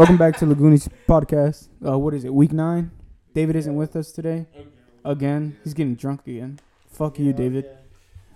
Welcome 0.00 0.16
back 0.16 0.38
to 0.38 0.46
Lagoonies 0.46 0.88
podcast. 1.06 1.68
Uh, 1.86 1.98
what 1.98 2.14
is 2.14 2.24
it? 2.24 2.32
Week 2.32 2.52
nine. 2.52 2.90
David 3.34 3.54
isn't 3.54 3.76
with 3.76 3.96
us 3.96 4.10
today. 4.12 4.46
Again, 5.04 5.58
he's 5.62 5.74
getting 5.74 5.94
drunk 5.94 6.26
again. 6.26 6.58
Fuck 6.90 7.18
you, 7.18 7.34
David. 7.34 7.66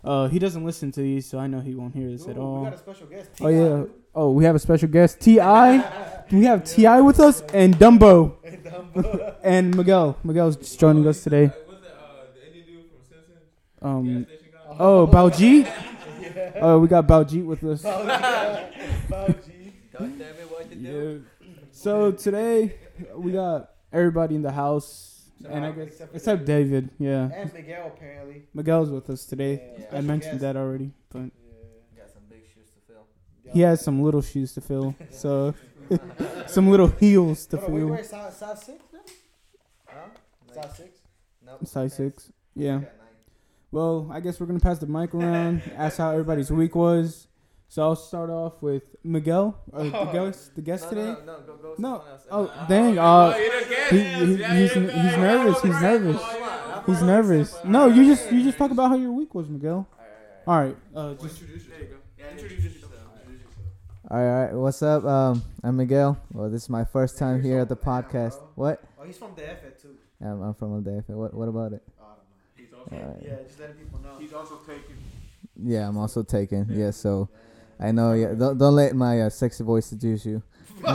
Uh, 0.05 0.29
he 0.29 0.39
doesn't 0.39 0.63
listen 0.63 0.93
to 0.93 1.01
these, 1.01 1.25
so 1.25 1.39
I 1.39 1.47
know 1.47 1.61
he 1.61 1.75
won't 1.75 1.95
hear 1.95 2.11
this 2.11 2.29
at 2.29 2.37
all. 2.37 2.59
We 2.59 2.65
got 2.67 2.75
a 2.75 2.77
special 2.77 3.07
guest. 3.07 3.31
Oh 3.41 3.49
yeah. 3.49 3.85
Oh, 4.15 4.31
we 4.33 4.45
have 4.45 4.55
a 4.55 4.59
special 4.59 4.89
guest, 4.89 5.21
Ti. 5.21 5.37
Do 6.29 6.39
we 6.39 6.45
have 6.45 6.65
Ti 6.65 7.01
with 7.01 7.19
us 7.19 7.41
and 7.55 7.75
Dumbo 7.79 8.35
Dumbo. 8.63 9.37
and 9.43 9.75
Miguel. 9.75 10.19
Miguel's 10.23 10.57
just 10.57 10.79
joining 10.79 11.09
us 11.09 11.25
today. 11.25 11.47
What's 11.47 11.81
that? 11.81 11.93
Uh, 11.93 12.27
the 12.35 12.47
Indian 12.47 12.67
dude 12.67 12.91
from 12.91 13.01
Simpsons? 13.09 13.41
Um. 13.81 14.25
Gas 14.25 14.39
station? 14.39 14.53
Oh, 14.79 15.07
Baljeet. 15.07 15.73
Oh, 16.61 16.79
we 16.79 16.89
got 16.89 17.07
Baljeet 17.07 17.47
with 17.47 17.65
us. 17.65 17.83
Bowgie. 17.83 19.55
God 19.99 20.19
damn 20.19 20.29
it, 20.29 20.51
what 20.51 20.71
you 20.71 20.77
do? 20.77 21.25
Yeah. 21.85 21.93
So 21.93 22.13
today 22.13 22.75
we 23.15 23.33
got 23.33 23.71
everybody 23.93 24.35
in 24.37 24.43
the 24.43 24.53
house, 24.53 25.31
and 25.49 25.65
I 25.65 25.73
guess 25.73 25.89
Except 25.89 26.11
for 26.11 26.17
except 26.17 26.45
David. 26.47 26.91
Yeah, 26.99 27.29
And 27.35 27.53
Miguel, 27.53 27.93
apparently. 27.95 28.45
Miguel's 28.55 28.91
with 28.91 29.11
us 29.11 29.25
today. 29.27 29.53
Yeah, 29.55 29.85
I 29.85 29.89
special 29.89 30.03
mentioned 30.03 30.33
guest. 30.33 30.43
that 30.43 30.57
already, 30.57 30.93
but 31.11 31.19
Yeah. 31.21 31.99
Got 31.99 32.11
some 32.13 32.23
big 32.31 32.43
shoes 32.55 32.71
to 32.75 32.81
fill. 32.93 33.07
he 33.53 33.61
has 33.61 33.83
some 33.83 34.03
little 34.03 34.23
shoes 34.23 34.53
to 34.55 34.61
fill. 34.61 34.95
So 35.11 35.55
some 36.47 36.71
little 36.71 36.89
heels 36.89 37.45
to 37.47 37.59
Hold 37.59 37.69
on, 37.69 37.75
we 37.75 37.81
fill. 37.81 37.89
wear 37.91 38.05
size, 38.05 38.37
size 38.39 38.63
six 38.65 38.83
now? 38.93 39.01
Huh? 39.87 40.09
Size 40.55 40.77
six? 40.77 40.99
Nope. 41.45 41.67
Size 41.67 41.93
six. 41.95 42.33
Yeah. 42.55 42.73
Got 42.79 42.81
nine. 42.83 42.91
Well, 43.71 44.09
I 44.11 44.21
guess 44.21 44.41
we're 44.41 44.47
gonna 44.47 44.61
pass 44.61 44.79
the 44.79 44.87
mic 44.87 45.15
around. 45.15 45.61
ask 45.77 45.99
how 45.99 46.11
everybody's 46.13 46.51
week 46.51 46.75
was. 46.75 47.27
So 47.75 47.83
I'll 47.83 47.97
start 47.97 48.31
off 48.31 48.63
with 48.63 48.85
Miguel, 49.03 49.59
uh, 49.73 49.83
the 49.83 49.91
guest, 50.13 50.55
the 50.55 50.63
guest 50.63 50.85
No, 50.85 50.91
today. 50.91 51.07
no, 51.07 51.15
no, 51.15 51.25
no, 51.25 51.39
go, 51.41 51.57
go 51.57 51.75
No. 51.77 51.89
someone 51.99 52.09
else. 52.13 52.27
Oh, 52.31 52.45
Uh, 52.47 52.67
dang. 52.69 52.99
Oh, 53.01 53.03
Uh, 53.03 53.37
you're 53.37 53.61
the 53.65 53.69
guest. 53.69 53.91
he- 53.91 53.99
he- 53.99 54.35
yeah, 54.37 54.55
he's- 54.55 54.73
he's 54.75 55.17
nervous, 55.19 55.61
he's 55.61 55.81
nervous. 55.83 56.23
He's 56.87 57.03
nervous. 57.03 57.65
No, 57.65 57.87
you 57.89 58.05
just 58.05 58.31
you 58.31 58.45
just 58.45 58.59
talk 58.59 58.71
about 58.71 58.91
how 58.91 58.95
your 58.95 59.11
week 59.11 59.35
was, 59.35 59.49
Miguel. 59.49 59.89
All 60.47 60.57
right. 60.61 60.77
Uh, 60.95 61.15
just 61.15 61.41
Introduce 61.43 61.67
yourself. 61.67 62.01
Yeah, 62.17 62.31
introduce 62.31 62.63
yourself. 62.65 62.93
Introduce 63.27 63.43
yourself. 63.43 63.67
All 64.09 64.19
right, 64.19 64.29
all 64.29 64.45
right. 64.45 64.55
What's 64.55 64.81
up? 64.85 65.05
Um, 65.05 65.43
I'm 65.65 65.77
Miguel. 65.77 66.17
Well, 66.33 66.51
this 66.51 66.63
is 66.63 66.71
my 66.71 66.85
first 66.85 67.19
time 67.19 67.43
here 67.43 67.59
at 67.59 67.69
the 67.69 67.77
podcast. 67.77 68.41
What? 68.55 68.85
Oh, 69.01 69.03
he's 69.05 69.19
from 69.19 69.33
the 69.35 69.43
FA 69.51 69.71
too. 69.83 69.97
Um, 70.25 70.43
I'm 70.43 70.55
from 70.55 70.81
Odafe. 70.81 71.09
What? 71.09 71.35
What 71.35 71.49
about 71.49 71.73
it? 71.73 71.83
Oh, 72.01 72.05
I 72.05 72.07
don't 72.07 72.19
know. 72.19 72.23
He's 72.55 72.73
also, 72.73 72.95
All 72.95 73.11
right. 73.15 73.21
Yeah, 73.21 73.43
just 73.45 73.59
letting 73.59 73.75
people 73.77 73.99
know. 73.99 74.15
he's 74.21 74.33
also 74.33 74.61
taking. 74.65 74.95
Yeah, 75.57 75.89
I'm 75.89 75.97
also 75.99 76.23
taken. 76.23 76.67
Yeah, 76.71 76.91
so 76.93 77.29
I 77.81 77.93
know. 77.93 78.13
Yeah, 78.13 78.35
don't 78.35 78.59
don't 78.59 78.75
let 78.75 78.95
my 78.95 79.23
uh, 79.23 79.31
sexy 79.31 79.65
voice 79.65 79.87
seduce 79.87 80.27
you. 80.27 80.43
All 80.85 80.93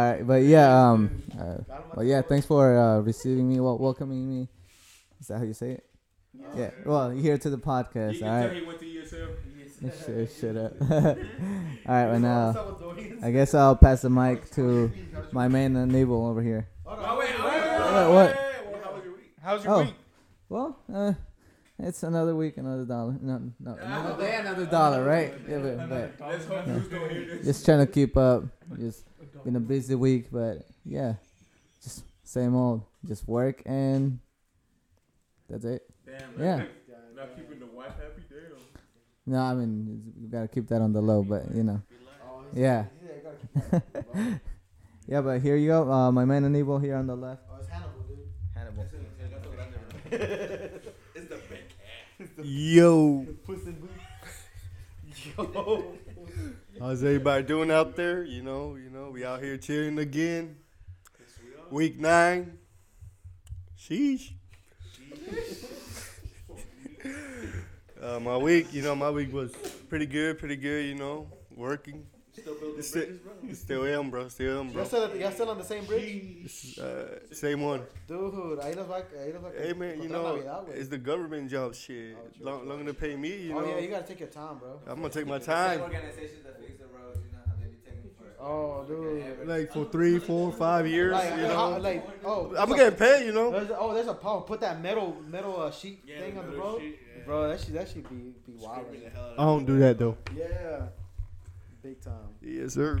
right, 0.00 0.22
but 0.26 0.42
yeah. 0.42 0.90
Um. 0.90 1.22
Uh, 1.38 1.56
well, 1.94 2.04
yeah. 2.06 2.22
Thanks 2.22 2.46
for 2.46 2.76
uh, 2.76 3.00
receiving 3.00 3.48
me. 3.48 3.60
Well, 3.60 3.78
welcoming 3.78 4.28
me. 4.28 4.48
Is 5.20 5.28
that 5.28 5.38
how 5.38 5.44
you 5.44 5.54
say 5.54 5.72
it? 5.72 5.84
Yeah. 6.56 6.70
Well, 6.84 7.10
here 7.10 7.38
to 7.38 7.50
the 7.50 7.56
You 7.56 7.62
podcast. 7.62 8.18
can 8.18 8.28
All 8.28 8.40
tell 8.40 8.48
right. 8.48 8.56
he 8.56 8.62
went 8.66 8.78
to 8.80 8.84
Shut, 9.84 10.30
shut 10.40 10.56
up. 10.56 10.72
all 10.80 10.88
right. 11.86 12.06
Well, 12.08 12.18
now 12.20 12.76
I 13.22 13.30
guess 13.30 13.52
I'll 13.54 13.76
pass 13.76 14.00
the 14.02 14.08
mic 14.10 14.50
to 14.52 14.90
my 15.32 15.46
man 15.48 15.76
uh, 15.76 15.84
Nabel 15.84 16.26
over 16.26 16.40
here. 16.42 16.68
Oh, 16.86 17.18
wait, 17.18 17.28
wait, 17.28 17.44
wait, 17.44 17.44
wait, 17.44 17.80
What- 17.80 17.94
wait, 17.94 18.14
what? 18.14 18.14
wait, 18.14 18.72
wait. 18.72 18.82
How 18.82 18.92
was 18.94 19.04
your 19.04 19.12
week? 19.14 19.32
How's 19.42 19.64
your 19.64 19.74
Oh. 19.74 19.82
week? 19.82 19.94
Well, 20.48 20.76
uh, 20.92 21.12
it's 21.78 22.02
another 22.02 22.34
week, 22.36 22.56
another 22.56 22.84
dollar. 22.84 23.16
No, 23.20 23.42
no, 23.60 23.74
another 23.74 24.22
day, 24.22 24.36
another 24.36 24.66
dollar, 24.66 25.04
right? 25.04 25.34
Yeah, 25.48 25.58
but, 25.58 25.88
but 25.88 26.12
Let's 26.30 26.44
hope 26.46 26.64
Bruce 26.66 26.88
don't 26.88 27.10
hear 27.10 27.36
this. 27.36 27.46
just 27.46 27.64
trying 27.64 27.84
to 27.84 27.92
keep 27.92 28.16
up. 28.16 28.44
Just 28.78 29.04
been 29.44 29.56
a 29.56 29.60
busy 29.60 29.94
week, 29.94 30.28
but 30.30 30.58
yeah, 30.84 31.14
just 31.82 32.04
same 32.22 32.54
old. 32.54 32.82
Just 33.06 33.26
work 33.28 33.62
and 33.66 34.18
that's 35.50 35.64
it. 35.64 35.82
Damn, 36.06 36.42
Yeah. 36.42 36.64
Not 37.14 37.36
keeping 37.36 37.60
the 37.60 37.66
wife 37.66 37.92
happy. 37.96 38.22
Damn. 38.28 39.32
No, 39.34 39.38
I 39.40 39.54
mean 39.54 40.12
you 40.20 40.28
gotta 40.28 40.48
keep 40.48 40.66
that 40.68 40.80
on 40.80 40.92
the 40.92 41.00
low, 41.00 41.22
but 41.22 41.54
you 41.54 41.62
know, 41.62 41.80
yeah, 42.52 42.84
yeah. 45.06 45.20
But 45.20 45.40
here 45.40 45.56
you 45.56 45.68
go, 45.68 45.90
uh, 45.90 46.10
my 46.12 46.24
man 46.24 46.44
Anibal 46.44 46.78
here 46.78 46.96
on 46.96 47.06
the 47.06 47.16
left. 47.16 47.42
Oh, 47.50 47.56
it's 47.60 47.68
Hannibal, 47.68 48.02
dude. 48.08 48.18
Hannibal. 48.54 48.84
It's 52.18 52.30
the 52.36 52.42
big 52.42 52.50
Yo, 52.50 53.26
Puss 53.44 53.64
in 53.66 53.72
Boots. 53.72 53.92
Yo. 55.36 55.94
how's 56.78 57.02
everybody 57.02 57.42
doing 57.42 57.72
out 57.72 57.96
there? 57.96 58.22
You 58.22 58.42
know, 58.42 58.76
you 58.76 58.88
know, 58.88 59.10
we 59.10 59.24
out 59.24 59.42
here 59.42 59.56
cheering 59.56 59.98
again. 59.98 60.56
Week 61.70 61.98
nine. 61.98 62.58
Sheesh. 63.76 64.32
uh, 68.00 68.20
my 68.20 68.36
week, 68.36 68.72
you 68.72 68.82
know, 68.82 68.94
my 68.94 69.10
week 69.10 69.32
was 69.32 69.52
pretty 69.88 70.06
good, 70.06 70.38
pretty 70.38 70.56
good. 70.56 70.86
You 70.86 70.94
know, 70.94 71.26
working. 71.56 72.06
Still 72.34 72.54
building 72.56 72.82
Still, 72.82 73.02
bridges, 73.04 73.18
bro. 73.20 73.52
still 73.54 73.84
am, 73.86 74.10
bro. 74.10 74.28
Still 74.28 74.60
am, 74.60 74.70
bro. 74.70 74.82
Y'all 74.82 74.86
still, 74.88 75.16
y'all 75.16 75.30
still 75.30 75.50
on 75.50 75.58
the 75.58 75.64
same 75.64 75.84
bridge? 75.84 76.78
Uh, 76.80 77.32
same 77.32 77.60
one. 77.62 77.82
Dude, 78.08 78.58
ahí 78.60 78.74
nos 78.74 78.86
va, 78.88 79.02
ahí 79.20 79.32
nos 79.32 79.42
va 79.44 79.50
Hey 79.56 79.72
man, 79.72 79.90
you 80.02 80.08
contra 80.08 80.18
know, 80.18 80.36
Navidad, 80.36 80.66
güey. 80.66 80.76
it's 80.76 80.88
the 80.88 80.98
government 80.98 81.48
job 81.50 81.74
shit. 81.74 82.16
Oh, 82.16 82.28
true, 82.36 82.44
Long, 82.46 82.60
true. 82.60 82.68
longer 82.70 82.84
to 82.92 82.94
pay 82.94 83.14
me, 83.16 83.36
you 83.44 83.56
Oh, 83.56 83.60
know. 83.60 83.68
yeah, 83.68 83.78
you 83.78 83.88
gotta 83.88 84.04
take 84.06 84.18
your 84.20 84.28
time, 84.30 84.58
bro. 84.58 84.80
I'm 84.86 84.96
gonna 84.96 85.10
take 85.10 85.26
my 85.28 85.38
time. 85.38 85.80
organizations 85.80 86.42
that 86.44 86.58
fix 86.60 86.72
the 86.78 86.86
roads, 86.86 87.18
you 87.24 87.30
know 87.32 87.38
how 87.46 87.52
they 87.60 87.68
be 87.68 87.76
taking 87.86 88.10
for. 88.18 88.42
Oh, 88.42 88.84
dude. 88.88 89.46
Like 89.46 89.72
for 89.72 89.84
three, 89.84 90.18
four, 90.18 90.50
five 90.52 90.88
years, 90.88 91.12
Like, 91.12 91.36
you 91.38 91.46
how- 91.46 91.70
know. 91.70 91.78
like, 91.78 92.04
oh. 92.24 92.52
I'm 92.58 92.68
so- 92.68 92.74
getting 92.74 92.98
paid, 92.98 93.26
you 93.26 93.32
know. 93.32 93.52
There's, 93.52 93.70
oh, 93.78 93.94
there's 93.94 94.08
a 94.08 94.14
power. 94.14 94.40
Put 94.40 94.60
that 94.60 94.82
metal 94.82 95.16
metal 95.30 95.60
uh, 95.62 95.70
sheet 95.70 96.00
Yeah, 96.04 96.18
thing 96.18 96.36
on 96.36 96.46
the 96.46 96.50
little 96.50 96.66
road, 96.66 96.80
shit, 96.80 96.98
yeah. 97.18 97.24
bro. 97.24 97.48
That 97.48 97.60
should 97.60 97.74
that 97.74 97.88
should 97.88 98.08
be 98.10 98.34
be 98.44 98.58
wild. 98.58 98.86
Scraping 98.86 99.04
the 99.04 99.10
hell 99.10 99.24
out 99.30 99.38
I 99.38 99.44
don't 99.44 99.64
do 99.64 99.78
that 99.78 99.98
though. 99.98 100.16
Yeah, 100.36 100.86
big 101.84 102.00
time. 102.00 102.32
Yes, 102.40 102.72
sir. 102.74 103.00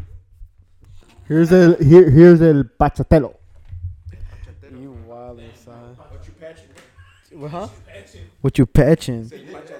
here's 1.26 1.50
el 1.50 1.74
here 1.76 2.10
here's 2.10 2.42
el 2.42 2.64
pachatelo. 2.78 3.34
You 4.78 4.90
wild 5.06 5.40
son. 5.54 5.96
What 5.96 6.26
you 6.26 6.34
patching? 6.38 6.68
What, 7.32 7.50
huh? 7.50 7.68
Patching. 7.86 8.26
What 8.42 8.58
you 8.58 8.66
patching? 8.66 9.32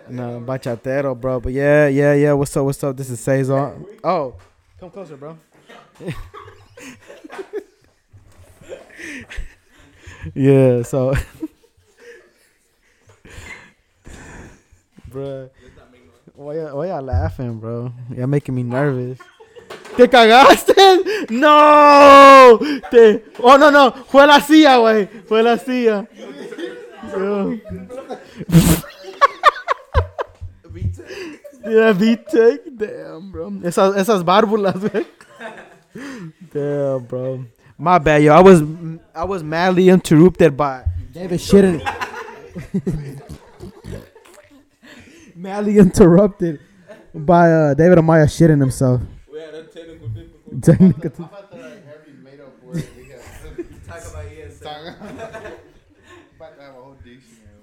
No, 0.09 0.41
bachatero, 0.41 1.15
bro. 1.21 1.41
But 1.41 1.53
yeah, 1.53 1.89
yeah, 1.89 2.15
yeah. 2.15 2.33
What's 2.33 2.57
up? 2.57 2.65
What's 2.65 2.83
up? 2.83 2.97
This 2.97 3.11
is 3.11 3.21
Cesar. 3.21 3.77
Oh, 4.03 4.37
come 4.81 4.91
closer, 4.91 5.19
bro. 5.19 5.37
yeah. 10.35 10.83
So, 10.83 11.15
bro. 15.09 15.51
Why 16.45 16.57
y'all, 16.57 16.77
why 16.77 16.89
y'all 16.89 17.01
laughing, 17.01 17.59
bro? 17.59 17.91
Y'all 18.15 18.27
making 18.27 18.55
me 18.55 18.63
nervous. 18.63 19.19
¿Te 19.97 20.07
cagaste? 20.07 20.75
No. 21.31 22.59
Te, 22.91 23.25
oh, 23.43 23.57
no, 23.57 23.71
no. 23.71 23.91
Fue 23.93 24.27
la 24.27 24.41
silla, 24.41 24.77
güey. 24.77 25.09
Fue 25.27 25.43
la 25.43 25.57
silla. 25.57 26.07
Bro. 27.11 27.59
Yeah, 31.67 31.93
V-Tech. 31.93 32.61
Damn, 32.77 33.33
bro. 33.33 33.51
Esas, 33.65 33.97
esas 33.97 34.23
bárbulas, 34.23 34.75
güey. 34.77 35.07
Damn, 36.53 37.07
bro. 37.07 37.47
My 37.79 37.99
bad, 37.99 38.23
yo. 38.23 38.35
I 38.35 38.43
was 38.43 38.63
I 39.15 39.25
was 39.25 39.43
madly 39.43 39.89
interrupted 39.89 40.55
by 40.59 40.85
David 41.11 41.41
shitting. 41.41 41.81
madly 45.35 45.79
interrupted 45.85 46.61
by 47.15 47.51
uh, 47.53 47.75
David 47.75 47.99
Amaya 47.99 48.27
shitting 48.27 48.61
himself. 48.61 49.01
We 49.33 49.41
had 49.41 49.55
a 49.55 49.65
technical 49.65 50.09
difficulty. 50.09 50.61
Technical- 50.61 51.11
Talk 51.11 51.51
about 54.11 54.25
ESL. 54.27 55.53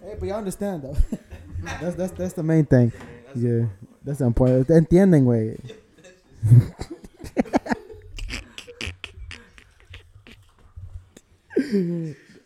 Hey, 0.03 0.15
but 0.19 0.27
y'all 0.27 0.37
understand 0.39 0.81
though. 0.81 0.97
that's 1.79 1.95
that's 1.95 2.11
that's 2.13 2.33
the 2.33 2.41
main 2.41 2.65
thing. 2.65 2.91
Yeah, 3.35 3.65
that's 4.03 4.17
the 4.19 4.25
important. 4.25 4.67
Te 4.67 4.73
entienden, 4.73 5.25
güey. 5.25 5.59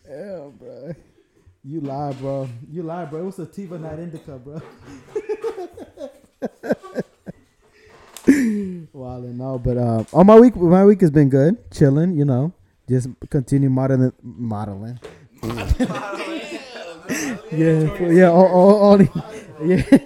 yeah, 0.08 0.48
bro. 0.58 0.94
You 1.68 1.80
lie, 1.80 2.12
bro. 2.12 2.48
You 2.70 2.84
lie, 2.84 3.06
bro. 3.06 3.20
It 3.20 3.24
was 3.24 3.38
a 3.40 3.46
Tiva 3.46 3.80
night 3.80 3.98
indica, 3.98 4.38
bro. 4.38 4.60
Well, 8.92 9.20
no, 9.20 9.56
but 9.58 9.76
uh, 9.76 10.02
oh, 10.12 10.24
my 10.24 10.38
week, 10.40 10.56
my 10.56 10.84
week 10.84 11.00
has 11.02 11.10
been 11.12 11.28
good, 11.28 11.70
chilling. 11.70 12.16
You 12.16 12.24
know, 12.24 12.52
just 12.88 13.08
continue 13.30 13.70
modeling, 13.70 14.12
modeling. 14.22 14.98
yeah, 17.52 18.08
yeah, 18.10 18.28
all, 18.30 18.46
all, 18.46 18.74
all 18.82 18.98
the- 18.98 19.08
yeah, 19.64 19.98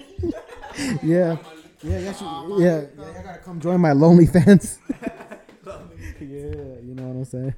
yeah. 1.03 1.37
Yeah, 1.83 1.99
yeah, 1.99 2.13
she, 2.13 2.25
yeah, 2.63 2.83
yeah. 2.99 3.05
I 3.19 3.23
gotta 3.23 3.39
come 3.43 3.59
join 3.59 3.81
my 3.81 3.93
lonely 3.93 4.27
fans. 4.27 4.79
yeah, 6.21 6.21
you 6.21 6.93
know 6.95 7.05
what 7.05 7.17
I'm 7.17 7.25
saying. 7.25 7.55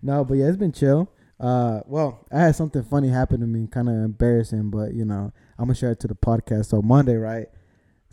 no, 0.00 0.24
but 0.24 0.34
yeah, 0.34 0.46
it's 0.46 0.56
been 0.56 0.70
chill. 0.70 1.10
Uh, 1.42 1.80
well, 1.86 2.24
I 2.30 2.38
had 2.40 2.54
something 2.54 2.84
funny 2.84 3.08
happen 3.08 3.40
to 3.40 3.46
me, 3.46 3.66
kind 3.66 3.88
of 3.88 3.96
embarrassing, 3.96 4.70
but 4.70 4.94
you 4.94 5.04
know, 5.04 5.32
I'm 5.58 5.64
gonna 5.66 5.74
share 5.74 5.90
it 5.90 6.00
to 6.00 6.06
the 6.06 6.14
podcast. 6.14 6.66
So 6.66 6.80
Monday, 6.80 7.16
right? 7.16 7.48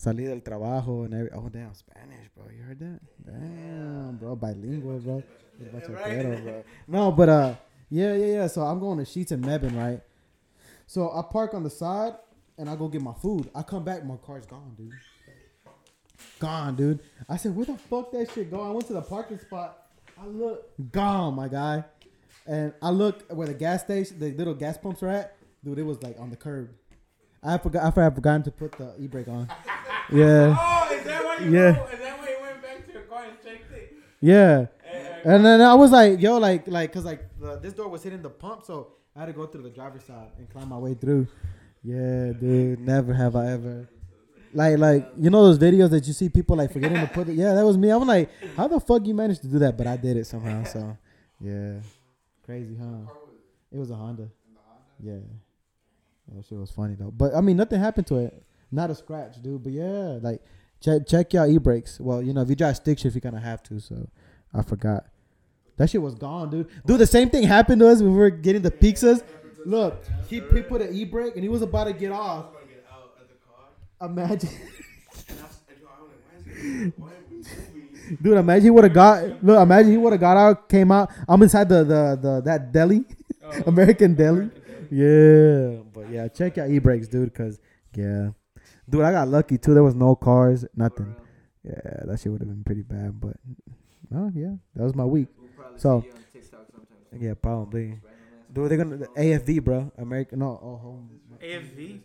Salí 0.01 0.25
del 0.25 0.41
trabajo 0.41 1.05
and 1.05 1.13
every. 1.13 1.29
Oh 1.31 1.47
damn, 1.47 1.73
Spanish, 1.75 2.27
bro. 2.35 2.45
You 2.55 2.63
heard 2.63 2.79
that? 2.79 2.99
Damn, 3.25 4.17
bro, 4.17 4.35
bilingual, 4.35 4.99
bro. 4.99 5.23
Bachillero, 5.61 6.43
bro. 6.43 6.63
No, 6.87 7.11
but 7.11 7.29
uh, 7.29 7.55
yeah, 7.89 8.15
yeah, 8.15 8.25
yeah. 8.25 8.47
So 8.47 8.61
I'm 8.61 8.79
going 8.79 8.97
to 8.97 9.03
Sheetz 9.03 9.31
and 9.31 9.43
Mebane, 9.43 9.77
right? 9.77 10.01
So 10.87 11.11
I 11.11 11.21
park 11.21 11.53
on 11.53 11.63
the 11.63 11.69
side 11.69 12.13
and 12.57 12.67
I 12.69 12.75
go 12.75 12.87
get 12.87 13.01
my 13.01 13.13
food. 13.13 13.49
I 13.53 13.61
come 13.61 13.83
back, 13.83 14.03
my 14.05 14.15
car's 14.25 14.45
gone, 14.45 14.73
dude. 14.75 14.91
Gone, 16.39 16.75
dude. 16.75 16.99
I 17.27 17.37
said, 17.37 17.55
where 17.55 17.65
the 17.65 17.77
fuck 17.77 18.11
that 18.11 18.31
shit 18.31 18.49
go? 18.49 18.61
I 18.61 18.71
went 18.71 18.87
to 18.87 18.93
the 18.93 19.01
parking 19.01 19.37
spot. 19.37 19.85
I 20.19 20.25
look, 20.25 20.91
gone, 20.91 21.35
my 21.35 21.47
guy. 21.47 21.83
And 22.49 22.73
I 22.81 22.89
look 22.89 23.31
where 23.31 23.47
the 23.47 23.53
gas 23.53 23.81
station, 23.83 24.17
the 24.17 24.31
little 24.31 24.55
gas 24.55 24.75
pumps 24.77 25.03
are 25.03 25.09
at. 25.09 25.35
Dude, 25.63 25.77
it 25.77 25.83
was 25.83 26.01
like 26.01 26.19
on 26.19 26.31
the 26.31 26.35
curb. 26.35 26.69
I 27.43 27.57
forgot. 27.59 27.83
I 27.85 27.91
forgot 27.91 28.15
forgotten 28.15 28.43
to 28.43 28.51
put 28.51 28.71
the 28.73 28.95
e-brake 28.99 29.27
on. 29.27 29.47
Yeah, 30.11 30.55
Oh, 30.59 30.91
is 30.91 31.03
that 31.03 31.23
why 31.23 31.37
you 31.45 31.51
Yeah. 31.51 31.69
Is 31.93 31.99
that 31.99 32.19
why 32.19 32.29
you 32.29 32.37
went 32.41 32.61
back 32.63 32.83
to 32.87 32.91
your 32.93 33.03
car 33.03 33.25
and 33.25 33.37
checked 33.43 33.71
it? 33.71 33.93
yeah. 34.21 34.65
And 35.23 35.45
then 35.45 35.61
I 35.61 35.75
was 35.75 35.91
like, 35.91 36.19
yo, 36.19 36.37
like, 36.39 36.67
like, 36.67 36.91
cause 36.91 37.05
like 37.05 37.29
the, 37.39 37.57
this 37.59 37.73
door 37.73 37.89
was 37.89 38.01
hitting 38.01 38.23
the 38.23 38.29
pump, 38.31 38.65
so 38.65 38.93
I 39.15 39.19
had 39.19 39.25
to 39.27 39.33
go 39.33 39.45
through 39.45 39.61
the 39.61 39.69
driver's 39.69 40.03
side 40.05 40.29
and 40.39 40.49
climb 40.49 40.69
my 40.69 40.79
way 40.79 40.95
through. 40.95 41.27
Yeah, 41.83 42.31
dude, 42.31 42.79
never 42.79 43.13
have 43.13 43.35
I 43.35 43.51
ever. 43.51 43.87
Like, 44.51 44.79
like 44.79 45.11
you 45.15 45.29
know 45.29 45.43
those 45.43 45.59
videos 45.59 45.91
that 45.91 46.07
you 46.07 46.13
see 46.13 46.27
people 46.29 46.57
like 46.57 46.73
forgetting 46.73 46.99
to 46.99 47.07
put 47.07 47.29
it. 47.29 47.35
Yeah, 47.35 47.53
that 47.53 47.63
was 47.63 47.77
me. 47.77 47.91
I'm 47.91 48.07
like, 48.07 48.31
how 48.57 48.67
the 48.67 48.79
fuck 48.79 49.05
you 49.05 49.13
managed 49.13 49.43
to 49.43 49.47
do 49.47 49.59
that? 49.59 49.77
But 49.77 49.85
I 49.85 49.95
did 49.97 50.17
it 50.17 50.25
somehow. 50.25 50.63
So, 50.63 50.97
yeah, 51.39 51.81
crazy, 52.49 52.75
huh? 52.75 53.13
It 53.71 53.77
was 53.77 53.91
a 53.91 53.95
Honda. 53.95 54.27
Yeah, 54.99 55.19
that 56.33 56.43
shit 56.45 56.57
was 56.57 56.71
funny 56.71 56.95
though. 56.95 57.11
But 57.11 57.35
I 57.35 57.41
mean, 57.41 57.57
nothing 57.57 57.79
happened 57.79 58.07
to 58.07 58.15
it. 58.15 58.43
Not 58.71 58.89
a 58.89 58.95
scratch, 58.95 59.39
dude. 59.43 59.61
But 59.61 59.73
yeah, 59.73 60.17
like 60.19 60.41
check 60.81 61.05
check 61.05 61.31
your 61.31 61.45
e 61.47 61.59
brakes. 61.59 61.99
Well, 61.99 62.23
you 62.23 62.33
know, 62.33 62.41
if 62.41 62.49
you 62.49 62.55
drive 62.55 62.75
stick 62.75 62.97
shift, 62.97 63.13
you 63.13 63.21
kind 63.21 63.35
of 63.35 63.43
have 63.43 63.61
to. 63.63 63.79
So, 63.79 64.09
I 64.51 64.63
forgot. 64.63 65.05
That 65.77 65.91
shit 65.91 66.01
was 66.01 66.15
gone, 66.15 66.49
dude. 66.49 66.67
Dude, 66.87 66.99
the 66.99 67.05
same 67.05 67.29
thing 67.29 67.43
happened 67.43 67.81
to 67.81 67.87
us 67.87 68.01
when 68.01 68.13
we 68.13 68.17
were 68.17 68.31
getting 68.31 68.63
the 68.63 68.71
pizzas. 68.71 69.23
Look, 69.63 70.03
he, 70.27 70.39
he 70.39 70.61
put 70.63 70.81
an 70.81 70.91
e 70.91 71.05
brake 71.05 71.35
and 71.35 71.43
he 71.43 71.49
was 71.49 71.61
about 71.61 71.83
to 71.83 71.93
get 71.93 72.11
off. 72.11 72.47
Imagine, 74.01 74.49
dude. 78.21 78.37
Imagine 78.37 78.63
he 78.63 78.69
would 78.69 78.83
have 78.83 78.93
got. 78.93 79.43
Look, 79.43 79.61
imagine 79.61 79.91
he 79.91 79.97
would 79.97 80.13
have 80.13 80.19
got 80.21 80.37
out, 80.37 80.69
came 80.69 80.91
out. 80.91 81.11
I'm 81.27 81.41
inside 81.41 81.69
the 81.69 81.83
the, 81.83 82.19
the 82.21 82.41
that 82.45 82.71
deli, 82.71 83.05
oh. 83.43 83.63
American 83.67 84.15
deli. 84.15 84.49
Yeah, 84.91 85.81
but 85.93 86.09
yeah, 86.09 86.27
check 86.27 86.57
out 86.57 86.69
e 86.69 86.79
brakes, 86.79 87.07
dude. 87.07 87.33
Cause 87.33 87.59
yeah, 87.95 88.29
dude, 88.89 89.01
I 89.01 89.11
got 89.11 89.27
lucky 89.27 89.57
too. 89.57 89.73
There 89.73 89.83
was 89.83 89.95
no 89.95 90.15
cars, 90.15 90.65
nothing. 90.75 91.15
Yeah, 91.63 92.03
that 92.05 92.19
shit 92.19 92.31
would 92.31 92.41
have 92.41 92.49
been 92.49 92.63
pretty 92.63 92.81
bad. 92.83 93.19
But 93.19 93.37
oh 94.15 94.31
yeah, 94.33 94.55
that 94.75 94.83
was 94.83 94.95
my 94.95 95.05
week. 95.05 95.27
We'll 95.37 95.77
So- 95.77 96.01
see 96.33 96.39
you 96.39 96.43
on 96.57 97.21
Yeah, 97.21 97.33
probably. 97.35 97.99
Dude, 98.51 98.69
they're 98.71 98.77
gonna 98.79 98.97
the 98.97 99.07
AFV, 99.09 99.63
bro. 99.63 99.91
American, 99.97 100.39
no, 100.39 100.59
oh, 100.61 100.77
home. 100.77 101.09
AFV, 101.39 101.99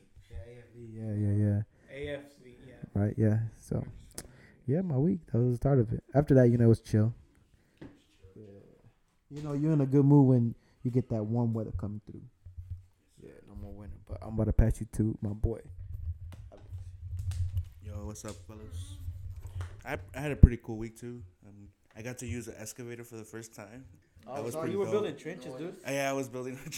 Yeah, 0.92 1.14
yeah, 1.14 1.32
yeah. 1.32 1.62
AFC, 1.90 2.54
yeah. 2.66 2.74
Right, 2.92 3.14
yeah. 3.16 3.38
So, 3.56 3.82
yeah, 4.66 4.80
my 4.80 4.96
week. 4.96 5.20
That 5.32 5.38
was 5.38 5.50
the 5.52 5.56
start 5.56 5.78
of 5.78 5.92
it. 5.92 6.02
After 6.14 6.34
that, 6.34 6.48
you 6.48 6.58
know, 6.58 6.64
it 6.64 6.68
was 6.68 6.80
chill. 6.80 7.14
Yeah. 8.34 8.44
You 9.30 9.42
know, 9.42 9.52
you're 9.52 9.72
in 9.72 9.80
a 9.80 9.86
good 9.86 10.04
mood 10.04 10.26
when 10.26 10.54
you 10.82 10.90
get 10.90 11.08
that 11.10 11.22
warm 11.22 11.52
weather 11.52 11.72
coming 11.78 12.00
through. 12.10 12.22
Yeah, 13.22 13.32
no 13.48 13.54
more 13.54 13.72
winter. 13.72 13.96
But 14.08 14.18
I'm 14.22 14.34
about 14.34 14.46
to 14.46 14.52
pass 14.52 14.80
you 14.80 14.86
to 14.92 15.18
my 15.20 15.30
boy. 15.30 15.60
Yo, 17.82 17.92
what's 18.06 18.24
up, 18.24 18.36
fellas? 18.46 18.96
I, 19.84 19.98
I 20.14 20.20
had 20.20 20.32
a 20.32 20.36
pretty 20.36 20.58
cool 20.62 20.76
week 20.76 20.98
too. 20.98 21.22
Um, 21.46 21.68
I 21.96 22.02
got 22.02 22.18
to 22.18 22.26
use 22.26 22.48
an 22.48 22.54
excavator 22.58 23.04
for 23.04 23.16
the 23.16 23.24
first 23.24 23.54
time. 23.54 23.84
Oh, 24.26 24.34
That 24.36 24.44
was 24.44 24.54
you 24.70 24.78
were 24.78 24.84
dope. 24.86 24.92
building 24.94 25.16
trenches, 25.16 25.54
dude. 25.54 25.76
Yeah, 25.86 26.10
I 26.10 26.12
was 26.12 26.28
building. 26.28 26.58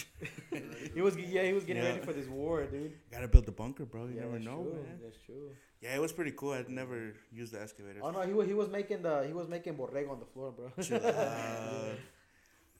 He 0.93 1.01
was, 1.01 1.15
yeah, 1.17 1.43
he 1.43 1.53
was 1.53 1.63
getting 1.63 1.83
Yeah. 1.83 1.89
ready 1.91 2.01
for 2.05 2.13
this 2.13 2.27
war, 2.27 2.65
dude. 2.65 2.93
Gotta 3.11 3.27
build 3.27 3.45
the 3.45 3.51
bunker, 3.51 3.85
bro. 3.85 4.05
You 4.07 4.15
yeah, 4.15 4.21
never 4.21 4.39
know, 4.39 4.63
true. 4.63 4.73
man. 4.73 4.99
That's 5.03 5.17
true. 5.25 5.49
Yeah, 5.81 5.95
it 5.95 6.01
was 6.01 6.11
pretty 6.11 6.31
cool. 6.31 6.53
I'd 6.53 6.69
never 6.69 7.13
used 7.31 7.53
the 7.53 7.61
excavator. 7.61 7.99
Oh 8.03 8.09
no, 8.09 8.21
he 8.21 8.33
was, 8.33 8.47
he 8.47 8.53
was 8.55 8.67
making 8.69 9.03
the 9.03 9.23
he 9.27 9.33
was 9.33 9.47
making 9.47 9.75
borrego 9.75 10.09
on 10.11 10.19
the 10.19 10.25
floor, 10.25 10.51
bro. 10.51 10.71
Out. 10.97 11.99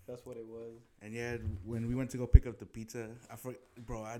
That's 0.08 0.25
what 0.25 0.38
it 0.38 0.46
was. 0.48 0.80
And 1.02 1.14
yeah, 1.14 1.38
when 1.66 1.88
we 1.88 1.94
went 1.94 2.10
to 2.12 2.18
go 2.18 2.25
pick 2.25 2.48
up 2.48 2.58
the 2.58 2.66
pizza, 2.66 3.10
I 3.31 3.36
for, 3.36 3.54
bro, 3.86 4.04
I 4.04 4.19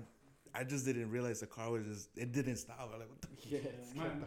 I 0.54 0.64
just 0.64 0.84
didn't 0.84 1.10
realize 1.10 1.40
the 1.40 1.46
car 1.46 1.70
was 1.70 1.84
just 1.86 2.08
it 2.16 2.32
didn't 2.32 2.56
stop. 2.56 2.90
I'm 2.92 2.98
like, 3.00 3.08
what 3.08 3.20
the? 3.22 3.28
Yeah. 3.48 3.58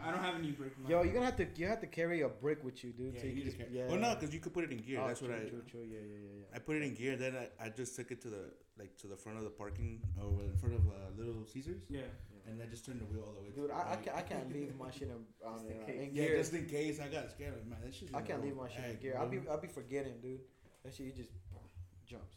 I 0.04 0.10
don't 0.10 0.22
have 0.22 0.34
any 0.36 0.50
brake. 0.52 0.72
in 0.82 0.90
Yo, 0.90 1.02
you're 1.02 1.12
gonna 1.14 1.26
have 1.26 1.36
to 1.36 1.46
you 1.56 1.66
have 1.66 1.80
to 1.80 1.86
carry 1.86 2.22
a 2.22 2.28
brick 2.28 2.62
with 2.64 2.82
you, 2.84 2.92
dude. 2.92 3.14
Yeah, 3.14 3.20
so 3.20 3.26
you 3.26 3.32
you 3.34 3.44
just 3.44 3.58
just, 3.58 3.70
yeah. 3.70 3.86
Well, 3.88 3.98
no, 3.98 4.14
because 4.14 4.34
you 4.34 4.40
could 4.40 4.54
put 4.54 4.64
it 4.64 4.72
in 4.72 4.78
gear. 4.78 5.00
Oh, 5.02 5.08
That's 5.08 5.20
true, 5.20 5.28
what 5.28 5.38
I. 5.38 5.48
True, 5.48 5.62
true. 5.70 5.80
Yeah, 5.80 5.98
yeah, 5.98 6.18
yeah, 6.22 6.38
yeah. 6.50 6.56
I 6.56 6.58
put 6.58 6.76
it 6.76 6.82
in 6.82 6.94
gear. 6.94 7.16
Then 7.16 7.36
I, 7.36 7.66
I 7.66 7.68
just 7.68 7.94
took 7.96 8.10
it 8.10 8.20
to 8.22 8.28
the 8.28 8.50
like 8.78 8.96
to 8.98 9.06
the 9.06 9.16
front 9.16 9.38
of 9.38 9.44
the 9.44 9.50
parking 9.50 10.00
or 10.20 10.42
in 10.44 10.56
front 10.56 10.74
of 10.74 10.80
uh, 10.86 10.92
Little 11.16 11.44
Caesars, 11.46 11.82
Yeah. 11.90 12.00
and 12.48 12.60
I 12.62 12.66
just 12.66 12.86
turned 12.86 13.00
the 13.00 13.04
wheel 13.04 13.24
all 13.26 13.34
the 13.34 13.40
way. 13.42 13.50
to 13.50 13.54
Dude, 13.54 13.70
the 13.70 13.74
I, 13.74 13.80
I, 13.80 13.84
right. 13.90 14.02
can't, 14.04 14.16
I 14.16 14.22
can't 14.22 14.52
leave 14.52 14.74
my 14.78 14.90
shit 14.90 15.08
in, 15.12 15.20
on, 15.46 15.54
Just 15.58 15.66
in 15.70 15.82
uh, 15.82 15.86
case. 15.86 16.00
in 16.08 16.14
Yeah, 16.14 16.28
just 16.38 16.52
in 16.54 16.66
case 16.66 16.98
I 17.00 17.08
got 17.08 17.30
scared. 17.30 17.68
Man, 17.68 17.78
that 17.84 17.94
shit's 17.94 18.14
I 18.14 18.22
can't 18.22 18.40
go 18.40 18.46
leave 18.46 18.56
my 18.56 18.68
shit 18.68 18.84
in 18.88 18.96
gear. 18.96 19.16
I'll 19.18 19.28
be 19.28 19.40
I'll 19.50 19.60
be 19.60 19.68
forgetting, 19.68 20.14
dude. 20.22 20.40
That 20.84 20.94
shit, 20.94 21.06
he 21.06 21.12
just 21.12 21.30
jumps. 22.08 22.36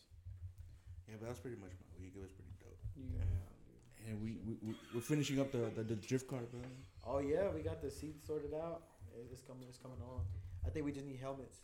Yeah, 1.08 1.16
but 1.20 1.26
that 1.28 1.30
was 1.32 1.40
pretty 1.40 1.58
much 1.58 1.72
my 1.80 2.04
week. 2.04 2.14
It 2.16 2.22
was 2.22 2.32
pretty 2.32 2.52
dope. 2.60 2.78
Yeah. 2.98 3.24
And 4.08 4.22
we, 4.22 4.38
we, 4.46 4.54
we 4.62 4.76
we're 4.94 5.02
finishing 5.02 5.40
up 5.40 5.52
the, 5.52 5.72
the, 5.76 5.84
the 5.84 5.96
drift 5.96 6.28
car, 6.28 6.40
bro. 6.52 6.62
Oh 7.06 7.20
yeah, 7.20 7.50
we 7.54 7.62
got 7.62 7.82
the 7.82 7.90
seats 7.90 8.28
sorted 8.28 8.54
out. 8.54 8.82
It's 9.32 9.42
coming. 9.42 9.66
It's 9.68 9.78
coming 9.80 9.98
on. 10.06 10.22
I 10.66 10.70
think 10.70 10.86
we 10.86 10.92
just 10.92 11.06
need 11.08 11.20
helmets. 11.20 11.58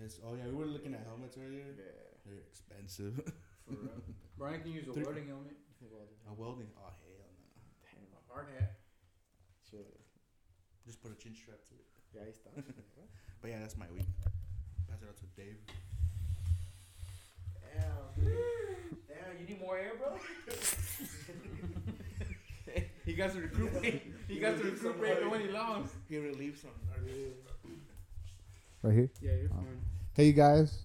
Yes. 0.00 0.20
Oh 0.26 0.34
yeah, 0.36 0.44
we 0.48 0.54
were 0.54 0.66
looking 0.66 0.92
at 0.94 1.04
helmets 1.06 1.36
earlier. 1.38 1.64
Yeah. 1.76 1.84
They're 2.26 2.42
expensive. 2.46 3.20
Brian 4.38 4.60
can 4.60 4.72
use 4.72 4.88
a 4.88 4.92
Three- 4.92 5.04
welding 5.04 5.26
helmet. 5.28 5.56
a 6.28 6.34
welding. 6.34 6.68
Oh 6.76 6.90
hell 6.90 8.04
no. 8.12 8.18
A 8.18 8.32
hard 8.32 8.48
hat. 8.58 8.76
Sure. 9.70 9.80
Just 10.84 11.00
put 11.02 11.12
a 11.12 11.14
chin 11.16 11.34
strap 11.34 11.58
to 11.68 11.74
it. 11.74 11.86
Yeah, 12.14 12.22
ahí 12.22 12.30
está. 12.32 12.50
But 13.42 13.50
yeah, 13.50 13.58
that's 13.60 13.76
my 13.76 13.86
week. 13.92 14.06
Pass 14.88 15.02
it 15.02 15.08
out 15.08 15.16
to 15.18 15.26
Dave. 15.36 15.58
Damn. 17.60 18.24
Damn, 19.08 19.38
you 19.40 19.46
need 19.46 19.60
more 19.60 19.76
air, 19.78 19.92
bro? 19.98 20.18
He 23.06 23.14
got 23.14 23.32
to 23.32 23.40
recuperate. 23.40 24.02
he 24.28 24.38
got 24.40 24.58
to 24.58 24.64
recuperate 24.64 25.30
when 25.30 25.40
he 25.40 25.48
lost. 25.48 25.94
He 26.08 26.18
relieved 26.18 26.58
some. 26.60 26.70
Right 28.82 28.94
here. 28.94 29.10
Yeah, 29.22 29.30
you're 29.40 29.50
Oh. 29.52 29.56
fine. 29.56 29.80
Hey, 30.14 30.26
you 30.26 30.32
guys. 30.32 30.82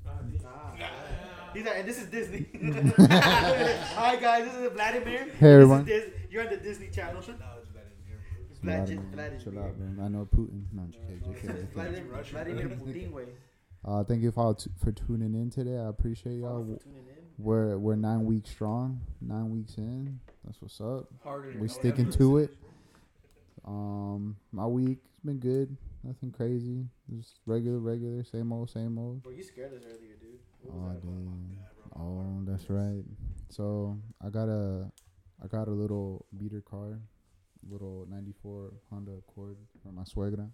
He's 1.54 1.66
like, 1.66 1.78
and 1.80 1.88
this 1.88 2.00
is 2.02 2.08
Disney. 2.08 2.46
Hi 3.00 4.16
guys, 4.16 4.46
this 4.46 4.56
is 4.56 4.72
Vladimir. 4.72 5.28
Hey, 5.38 5.54
everyone. 5.54 5.84
This 5.84 6.06
is 6.06 6.12
Dis- 6.12 6.20
you're 6.32 6.44
on 6.44 6.50
the 6.50 6.58
Disney 6.58 6.88
Channel. 6.90 7.20
It's 7.20 7.28
Vlad- 7.28 8.86
Vladimir, 8.88 9.04
Vladimir. 9.12 9.40
Chill 9.40 9.60
out, 9.60 9.78
man. 9.78 10.00
I 10.02 10.08
know 10.08 10.26
Putin. 10.34 10.64
No, 10.72 10.84
JK, 10.84 11.22
JK, 11.24 11.42
JK. 11.42 11.74
Vladimir, 11.74 12.24
Vladimir 12.24 12.70
Putin 12.70 13.12
way. 13.12 13.26
Uh, 13.84 14.04
thank 14.06 14.22
you 14.22 14.32
for, 14.32 14.56
for 14.82 14.92
tuning 14.94 15.34
in 15.34 15.50
today. 15.50 15.78
I 15.78 15.88
appreciate 15.90 16.36
y'all. 16.38 16.64
For 16.64 16.82
tuning 16.84 17.00
in. 17.00 17.16
We're 17.38 17.78
we're 17.78 17.96
nine 17.96 18.24
weeks 18.26 18.50
strong. 18.52 19.02
Nine 19.20 19.50
weeks 19.50 19.76
in. 19.78 20.20
That's 20.46 20.62
what's 20.62 20.82
up. 20.82 21.08
Harder. 21.24 21.54
We 21.60 21.68
sticking 21.68 22.10
to 22.12 22.38
it. 22.40 22.56
Um, 23.66 24.38
my 24.52 24.66
week's 24.66 25.08
been 25.24 25.40
good. 25.40 25.78
Nothing 26.04 26.32
crazy. 26.32 26.86
Just 27.16 27.40
regular, 27.46 27.78
regular, 27.78 28.24
same 28.24 28.52
old, 28.52 28.70
same 28.70 28.98
old. 28.98 29.22
Bro, 29.22 29.34
you 29.34 29.44
scared 29.44 29.74
us 29.74 29.84
earlier, 29.86 30.16
dude. 30.20 30.40
What 30.64 30.76
was 30.76 30.98
Oh, 31.04 31.08
damn. 31.08 31.58
Oh, 31.96 32.52
that's 32.52 32.70
right. 32.70 33.04
So 33.50 34.00
I 34.26 34.30
got 34.30 34.50
a, 34.50 34.92
I 35.44 35.48
got 35.48 35.68
a 35.68 35.72
little 35.72 36.26
beater 36.38 36.62
car, 36.62 37.00
little 37.70 38.08
'94 38.10 38.72
Honda 38.90 39.12
Accord 39.12 39.58
for 39.84 39.92
my 39.92 40.04
suegra. 40.04 40.50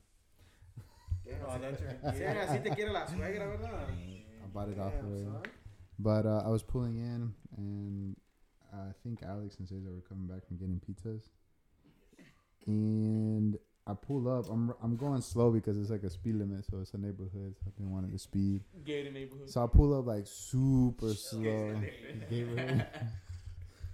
Damn, 1.26 1.38
sí, 2.48 2.64
te 2.64 2.70
quiere 2.72 2.92
la 2.92 3.06
suegra, 3.06 3.48
¿verdad? 3.48 3.90
I 3.90 4.48
bought 4.54 4.70
it 4.70 4.80
off 4.80 4.94
her. 4.94 5.42
But 6.00 6.26
uh, 6.26 6.44
I 6.46 6.50
was 6.50 6.64
pulling 6.64 6.98
in, 6.98 7.34
and 7.58 8.16
I 8.74 8.92
think 9.04 9.24
Alex 9.24 9.58
and 9.60 9.68
Cesar 9.68 9.92
were 9.92 10.02
coming 10.08 10.28
back 10.28 10.46
from 10.48 10.58
getting 10.58 10.80
pizzas. 10.80 11.24
And 12.66 13.58
I 13.86 13.94
pull 13.94 14.28
up. 14.28 14.46
I'm 14.50 14.74
I'm 14.84 14.98
going 14.98 15.22
slow 15.22 15.52
because 15.52 15.78
it's 15.78 15.90
like 15.90 16.04
a 16.04 16.10
speed 16.10 16.36
limit, 16.36 16.66
so 16.70 16.80
it's 16.82 16.94
a 16.94 16.98
neighborhood. 16.98 17.56
So 17.58 17.68
I 17.68 17.70
didn't 17.78 17.92
want 17.92 18.08
it 18.08 18.12
to 18.12 18.20
speed. 18.20 18.64
Gated 18.86 19.14
neighborhood. 19.14 19.50
So 19.50 19.64
I 19.64 19.68
pull 19.68 19.98
up 19.98 20.06
like 20.06 20.26
super 20.26 21.14
slow. 21.14 21.82
Gatorade. 22.30 22.86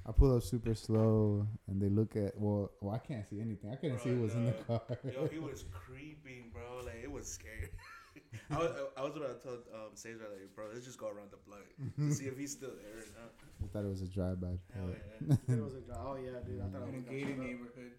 I 0.05 0.11
pull 0.11 0.35
up 0.35 0.43
super 0.43 0.75
slow, 0.75 1.47
and 1.67 1.81
they 1.81 1.87
look 1.87 2.15
at 2.17 2.37
well, 2.37 2.71
well, 2.81 2.93
I 2.93 2.97
can't 2.97 3.25
see 3.29 3.39
anything. 3.39 3.71
I 3.71 3.75
couldn't 3.75 3.99
see 3.99 4.09
who 4.09 4.21
was 4.21 4.33
in 4.33 4.47
the 4.47 4.51
car. 4.51 4.81
Yo, 5.13 5.27
he 5.27 5.39
was 5.39 5.63
creeping, 5.71 6.51
bro. 6.51 6.81
Like 6.83 7.01
it 7.03 7.11
was 7.11 7.27
scary. 7.27 7.69
I 8.51 8.57
was, 8.57 8.71
I 8.97 9.01
was 9.03 9.15
about 9.15 9.41
to 9.41 9.43
tell 9.43 9.57
um, 9.73 9.91
Cesar 9.95 10.25
like, 10.31 10.53
bro, 10.55 10.65
let's 10.73 10.85
just 10.85 10.97
go 10.97 11.07
around 11.07 11.29
the 11.31 11.37
block 11.45 11.65
to 11.97 12.13
see 12.13 12.25
if 12.25 12.37
he's 12.37 12.51
still 12.51 12.71
there 12.75 13.01
or 13.03 13.09
not. 13.21 13.31
I 13.63 13.67
thought 13.71 13.85
it 13.85 13.89
was 13.89 14.01
a 14.01 14.07
drive-by 14.07 14.57
Hell 14.73 14.89
yeah. 14.89 15.35
It 15.55 15.61
was 15.63 15.75
a 15.75 15.81
drive. 15.81 15.99
oh 16.01 16.15
yeah, 16.15 16.39
dude. 16.45 16.61
I 16.61 16.67
thought 16.73 16.87
In 16.87 16.95
a 16.95 16.97
it 16.97 17.05
was 17.05 17.13
gated 17.13 17.37
neighborhood. 17.39 17.93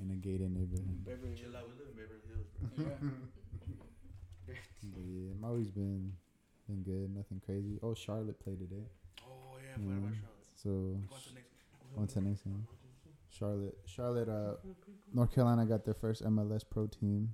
in 0.00 0.10
a 0.10 0.14
gated 0.16 0.50
neighborhood. 0.50 1.04
Beverly 1.04 1.34
Chill 1.34 1.56
out, 1.56 1.64
we 1.68 1.74
live 1.78 1.88
in 1.90 1.96
Beverly 1.96 2.26
Hills, 2.26 2.48
bro. 2.74 2.86
Yeah. 2.90 4.54
But 4.82 5.02
yeah, 5.06 5.32
my 5.40 5.50
week's 5.50 5.70
been 5.70 6.12
been 6.68 6.82
good. 6.82 7.14
Nothing 7.14 7.40
crazy. 7.44 7.78
Oh, 7.82 7.94
Charlotte 7.94 8.38
played 8.42 8.58
today, 8.58 8.82
Oh 9.26 9.58
yeah, 9.62 9.76
what 9.84 9.98
about 9.98 10.10
Mm. 10.10 10.20
Charlotte? 10.20 10.50
so 10.56 10.70
on 11.14 11.18
to 11.22 11.28
the 11.28 11.34
next. 11.34 11.54
on 11.96 12.06
to 12.06 12.14
the 12.14 12.20
next 12.20 12.46
one. 12.46 12.66
Charlotte, 13.30 13.78
Charlotte, 13.86 14.28
uh, 14.28 14.54
North 15.14 15.32
Carolina 15.32 15.64
got 15.66 15.84
their 15.84 15.94
first 15.94 16.24
MLS 16.24 16.64
pro 16.68 16.86
team. 16.88 17.32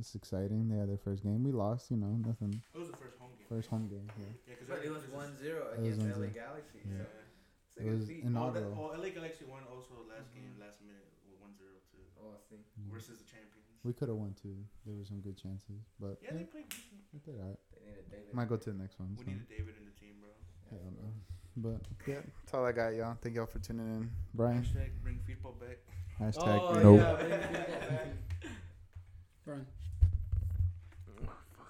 It's 0.00 0.14
exciting. 0.14 0.68
They 0.68 0.78
had 0.78 0.88
their 0.88 0.98
first 0.98 1.22
game. 1.22 1.44
We 1.44 1.52
lost, 1.52 1.90
you 1.90 1.96
know, 1.96 2.16
nothing. 2.26 2.62
It 2.74 2.78
was 2.78 2.88
the 2.90 2.96
first 2.96 3.16
home 3.20 3.30
game. 3.38 3.46
First 3.48 3.68
home 3.68 3.86
game. 3.88 4.08
Yeah. 4.18 4.24
Yeah, 4.48 4.54
because 4.58 4.68
But 4.68 4.80
it 4.84 4.90
was 4.90 5.04
1 5.08 5.36
0 5.38 5.68
was 5.68 5.78
against 5.78 6.00
1-0. 6.00 6.16
LA 6.18 6.26
Galaxy. 6.32 6.80
Yeah. 6.88 7.04
So 7.04 7.76
it's 7.76 7.76
It 7.76 7.84
like 7.84 7.86
a 7.86 7.96
was 7.96 8.08
feat. 8.08 8.22
Oh, 8.24 8.24
that, 8.24 8.64
inaugural. 8.64 8.72
oh, 8.80 8.98
LA 8.98 9.08
Galaxy 9.12 9.44
won 9.44 9.62
also 9.68 9.94
last 10.08 10.32
game, 10.32 10.56
last 10.58 10.80
minute, 10.80 11.06
with 11.28 11.36
1 11.44 11.52
0 11.60 11.68
to 11.92 11.96
Oh, 12.24 12.32
I 12.34 12.40
see. 12.48 12.56
Mm. 12.80 12.88
versus 12.90 13.18
the 13.20 13.28
champions. 13.28 13.68
We 13.84 13.92
could 13.92 14.08
have 14.08 14.16
won 14.16 14.32
too. 14.40 14.56
There 14.86 14.94
were 14.96 15.04
some 15.04 15.20
good 15.20 15.36
chances, 15.36 15.82
but 16.00 16.16
Yeah, 16.22 16.30
yeah, 16.32 16.38
they 16.38 16.44
played 16.48 16.68
decent. 16.70 17.02
we 17.12 17.18
did 17.20 17.34
alright. 17.40 17.58
They 17.74 17.82
needed 17.90 18.06
David. 18.10 18.32
Might 18.32 18.48
go 18.48 18.56
to 18.56 18.68
the 18.72 18.78
next 18.78 18.98
one. 18.98 19.10
We 19.18 19.24
so. 19.24 19.30
needed 19.30 19.48
David 19.50 19.74
in 19.76 19.84
the 19.90 19.96
team, 19.98 20.14
bro. 20.22 20.30
Hell 20.70 20.88
no. 20.96 21.08
But 21.58 21.82
yeah, 22.08 22.22
that's 22.42 22.54
all 22.54 22.64
I 22.64 22.72
got, 22.72 22.94
y'all. 22.94 23.18
Thank 23.20 23.34
y'all 23.36 23.46
for 23.50 23.58
tuning 23.58 23.84
in. 23.86 24.10
Brian, 24.32 24.62
Hashtag 24.62 24.90
bring 25.02 25.18
football 25.26 25.52
back. 25.60 25.78
hashtag 26.20 26.60
Oh, 26.62 26.80
nope. 26.80 27.00
yeah, 27.00 27.14
bring 27.18 27.30
back. 27.30 28.08
Brian. 29.44 29.66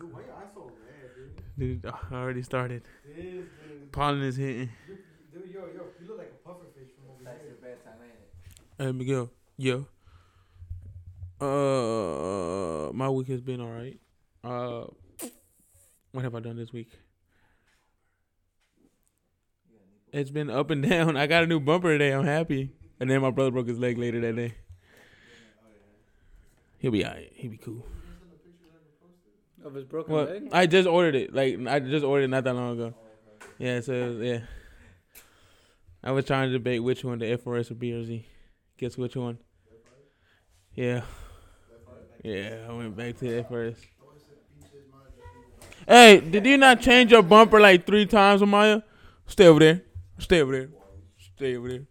Dude, 0.03 0.13
why 0.13 0.21
your 0.23 0.35
eyes 0.35 0.49
so 0.53 0.63
red, 0.65 1.37
Dude, 1.57 1.83
dude? 1.83 1.93
I 2.11 2.15
already 2.17 2.43
started. 2.43 2.83
This 3.07 3.17
dude. 3.25 3.93
Pollen 3.93 4.23
is 4.23 4.37
hitting. 4.37 4.69
Dude, 5.33 5.45
yo, 5.55 5.61
yo, 5.61 5.83
you 6.01 6.09
look 6.09 6.19
like 6.19 6.33
a 6.45 6.49
puffer 6.49 6.65
fish 6.75 6.89
from 6.97 7.11
over 7.15 7.23
That's 7.25 7.41
your 7.45 7.53
here. 7.53 7.77
bedtime, 7.77 8.01
ain't 8.03 8.81
it? 8.81 8.85
Hey, 8.85 8.93
Miguel. 8.93 9.31
Yo. 9.59 9.87
Uh, 11.41 12.93
my 12.93 13.09
week 13.11 13.29
has 13.29 13.41
been 13.41 13.61
all 13.61 13.71
right. 13.71 14.01
Uh, 14.43 14.87
what 16.11 16.25
have 16.25 16.35
I 16.35 16.41
done 16.41 16.57
this 16.57 16.73
week? 16.73 16.91
It's 20.13 20.31
been 20.31 20.51
up 20.51 20.71
and 20.71 20.83
down. 20.89 21.17
I 21.17 21.29
got 21.29 21.45
a 21.45 21.47
new 21.47 21.61
bumper 21.61 21.91
today. 21.93 22.13
I'm 22.13 22.25
happy. 22.25 22.73
And 22.99 23.09
then 23.09 23.21
my 23.23 23.31
brother 23.31 23.53
broke 23.53 23.69
his 23.69 23.79
leg 23.79 23.99
later 23.99 24.21
that 24.21 24.35
day. 24.35 24.55
He'll 26.79 26.91
be 26.91 27.05
alright. 27.07 27.31
He'll 27.37 27.53
be 27.53 27.57
cool. 27.57 27.87
Of 29.65 29.75
his 29.75 29.85
broken 29.85 30.13
Well, 30.13 30.25
leg? 30.25 30.49
I 30.53 30.67
just 30.67 30.89
ordered 30.89 31.15
it. 31.15 31.35
Like 31.35 31.59
I 31.67 31.79
just 31.79 32.05
ordered 32.05 32.25
it 32.25 32.29
not 32.29 32.45
that 32.45 32.55
long 32.55 32.73
ago. 32.73 32.95
Yeah, 33.59 33.81
so 33.81 34.19
yeah. 34.21 34.41
I 36.03 36.11
was 36.11 36.25
trying 36.25 36.49
to 36.49 36.53
debate 36.53 36.83
which 36.83 37.05
one, 37.05 37.19
the 37.19 37.37
FRS 37.37 37.71
or 37.71 37.75
BRZ. 37.75 38.25
Guess 38.77 38.99
which 38.99 39.15
one? 39.15 39.39
Yeah. 40.75 41.03
Yeah, 42.25 42.67
I 42.69 42.73
went 42.73 42.97
back 42.97 43.17
to 43.19 43.25
the 43.25 43.43
FRS. 43.45 43.77
Hey, 45.87 46.21
did 46.21 46.47
you 46.47 46.57
not 46.57 46.81
change 46.81 47.11
your 47.11 47.23
bumper 47.23 47.61
like 47.61 47.87
three 47.87 48.07
times, 48.07 48.41
Amaya? 48.41 48.83
Stay 49.27 49.47
over 49.47 49.61
there. 49.61 49.83
Stay 50.19 50.41
over 50.41 50.53
there. 50.53 50.69
Stay 51.19 51.57
over 51.57 51.69
there. 51.69 51.83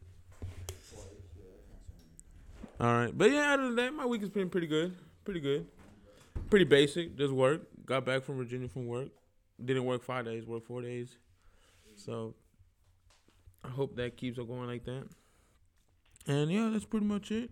All 2.79 2.93
right, 2.93 3.17
but 3.17 3.29
yeah, 3.29 3.53
other 3.53 3.63
than 3.63 3.75
that, 3.75 3.93
my 3.93 4.05
week 4.05 4.21
has 4.21 4.29
been 4.29 4.49
pretty 4.49 4.67
good. 4.67 4.95
Pretty 5.23 5.39
good. 5.39 5.67
Pretty 6.51 6.65
basic. 6.65 7.17
Just 7.17 7.31
work. 7.31 7.61
Got 7.85 8.05
back 8.05 8.23
from 8.23 8.35
Virginia 8.35 8.67
from 8.67 8.85
work. 8.85 9.07
Didn't 9.63 9.85
work 9.85 10.03
five 10.03 10.25
days. 10.25 10.45
Worked 10.45 10.67
four 10.67 10.81
days. 10.81 11.15
So 11.95 12.35
I 13.63 13.69
hope 13.69 13.95
that 13.95 14.17
keeps 14.17 14.37
on 14.37 14.47
going 14.47 14.67
like 14.67 14.83
that. 14.83 15.07
And 16.27 16.51
yeah, 16.51 16.69
that's 16.69 16.83
pretty 16.83 17.05
much 17.05 17.31
it. 17.31 17.51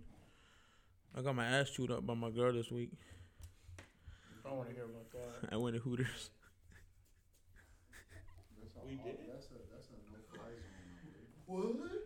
I 1.16 1.22
got 1.22 1.34
my 1.34 1.46
ass 1.46 1.70
chewed 1.70 1.92
up 1.92 2.06
by 2.06 2.14
my 2.14 2.30
girl 2.30 2.52
this 2.52 2.70
week. 2.72 2.92
I 4.46 4.50
don't 4.50 4.58
want 4.58 4.70
to 4.70 4.76
hear 4.76 4.84
about 4.84 5.10
that. 5.14 5.50
I 5.54 5.56
went 5.56 5.78
to 5.78 5.82
Hooters. 5.82 6.32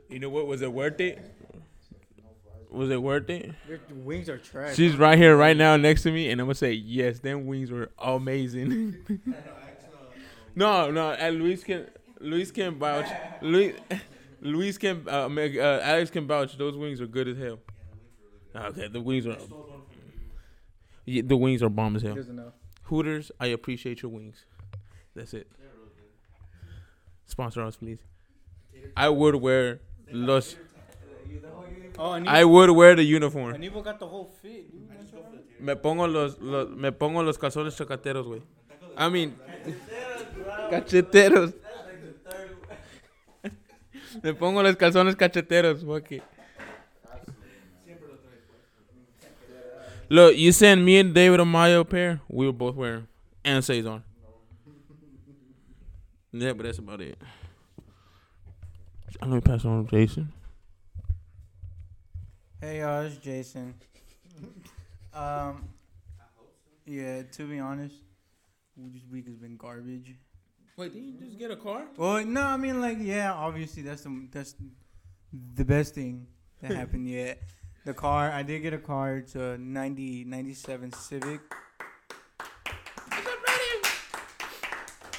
You 0.10 0.20
know 0.20 0.30
what? 0.30 0.46
Was 0.46 0.62
it 0.62 0.72
worth 0.72 1.00
it? 1.00 1.20
Was 2.74 2.90
it 2.90 3.02
worth 3.02 3.30
it? 3.30 3.52
Your 3.70 3.80
wings 3.92 4.28
are 4.30 4.40
trash. 4.40 4.76
She's 4.76 4.96
right 4.98 5.18
here, 5.18 5.38
right 5.38 5.56
now, 5.56 5.78
next 5.78 6.02
to 6.04 6.12
me, 6.12 6.32
and 6.32 6.42
I'm 6.42 6.48
gonna 6.48 6.56
say 6.56 6.72
yes. 6.72 7.20
Them 7.20 7.46
wings 7.46 7.70
were 7.70 7.92
amazing. 8.00 8.98
no, 10.56 10.90
no. 10.90 11.12
And 11.12 11.38
Luis 11.38 11.64
can, 11.64 11.86
Luis 12.20 12.52
can 12.52 12.80
vouch. 12.80 13.06
Luis, 13.42 13.76
Luis 14.42 14.80
can, 14.80 15.08
uh, 15.08 15.30
make, 15.30 15.56
uh, 15.56 15.82
Alex 15.84 16.10
can 16.10 16.26
vouch. 16.26 16.58
Those 16.58 16.76
wings 16.76 17.00
are 17.00 17.06
good 17.06 17.28
as 17.28 17.38
hell. 17.38 17.60
Okay, 18.56 18.88
the 18.88 19.02
wings 19.02 19.28
are. 19.28 19.38
Yeah, 21.06 21.22
the 21.26 21.38
wings 21.38 21.62
are 21.62 21.70
bomb 21.70 21.96
as 21.96 22.02
He 22.02 22.08
hell. 22.08 22.54
Hooters, 22.84 23.32
I 23.40 23.48
appreciate 23.48 24.02
your 24.02 24.12
wings. 24.12 24.46
That's 25.16 25.34
it. 25.36 25.48
Sponsor 27.28 27.64
us, 27.64 27.76
please. 27.76 28.00
I 28.98 29.10
would 29.10 29.36
wear 29.36 29.80
los. 30.12 30.56
Oh, 31.98 32.14
and 32.14 32.28
I 32.28 32.44
would 32.44 32.72
wear 32.72 32.96
the 32.96 33.04
uniform. 33.04 33.56
Anivo 33.56 33.84
got 33.84 34.00
the 34.00 34.08
whole 34.08 34.32
fit, 34.42 34.72
dude. 34.72 34.90
That's 34.90 35.14
all 35.14 35.22
right. 35.32 35.62
Me 35.62 35.76
pongo 35.76 36.08
los, 36.08 36.38
los 36.40 36.70
me 36.70 36.92
pongo 36.92 37.24
los 37.24 37.38
calzones 37.38 37.76
chacateros, 37.78 38.26
güey. 38.26 38.42
I 38.98 39.10
mean, 39.10 39.36
cacheteros. 40.70 41.54
me 44.24 44.34
pongo 44.34 44.64
los 44.64 44.76
calzones 44.76 45.16
cacheteros, 45.16 45.86
fuck 45.86 46.12
it. 46.12 46.24
Look, 50.10 50.36
you 50.36 50.52
send 50.52 50.86
me 50.86 51.00
and 51.00 51.14
David 51.14 51.40
a 51.40 51.46
Mayo 51.46 51.84
pair, 51.84 52.22
we 52.28 52.46
were 52.46 52.52
both 52.52 52.76
wearing, 52.76 53.08
and 53.44 53.64
Cesar. 53.64 54.04
Yeah, 56.32 56.54
but 56.54 56.64
that's 56.64 56.80
about 56.80 57.02
it. 57.02 57.18
I'm 59.22 59.30
gonna 59.30 59.42
pass 59.42 59.64
it 59.64 59.68
on 59.68 59.86
to 59.86 59.92
Jason. 59.92 60.32
Hey 62.64 62.80
y'all, 62.80 63.02
it's 63.02 63.18
Jason. 63.18 63.74
Um, 65.14 65.68
yeah. 66.86 67.24
To 67.34 67.46
be 67.46 67.60
honest, 67.60 67.96
this 68.78 69.02
week 69.12 69.28
has 69.28 69.36
been 69.36 69.58
garbage. 69.58 70.16
Wait, 70.78 70.94
did 70.94 71.04
you 71.04 71.12
just 71.20 71.38
get 71.38 71.52
a 71.52 71.58
car? 71.58 71.84
Well, 71.98 72.24
no, 72.24 72.42
I 72.42 72.56
mean 72.56 72.80
like 72.80 73.00
yeah, 73.02 73.34
obviously 73.34 73.84
that's 73.84 74.04
the 74.04 74.28
that's 74.32 74.56
the 75.56 75.66
best 75.66 75.94
thing 75.94 76.26
that 76.62 76.72
happened 76.76 77.10
yet. 77.10 77.42
The 77.84 77.94
car, 77.94 78.32
I 78.32 78.44
did 78.44 78.62
get 78.62 78.74
a 78.74 78.78
car. 78.78 79.18
It's 79.18 79.36
a 79.36 79.58
90, 79.58 80.24
97 80.24 80.94
Civic. 80.94 81.42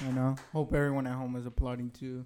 I 0.00 0.10
know. 0.14 0.34
Hope 0.54 0.72
everyone 0.72 1.06
at 1.06 1.12
home 1.12 1.36
is 1.36 1.44
applauding 1.44 1.90
too. 1.90 2.24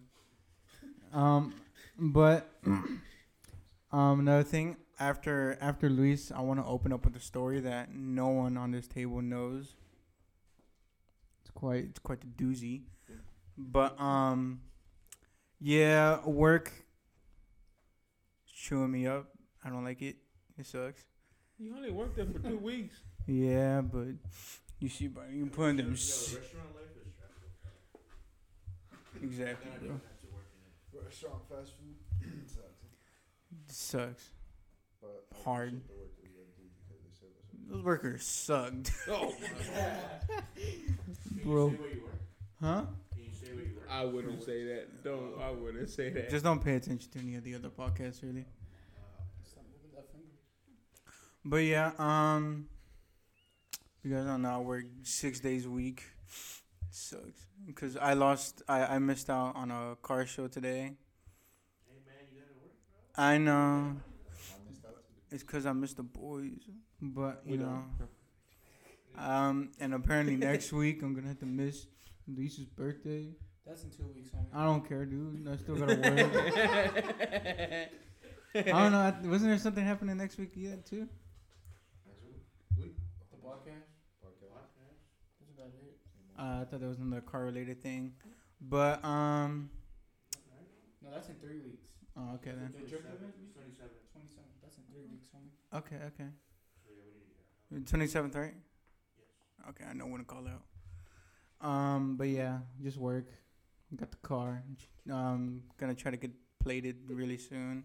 Um, 1.13 1.55
but 1.99 2.53
um, 2.65 3.01
another 4.21 4.45
thing 4.45 4.77
after 5.01 5.57
after 5.61 5.89
Luis, 5.89 6.31
I 6.35 6.41
want 6.41 6.61
to 6.61 6.67
open 6.67 6.93
up 6.93 7.05
with 7.05 7.17
a 7.17 7.21
story 7.21 7.61
that 7.61 7.95
no 7.95 8.29
one 8.29 8.57
on 8.57 8.71
this 8.73 8.87
table 8.89 9.23
knows. 9.23 9.75
It's 11.43 11.51
quite 11.51 11.85
it's 11.85 11.99
quite 11.99 12.21
the 12.21 12.27
doozy, 12.45 12.83
but 13.57 13.99
um, 14.01 14.61
yeah, 15.61 16.25
work 16.27 16.73
chewing 18.47 18.91
me 18.91 19.07
up. 19.07 19.27
I 19.65 19.71
don't 19.71 19.85
like 19.85 20.03
it. 20.03 20.17
It 20.59 20.67
sucks. 20.67 21.05
You 21.59 21.75
only 21.77 21.91
worked 21.91 22.17
there 22.17 22.27
for 22.27 22.39
two 22.39 22.59
weeks. 22.63 23.01
Yeah, 23.27 23.81
but 23.83 24.09
you 24.81 24.89
see, 24.89 25.09
bro, 25.09 25.25
you 25.31 25.47
putting 25.47 25.77
them. 25.77 25.93
s- 25.93 26.37
Exactly, 29.23 29.71
bro. 29.89 30.01
Restaurant 31.05 31.43
fast 31.49 31.73
food 31.79 31.97
It 33.67 33.73
sucks. 33.73 34.31
But 35.01 35.25
Hard. 35.45 35.81
Those 37.69 37.85
workers 37.85 38.25
sucked. 38.25 38.93
bro. 41.45 41.75
Huh? 42.61 42.85
I 43.91 44.05
wouldn't 44.05 44.43
say 44.43 44.65
that. 44.65 45.03
Don't. 45.03 45.41
I 45.41 45.51
wouldn't 45.51 45.89
say 45.91 46.11
that. 46.11 46.31
Just 46.31 46.45
don't 46.45 46.63
pay 46.63 46.75
attention 46.77 47.11
to 47.13 47.19
any 47.19 47.37
of 47.37 47.45
the 47.45 47.55
other 47.55 47.71
podcasts, 47.71 48.23
really. 48.23 48.45
But 51.45 51.59
yeah, 51.59 51.93
um, 51.99 52.69
you 54.03 54.15
guys 54.15 54.27
don't 54.27 54.43
know 54.43 54.51
I 54.51 54.59
work 54.59 54.85
six 55.03 55.41
days 55.41 55.65
a 55.65 55.71
week. 55.71 56.03
sucks 56.91 57.47
because 57.67 57.97
I 57.97 58.13
lost. 58.13 58.63
I 58.69 58.85
I 58.85 58.99
missed 58.99 59.31
out 59.31 59.57
on 59.57 59.71
a 59.71 59.97
car 60.03 60.27
show 60.27 60.49
today. 60.49 60.93
Hey 61.87 61.99
man, 62.07 62.27
you 62.35 62.43
I 63.17 63.39
know. 63.39 63.97
It's 65.31 65.43
because 65.43 65.67
I 65.67 65.73
missed 65.73 65.97
the 65.99 66.03
boys, 66.03 66.61
but 67.03 67.43
you 67.45 67.53
We 67.53 67.57
know. 67.59 67.85
Um, 69.17 69.71
and 69.81 69.95
apparently 69.95 70.37
next 70.51 70.73
week 70.73 71.03
I'm 71.03 71.15
gonna 71.15 71.29
have 71.29 71.41
to 71.41 71.47
miss 71.47 71.87
Lisa's 72.27 72.65
birthday. 72.67 73.29
That's 73.67 73.85
in 73.85 73.91
two 73.91 74.07
weeks, 74.15 74.31
homie. 74.31 74.47
I 74.55 74.65
don't 74.65 74.89
care, 74.89 75.05
dude. 75.05 75.47
I 75.47 75.57
still 75.57 75.77
gotta 75.77 75.97
work. 75.97 76.09
I 78.55 78.63
don't 78.65 78.93
know. 78.93 79.15
Wasn't 79.31 79.51
there 79.51 79.59
something 79.59 79.85
happening 79.85 80.17
next 80.17 80.39
week 80.39 80.53
yet 80.55 80.87
too? 80.87 81.07
The 82.77 83.37
podcast. 83.45 83.89
That's 84.23 84.41
about 84.41 85.67
it. 85.67 85.99
Uh, 86.39 86.63
I 86.63 86.65
thought 86.65 86.81
there 86.81 86.89
was 86.89 86.99
another 86.99 87.21
car 87.21 87.45
related 87.45 87.83
thing, 87.83 88.13
but 88.61 89.05
um. 89.05 89.69
No, 91.03 91.11
that's 91.13 91.29
in 91.29 91.35
three 91.37 91.59
weeks. 91.61 91.89
Oh, 92.17 92.35
okay 92.37 92.51
then. 92.51 92.73
The 92.73 92.89
drift 92.89 93.05
event? 93.07 93.35
Twenty-seven. 93.55 93.91
Twenty-seven. 94.13 94.51
That's 94.63 94.77
in 94.79 94.85
three 94.99 95.07
weeks, 95.11 95.29
homie. 95.35 95.79
Okay, 95.79 95.97
okay. 96.07 97.85
Twenty 97.87 98.07
seventh, 98.07 98.35
right? 98.35 98.55
Okay, 99.69 99.85
I 99.89 99.93
know 99.93 100.07
when 100.07 100.21
to 100.21 100.25
call 100.25 100.45
out. 100.49 101.67
Um, 101.67 102.17
but 102.17 102.29
yeah, 102.29 102.59
just 102.83 102.97
work. 102.97 103.27
Got 103.95 104.11
the 104.11 104.17
car. 104.19 104.63
Um, 105.11 105.63
gonna 105.79 105.95
try 105.95 106.11
to 106.11 106.17
get 106.17 106.33
plated 106.63 106.97
really 107.09 107.37
soon. 107.37 107.85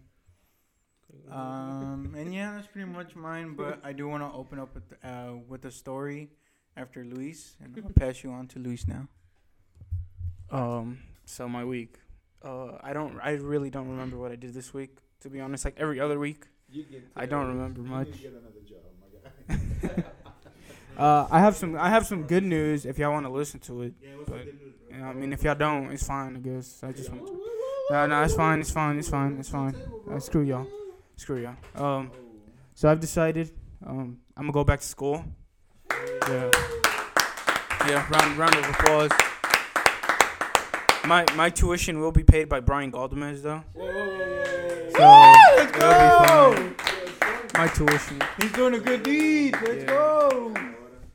Um, 1.30 2.14
and 2.16 2.34
yeah, 2.34 2.54
that's 2.54 2.66
pretty 2.66 2.90
much 2.90 3.14
mine. 3.14 3.54
But 3.54 3.80
I 3.84 3.92
do 3.92 4.08
want 4.08 4.22
to 4.22 4.36
open 4.36 4.58
up 4.58 4.74
with 4.74 4.92
uh 5.04 5.34
with 5.46 5.64
a 5.66 5.70
story 5.70 6.30
after 6.76 7.04
Luis, 7.04 7.56
and 7.62 7.76
I'll 7.84 7.90
pass 7.94 8.24
you 8.24 8.32
on 8.32 8.48
to 8.48 8.58
Luis 8.58 8.86
now. 8.86 9.08
Um, 10.50 10.98
so 11.24 11.48
my 11.48 11.64
week. 11.64 11.98
Uh, 12.42 12.78
I 12.82 12.92
don't. 12.92 13.18
I 13.22 13.32
really 13.32 13.70
don't 13.70 13.88
remember 13.88 14.18
what 14.18 14.32
I 14.32 14.36
did 14.36 14.54
this 14.54 14.74
week. 14.74 14.98
To 15.20 15.30
be 15.30 15.40
honest, 15.40 15.64
like 15.64 15.76
every 15.78 16.00
other 16.00 16.18
week, 16.18 16.44
I 17.14 17.26
don't 17.26 17.48
remember 17.48 17.80
much. 17.82 18.08
Uh, 20.96 21.26
I 21.30 21.40
have 21.40 21.56
some. 21.56 21.76
I 21.76 21.88
have 21.88 22.06
some 22.06 22.22
good 22.22 22.44
news 22.44 22.86
if 22.86 22.98
y'all 22.98 23.10
want 23.12 23.26
to 23.26 23.32
listen 23.32 23.58
to 23.60 23.82
it. 23.82 23.94
But, 24.26 24.46
you 24.46 24.98
know, 24.98 25.06
I 25.06 25.12
mean, 25.12 25.32
if 25.32 25.42
y'all 25.42 25.56
don't, 25.56 25.90
it's 25.90 26.06
fine. 26.06 26.36
I 26.36 26.38
guess 26.38 26.84
I 26.84 26.92
just 26.92 27.10
want 27.10 27.26
to. 27.26 27.40
No, 27.90 28.06
no, 28.06 28.22
it's 28.22 28.34
fine. 28.34 28.60
It's 28.60 28.70
fine. 28.70 28.98
It's 28.98 29.08
fine. 29.08 29.36
It's 29.38 29.48
fine. 29.48 29.74
Uh, 30.10 30.20
screw 30.20 30.42
y'all. 30.42 30.66
Screw 31.16 31.42
y'all. 31.42 31.56
Um, 31.74 32.10
so 32.74 32.88
I've 32.88 33.00
decided. 33.00 33.50
Um, 33.84 34.18
I'm 34.36 34.44
gonna 34.44 34.52
go 34.52 34.64
back 34.64 34.80
to 34.80 34.86
school. 34.86 35.24
Yeah. 35.90 36.50
Yeah. 37.88 38.06
Round 38.10 38.38
round 38.38 38.54
of 38.54 38.70
applause. 38.70 39.10
My 41.06 41.26
my 41.34 41.50
tuition 41.50 41.98
will 41.98 42.12
be 42.12 42.22
paid 42.22 42.48
by 42.48 42.60
Brian 42.60 42.92
Galdamez 42.92 43.42
though. 43.42 43.62
So 43.74 43.82
it'll 43.82 44.33
be 45.04 45.78
fine. 45.80 46.74
My 47.56 47.68
tuition. 47.68 48.20
He's 48.40 48.52
doing 48.52 48.74
a 48.74 48.78
good 48.80 49.02
deed. 49.02 49.54
Let's 49.62 49.82
Yeah. 49.82 49.86
go. 49.86 50.54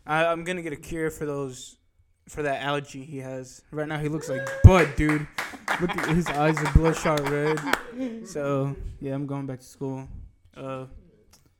I, 0.05 0.25
I'm 0.25 0.43
gonna 0.43 0.61
get 0.61 0.73
a 0.73 0.77
cure 0.77 1.09
for 1.11 1.25
those, 1.25 1.77
for 2.27 2.43
that 2.43 2.61
allergy 2.63 3.03
he 3.03 3.17
has. 3.19 3.61
Right 3.71 3.87
now 3.87 3.99
he 3.99 4.07
looks 4.07 4.29
like 4.29 4.47
Bud, 4.63 4.95
dude. 4.95 5.27
Look 5.81 5.91
at 5.95 6.09
his 6.09 6.27
eyes 6.27 6.57
are 6.57 6.71
bloodshot 6.73 7.27
red. 7.29 7.59
So 8.27 8.75
yeah, 9.01 9.13
I'm 9.13 9.27
going 9.27 9.45
back 9.45 9.59
to 9.59 9.65
school. 9.65 10.07
Uh, 10.55 10.85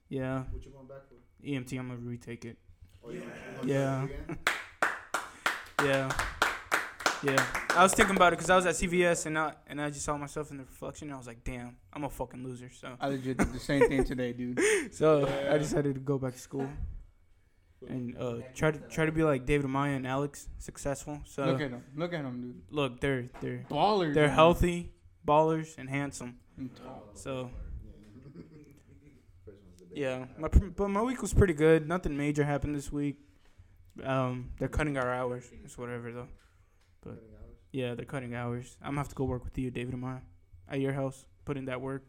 yeah. 0.09 0.43
What 0.51 0.65
you 0.65 0.71
going 0.71 0.88
back 0.88 1.01
for? 1.07 1.15
EMT, 1.45 1.77
I'm 1.79 1.88
gonna 1.89 2.00
retake 2.00 2.45
it. 2.45 2.57
Oh, 3.03 3.12
yeah. 3.12 3.21
Yeah. 3.63 4.07
Yeah. 5.81 6.12
Yeah. 7.23 7.45
I 7.75 7.83
was 7.83 7.93
thinking 7.93 8.15
about 8.15 8.31
it 8.33 8.38
because 8.38 8.49
I 8.49 8.55
was 8.55 8.65
at 8.65 8.75
CVS 8.75 9.25
and 9.25 9.38
I 9.38 9.53
and 9.67 9.81
I 9.81 9.89
just 9.89 10.05
saw 10.05 10.17
myself 10.17 10.51
in 10.51 10.57
the 10.57 10.63
reflection 10.63 11.09
and 11.09 11.15
I 11.15 11.17
was 11.17 11.27
like, 11.27 11.43
damn, 11.43 11.75
I'm 11.91 12.03
a 12.05 12.09
fucking 12.09 12.43
loser. 12.43 12.69
So 12.69 12.95
I 12.99 13.09
legit 13.09 13.38
did 13.38 13.51
the 13.53 13.59
same 13.59 13.88
thing 13.89 14.03
today, 14.05 14.31
dude. 14.33 14.59
so 14.93 15.27
I 15.51 15.57
decided 15.57 15.95
to 15.95 15.99
go 16.01 16.17
back 16.17 16.33
to 16.33 16.39
school 16.39 16.69
and 17.88 18.15
uh, 18.17 18.35
try 18.55 18.71
to 18.71 18.79
try 18.89 19.05
to 19.05 19.11
be 19.11 19.23
like 19.23 19.45
David 19.45 19.65
Amaya 19.65 19.95
and 19.97 20.07
Alex, 20.07 20.47
successful. 20.59 21.19
So 21.25 21.45
Look 21.45 21.61
at 21.61 21.71
them, 21.71 21.83
Look 21.95 22.13
at 22.13 22.23
them, 22.23 22.41
dude. 22.41 22.61
look, 22.71 22.99
they're 23.01 23.29
they're 23.41 23.65
Ballers. 23.69 24.13
they're 24.13 24.27
man. 24.27 24.35
healthy, 24.35 24.91
ballers, 25.27 25.77
and 25.77 25.89
handsome. 25.89 26.39
And 26.57 26.74
tall. 26.75 27.03
So 27.15 27.51
yeah, 29.94 30.25
my 30.37 30.48
pr- 30.48 30.67
but 30.67 30.87
my 30.89 31.01
week 31.01 31.22
was 31.22 31.33
pretty 31.33 31.53
good. 31.53 31.87
Nothing 31.87 32.15
major 32.15 32.44
happened 32.44 32.75
this 32.75 32.91
week. 32.91 33.17
Um, 34.03 34.51
they're 34.57 34.67
cutting 34.70 34.98
our 34.98 35.11
hours. 35.13 35.50
It's 35.65 35.77
whatever 35.77 36.11
though. 36.11 36.27
But 37.01 37.24
yeah, 37.72 37.96
they're 37.96 38.05
cutting 38.05 38.33
hours. 38.35 38.77
I'm 38.81 38.90
gonna 38.92 39.00
have 39.01 39.09
to 39.09 39.16
go 39.16 39.25
work 39.25 39.44
with 39.46 39.57
you, 39.57 39.72
David 39.72 39.94
Amaya, 39.96 40.22
at 40.68 40.79
your 40.79 40.94
house, 40.94 41.25
put 41.46 41.57
in 41.57 41.66
that 41.66 41.81
work. 41.81 42.07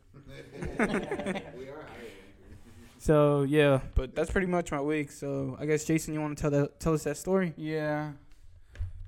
So 2.98 3.42
yeah, 3.44 3.80
but 3.94 4.14
that's 4.14 4.30
pretty 4.30 4.46
much 4.46 4.70
my 4.72 4.80
week. 4.80 5.10
So 5.10 5.56
I 5.58 5.64
guess 5.64 5.84
Jason, 5.84 6.12
you 6.12 6.20
want 6.20 6.36
to 6.36 6.42
tell 6.42 6.50
that 6.50 6.80
tell 6.80 6.92
us 6.92 7.04
that 7.04 7.16
story? 7.16 7.54
Yeah. 7.56 8.12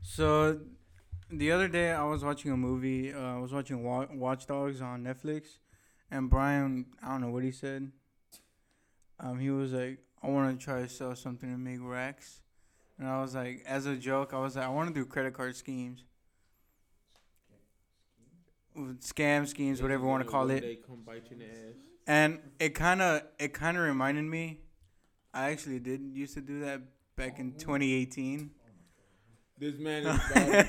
So 0.01 0.61
the 1.31 1.53
other 1.53 1.69
day 1.69 1.93
I 1.93 2.05
was 2.05 2.25
watching 2.25 2.51
a 2.53 2.57
movie. 2.57 3.13
Uh, 3.13 3.37
I 3.37 3.39
was 3.39 3.53
watching 3.53 3.83
Wa- 3.83 4.07
Watch 4.15 4.47
Dogs 4.47 4.81
on 4.81 5.05
Netflix, 5.05 5.59
and 6.11 6.31
Brian, 6.31 6.87
I 7.03 7.09
don't 7.11 7.21
know 7.21 7.31
what 7.31 7.45
he 7.45 7.53
said. 7.53 7.93
Um, 9.21 9.39
he 9.39 9.51
was 9.51 9.73
like, 9.73 9.99
"I 10.23 10.29
want 10.29 10.59
to 10.59 10.65
try 10.65 10.81
to 10.81 10.89
sell 10.89 11.15
something 11.15 11.51
to 11.51 11.59
make 11.59 11.79
racks," 11.83 12.41
and 13.03 13.11
I 13.11 13.21
was 13.21 13.35
like, 13.35 13.65
as 13.67 13.87
a 13.87 13.97
joke, 13.97 14.33
I 14.33 14.39
was 14.39 14.55
like, 14.55 14.65
"I 14.65 14.69
want 14.69 14.87
to 14.89 14.95
do 14.95 15.05
credit 15.05 15.35
card 15.35 15.57
schemes." 15.57 16.05
Scam 19.01 19.49
schemes, 19.49 19.83
whatever 19.83 20.05
you 20.05 20.09
want 20.09 20.23
to 20.23 20.31
call 20.31 20.49
it. 20.51 20.61
They 20.61 20.77
come 20.77 21.03
bite 21.05 21.25
you 21.29 21.33
in 21.33 21.39
the 21.41 21.45
ass. 21.47 21.75
And 22.07 22.39
it 22.61 22.77
kind 22.77 23.03
of 23.03 23.23
it 23.41 23.53
kind 23.55 23.77
of 23.77 23.83
reminded 23.83 24.23
me. 24.23 24.61
I 25.35 25.51
actually 25.51 25.81
did 25.81 26.01
used 26.15 26.35
to 26.35 26.41
do 26.41 26.61
that 26.61 26.81
back 27.17 27.41
in 27.41 27.55
2018. 27.55 28.53
This 29.59 29.79
man 29.79 30.07
is 30.07 30.07
about, 30.31 30.49
a, 30.49 30.65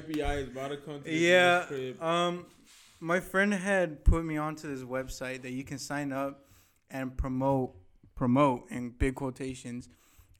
FBI 0.00 0.42
is 0.42 0.48
about 0.48 0.68
to 0.68 0.76
come 0.78 1.00
to 1.02 1.12
Yeah. 1.12 1.64
Um, 2.00 2.46
my 2.98 3.20
friend 3.20 3.54
had 3.54 4.04
put 4.04 4.24
me 4.24 4.36
onto 4.36 4.66
this 4.66 4.84
website 4.84 5.42
that 5.42 5.52
you 5.52 5.62
can 5.62 5.78
sign 5.78 6.12
up 6.12 6.48
and 6.90 7.16
promote 7.16 7.76
promote 8.16 8.68
in 8.70 8.90
big 8.90 9.14
quotations 9.14 9.88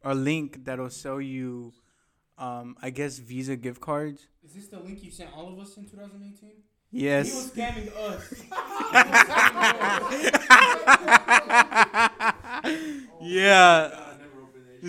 a 0.02 0.14
link 0.14 0.64
that'll 0.64 0.90
sell 0.90 1.20
you, 1.20 1.72
um, 2.38 2.76
I 2.82 2.90
guess 2.90 3.18
Visa 3.18 3.56
gift 3.56 3.80
cards. 3.80 4.26
Is 4.44 4.54
this 4.54 4.68
the 4.68 4.78
link 4.78 5.02
you 5.02 5.10
sent 5.10 5.30
all 5.36 5.52
of 5.52 5.58
us 5.58 5.76
in 5.76 5.84
2018? 5.84 6.50
Yes. 6.92 7.28
He 7.28 7.34
was 7.34 7.50
scamming 7.50 7.94
us. 7.96 8.32
yeah. 13.20 14.02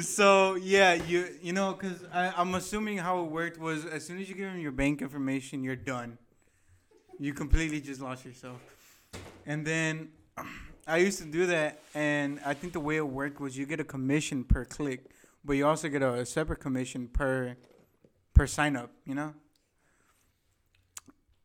So 0.01 0.55
yeah, 0.55 0.93
you 0.93 1.27
you 1.41 1.53
know, 1.53 1.73
cause 1.73 2.05
I, 2.13 2.33
I'm 2.37 2.53
assuming 2.55 2.97
how 2.99 3.23
it 3.23 3.31
worked 3.31 3.57
was 3.59 3.85
as 3.85 4.05
soon 4.05 4.19
as 4.19 4.29
you 4.29 4.35
give 4.35 4.51
them 4.51 4.59
your 4.59 4.71
bank 4.71 5.01
information, 5.01 5.63
you're 5.63 5.75
done. 5.75 6.17
You 7.19 7.33
completely 7.33 7.81
just 7.81 7.99
lost 7.99 8.23
yourself. 8.25 8.61
And 9.45 9.65
then 9.65 10.09
I 10.87 10.97
used 10.97 11.19
to 11.19 11.25
do 11.25 11.47
that, 11.47 11.81
and 11.93 12.39
I 12.45 12.53
think 12.53 12.71
the 12.71 12.79
way 12.79 12.95
it 12.95 13.07
worked 13.07 13.41
was 13.41 13.57
you 13.57 13.65
get 13.65 13.81
a 13.81 13.83
commission 13.83 14.45
per 14.45 14.63
click, 14.63 15.11
but 15.43 15.53
you 15.53 15.67
also 15.67 15.89
get 15.89 16.01
a, 16.01 16.13
a 16.13 16.25
separate 16.25 16.61
commission 16.61 17.09
per 17.09 17.57
per 18.33 18.47
sign 18.47 18.77
up. 18.77 18.91
You 19.05 19.15
know. 19.15 19.33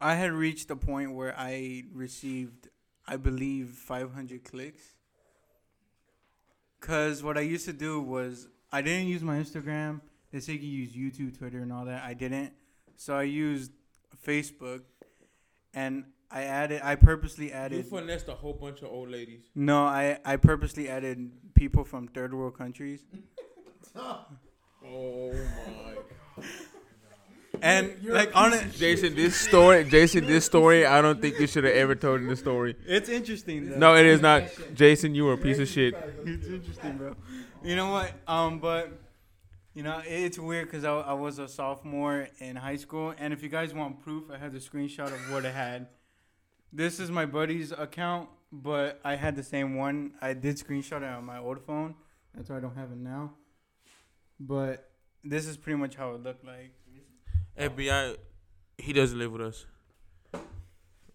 I 0.01 0.15
had 0.15 0.33
reached 0.33 0.71
a 0.71 0.77
point 0.77 1.15
where 1.15 1.33
I 1.39 1.85
received, 1.93 2.69
I 3.07 3.17
believe, 3.17 3.69
500 3.69 4.43
clicks. 4.43 4.83
Cause 6.81 7.23
what 7.23 7.39
I 7.39 7.43
used 7.43 7.67
to 7.67 7.73
do 7.73 8.01
was 8.01 8.49
I 8.73 8.83
didn't 8.83 9.07
use 9.07 9.23
my 9.23 9.37
Instagram. 9.37 10.01
They 10.33 10.41
say 10.41 10.55
you 10.55 10.87
use 10.87 10.93
YouTube, 10.93 11.39
Twitter, 11.39 11.61
and 11.61 11.73
all 11.73 11.85
that. 11.85 12.03
I 12.03 12.15
didn't, 12.15 12.53
so 12.97 13.15
I 13.15 13.23
used 13.23 13.71
Facebook, 14.27 14.83
and 15.75 16.05
I 16.35 16.43
added. 16.45 16.81
I 16.83 16.95
purposely 16.95 17.53
added. 17.53 17.75
You 17.75 17.81
added. 17.81 17.91
finessed 17.91 18.29
a 18.29 18.35
whole 18.35 18.55
bunch 18.55 18.81
of 18.83 18.89
old 18.89 19.11
ladies. 19.11 19.43
No, 19.55 19.85
I 19.85 20.19
I 20.25 20.37
purposely 20.37 20.89
added 20.89 21.31
people 21.55 21.85
from 21.85 22.09
third 22.09 22.33
world 22.35 22.57
countries, 22.57 23.03
Oh 23.97 25.33
my. 25.33 25.95
God. 26.37 26.45
And 27.61 28.03
like 28.05 28.35
on 28.35 28.53
it, 28.55 28.73
Jason, 28.73 29.15
this 29.15 29.37
story, 29.37 29.85
Jason, 29.85 30.27
this 30.27 30.45
story, 30.45 30.85
I 30.85 31.01
don't 31.01 31.21
think 31.21 31.39
you 31.39 31.47
should 31.47 31.63
have 31.65 31.75
ever 31.75 31.95
told 31.95 32.21
in 32.21 32.27
the 32.27 32.35
story. 32.37 32.75
it's 32.87 33.09
interesting. 33.09 33.69
Though. 33.71 33.77
No, 33.79 33.95
it 33.95 34.07
is 34.07 34.21
not. 34.21 34.45
Jason, 34.75 35.15
you 35.15 35.27
were 35.27 35.35
a 35.35 35.39
piece 35.39 35.59
of 35.61 35.69
shit. 35.69 35.95
it's 36.25 36.47
interesting, 36.49 36.97
bro. 36.97 37.15
You 37.63 37.77
know 37.77 37.93
what? 37.93 38.13
Um, 38.27 38.59
but 38.59 38.91
you 39.75 39.83
know 39.85 40.03
it's 40.05 40.39
weird 40.39 40.67
because 40.67 40.85
I, 40.85 40.93
I 40.93 41.13
was 41.13 41.39
a 41.39 41.47
sophomore 41.47 42.29
in 42.39 42.57
high 42.57 42.77
school, 42.77 43.15
and 43.17 43.33
if 43.33 43.43
you 43.45 43.49
guys 43.49 43.73
want 43.73 44.03
proof, 44.03 44.25
I 44.33 44.39
have 44.39 44.53
the 44.53 44.59
screenshot 44.59 45.13
of 45.13 45.31
what 45.31 45.47
I 45.47 45.53
had. 45.53 45.87
This 46.73 46.99
is 46.99 47.11
my 47.11 47.27
buddy's 47.27 47.73
account, 47.73 48.29
but 48.51 49.01
I 49.05 49.17
had 49.17 49.37
the 49.37 49.43
same 49.43 49.77
one. 49.77 50.13
I 50.21 50.33
did 50.33 50.57
screenshot 50.57 50.99
it 50.99 51.05
on 51.05 51.25
my 51.25 51.39
old 51.39 51.61
phone. 51.61 51.95
That's 52.35 52.49
why 52.49 52.57
I 52.57 52.61
don't 52.61 52.75
have 52.77 52.91
it 52.91 52.99
now. 52.99 53.33
But 54.41 54.91
this 55.23 55.47
is 55.47 55.57
pretty 55.57 55.79
much 55.79 55.97
how 55.97 56.15
it 56.15 56.23
looked 56.23 56.45
like. 56.45 56.73
FBI, 57.59 58.17
he 58.79 58.93
doesn't 58.93 59.19
live 59.19 59.33
with 59.33 59.43
us. 59.43 59.67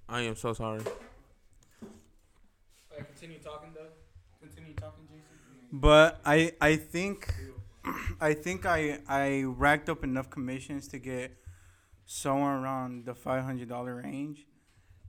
I 0.08 0.22
am 0.22 0.36
so 0.36 0.54
sorry. 0.54 0.82
Continue 2.96 3.39
talking 3.39 3.70
though. 3.74 3.89
Continue 4.39 4.74
talking, 4.76 5.06
Jason. 5.08 5.24
But 5.72 6.22
I 6.24 6.54
I 6.62 6.76
think 6.76 7.34
I 8.22 8.34
think 8.34 8.65
I 8.65 9.00
I 9.08 9.43
racked 9.43 9.89
up 9.89 10.04
enough 10.04 10.30
commissions 10.30 10.88
to 10.89 11.00
get 11.00 11.36
somewhere 12.06 12.58
around 12.58 13.06
the 13.06 13.15
five 13.15 13.43
hundred 13.43 13.70
dollar 13.70 13.96
range, 13.96 14.46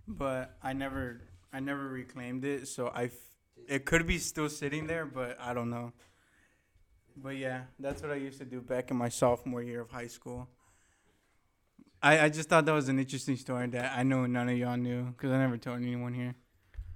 but 0.08 0.56
I 0.62 0.72
never 0.72 1.20
I 1.52 1.60
never 1.60 1.88
reclaimed 1.88 2.44
it. 2.44 2.66
So 2.68 2.88
I 2.88 3.10
it 3.68 3.84
could 3.84 4.06
be 4.06 4.18
still 4.18 4.48
sitting 4.48 4.86
there, 4.86 5.04
but 5.04 5.38
I 5.40 5.52
don't 5.52 5.70
know. 5.70 5.92
But 7.16 7.36
yeah, 7.36 7.62
that's 7.78 8.02
what 8.02 8.10
I 8.10 8.16
used 8.16 8.38
to 8.38 8.44
do 8.44 8.60
back 8.60 8.90
in 8.90 8.96
my 8.96 9.08
sophomore 9.08 9.62
year 9.62 9.82
of 9.82 9.90
high 9.90 10.06
school. 10.06 10.48
I, 12.00 12.20
I 12.20 12.28
just 12.28 12.48
thought 12.48 12.64
that 12.64 12.72
was 12.72 12.88
an 12.88 12.98
interesting 12.98 13.36
story 13.36 13.66
that 13.68 13.92
I 13.96 14.04
know 14.04 14.24
none 14.26 14.48
of 14.48 14.56
y'all 14.56 14.76
knew 14.76 15.04
because 15.06 15.32
I 15.32 15.38
never 15.38 15.58
told 15.58 15.82
anyone 15.82 16.14
here. 16.14 16.36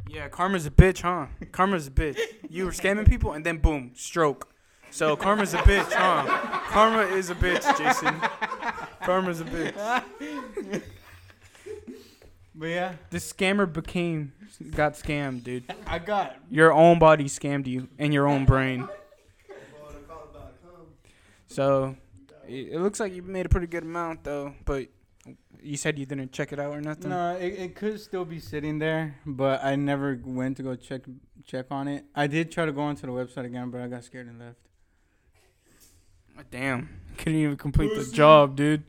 Yeah, 0.09 0.29
karma's 0.29 0.67
a 0.67 0.71
bitch, 0.71 1.03
huh? 1.03 1.27
Karma's 1.51 1.89
a 1.89 1.91
bitch. 1.91 2.19
You 2.49 2.67
were 2.67 2.71
scamming 2.71 3.09
people 3.09 3.33
and 3.33 3.45
then 3.45 3.59
boom, 3.59 3.93
stroke. 3.95 4.53
So 4.91 5.17
karma's 5.17 5.55
a 5.55 5.59
bitch, 5.59 5.91
huh? 5.93 6.61
Karma 6.69 7.03
is 7.15 7.31
a 7.31 7.35
bitch, 7.35 7.63
Jason. 7.79 8.21
Karma's 9.03 9.41
a 9.41 9.45
bitch. 9.45 10.83
But 12.63 12.69
yeah, 12.69 12.93
This 13.11 13.33
scammer 13.33 13.71
became 13.71 14.33
got 14.71 14.93
scammed, 14.93 15.43
dude. 15.43 15.65
I 15.85 15.99
got 15.99 16.37
Your 16.49 16.73
own 16.73 17.01
body 17.01 17.25
scammed 17.25 17.67
you 17.67 17.89
and 17.99 18.15
your 18.15 18.29
own 18.29 18.45
brain. 18.45 18.89
So 21.49 21.97
it, 22.47 22.69
it 22.75 22.81
looks 22.81 23.01
like 23.01 23.15
you 23.15 23.23
made 23.23 23.47
a 23.47 23.49
pretty 23.49 23.67
good 23.67 23.83
amount 23.83 24.23
though, 24.23 24.55
but 24.65 24.87
you 25.61 25.77
said 25.77 25.99
you 25.99 26.07
didn't 26.07 26.31
check 26.31 26.53
it 26.53 26.61
out 26.61 26.71
or 26.71 26.81
nothing. 26.81 27.11
No, 27.11 27.35
it, 27.35 27.47
it 27.47 27.75
could 27.75 28.01
still 28.01 28.25
be 28.25 28.39
sitting 28.39 28.79
there, 28.79 29.17
but 29.27 29.65
I 29.65 29.75
never 29.75 30.21
went 30.25 30.57
to 30.59 30.63
go 30.63 30.77
check 30.77 31.01
check 31.45 31.67
on 31.73 31.89
it. 31.89 32.05
I 32.15 32.29
did 32.29 32.53
try 32.53 32.65
to 32.65 32.71
go 32.71 32.83
onto 32.83 33.09
the 33.09 33.13
website 33.13 33.45
again, 33.45 33.71
but 33.71 33.81
I 33.81 33.89
got 33.89 34.05
scared 34.05 34.29
and 34.29 34.39
left. 34.39 34.59
Damn, 36.53 37.01
couldn't 37.19 37.41
even 37.41 37.57
complete 37.57 37.93
the 37.97 38.05
job, 38.05 38.55
dude. 38.55 38.85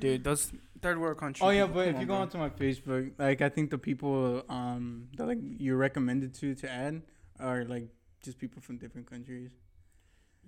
Dude, 0.00 0.24
those 0.24 0.50
third 0.82 0.98
world 0.98 1.18
country. 1.18 1.46
Oh 1.46 1.50
yeah, 1.50 1.66
but 1.66 1.86
come 1.86 1.94
if 1.94 2.00
you 2.00 2.06
go 2.06 2.14
bro. 2.14 2.22
onto 2.22 2.38
my 2.38 2.50
Facebook, 2.50 3.12
like 3.18 3.40
I 3.40 3.48
think 3.48 3.70
the 3.70 3.78
people 3.78 4.42
um 4.48 5.08
that 5.16 5.26
like 5.26 5.38
you're 5.58 5.76
recommended 5.76 6.34
to 6.34 6.54
to 6.56 6.70
add 6.70 7.02
are 7.40 7.64
like 7.64 7.88
just 8.22 8.38
people 8.38 8.60
from 8.60 8.78
different 8.78 9.08
countries. 9.08 9.50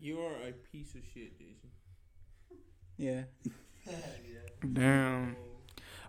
You 0.01 0.21
are 0.21 0.35
a 0.49 0.53
piece 0.53 0.95
of 0.95 1.03
shit, 1.13 1.39
Jason. 1.39 1.71
Yeah. 2.97 3.23
Damn. 4.73 5.37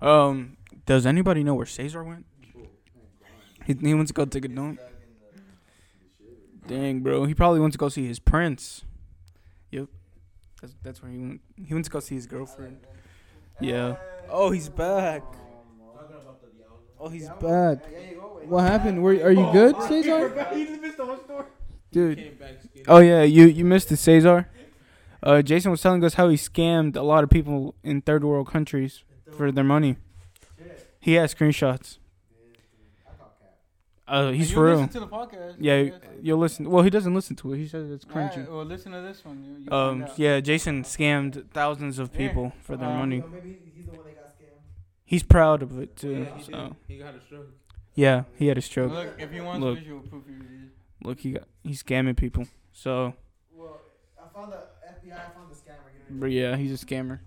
Um, 0.01 0.57
does 0.85 1.05
anybody 1.05 1.43
know 1.43 1.55
where 1.55 1.65
Cesar 1.65 2.03
went? 2.03 2.25
He, 3.65 3.73
he 3.73 3.93
went 3.93 4.07
to 4.09 4.13
go 4.13 4.25
take 4.25 4.45
a 4.45 4.47
dump. 4.47 4.79
Dang, 6.67 7.01
bro. 7.01 7.25
He 7.25 7.33
probably 7.33 7.59
went 7.59 7.73
to 7.73 7.79
go 7.79 7.89
see 7.89 8.07
his 8.07 8.19
prince. 8.19 8.83
Yep. 9.71 9.87
That's 10.61 10.75
that's 10.83 11.01
where 11.01 11.11
he 11.11 11.17
went. 11.17 11.41
He 11.63 11.73
went 11.73 11.85
to 11.85 11.91
go 11.91 11.99
see 11.99 12.15
his 12.15 12.27
girlfriend. 12.27 12.77
Yeah. 13.59 13.95
Oh, 14.29 14.51
he's 14.51 14.69
back. 14.69 15.23
Oh, 16.99 17.09
he's 17.09 17.29
back. 17.41 17.85
What 18.47 18.61
happened? 18.63 19.01
Were 19.03 19.11
are 19.23 19.31
you 19.31 19.49
good, 19.51 19.81
Cesar? 19.87 20.29
Dude. 21.91 22.17
Came 22.17 22.35
back 22.35 22.61
skinny. 22.63 22.85
Oh 22.87 22.99
yeah, 22.99 23.23
you 23.23 23.45
you 23.47 23.65
missed 23.65 23.91
it, 23.91 23.97
Cesar. 23.97 24.49
Uh, 25.23 25.41
Jason 25.41 25.71
was 25.71 25.81
telling 25.81 26.03
us 26.03 26.15
how 26.15 26.29
he 26.29 26.35
scammed 26.37 26.95
a 26.95 27.01
lot 27.01 27.23
of 27.23 27.29
people 27.29 27.73
in 27.83 28.01
third 28.01 28.23
world 28.23 28.47
countries 28.47 29.03
for 29.35 29.51
their 29.51 29.63
money. 29.63 29.97
He 30.99 31.13
has 31.13 31.33
screenshots. 31.33 31.97
Uh, 34.07 34.29
he's 34.31 34.49
And 34.49 34.53
for 34.55 34.65
real. 34.65 34.75
Listen 34.75 34.89
to 34.89 34.99
the 34.99 35.07
podcast. 35.07 35.55
Yeah, 35.59 35.83
That's- 35.85 36.01
you'll 36.21 36.37
listen. 36.37 36.69
Well, 36.69 36.83
he 36.83 36.91
doesn't 36.91 37.15
listen 37.15 37.35
to 37.37 37.53
it. 37.53 37.57
He 37.57 37.67
says 37.67 37.89
it's 37.89 38.05
cringy. 38.05 38.33
Alright, 38.33 38.51
well, 38.51 38.63
listen 38.63 38.91
to 38.91 39.01
this 39.01 39.25
one. 39.25 39.43
You, 39.43 39.65
you 39.65 39.71
Um, 39.75 40.05
yeah, 40.15 40.39
Jason 40.41 40.83
scammed 40.83 41.49
thousands 41.49 41.97
of 41.97 42.13
Here. 42.13 42.29
people 42.29 42.53
for 42.61 42.77
their 42.77 42.89
Um, 42.89 42.97
money. 42.99 43.23
maybe 43.31 43.57
he's 43.75 43.85
the 43.87 43.93
one 43.93 44.05
that 44.05 44.15
got 44.15 44.25
scammed. 44.25 44.61
He's 45.05 45.23
proud 45.23 45.61
of 45.61 45.79
it 45.79 45.95
too. 45.95 46.25
Yeah, 46.27 46.37
he, 46.37 46.43
So 46.43 46.75
he 46.87 46.97
got 46.97 47.15
a 47.15 47.21
stroke. 47.21 47.47
yeah, 47.93 48.23
he 48.35 48.47
had 48.47 48.57
a 48.57 48.61
stroke. 48.61 48.91
Look, 48.91 49.15
if 49.19 49.31
you 49.31 49.43
want 49.43 49.61
Look. 49.61 49.77
visual 49.77 50.01
proof, 50.01 50.23
you 50.27 50.39
did. 50.39 50.71
Look, 51.03 51.19
he 51.19 51.31
got 51.33 51.43
he's 51.63 51.83
scamming 51.83 52.17
people. 52.17 52.47
So, 52.73 53.13
Well, 53.53 53.79
I 54.19 54.27
found 54.33 54.51
the 54.51 54.57
FBI. 54.57 55.13
I 55.13 55.29
found 55.33 55.51
the 55.51 55.55
scammer. 55.55 55.85
You 56.09 56.15
know 56.15 56.19
but 56.21 56.31
yeah, 56.31 56.55
he's 56.55 56.73
a 56.81 56.83
scammer. 56.85 57.19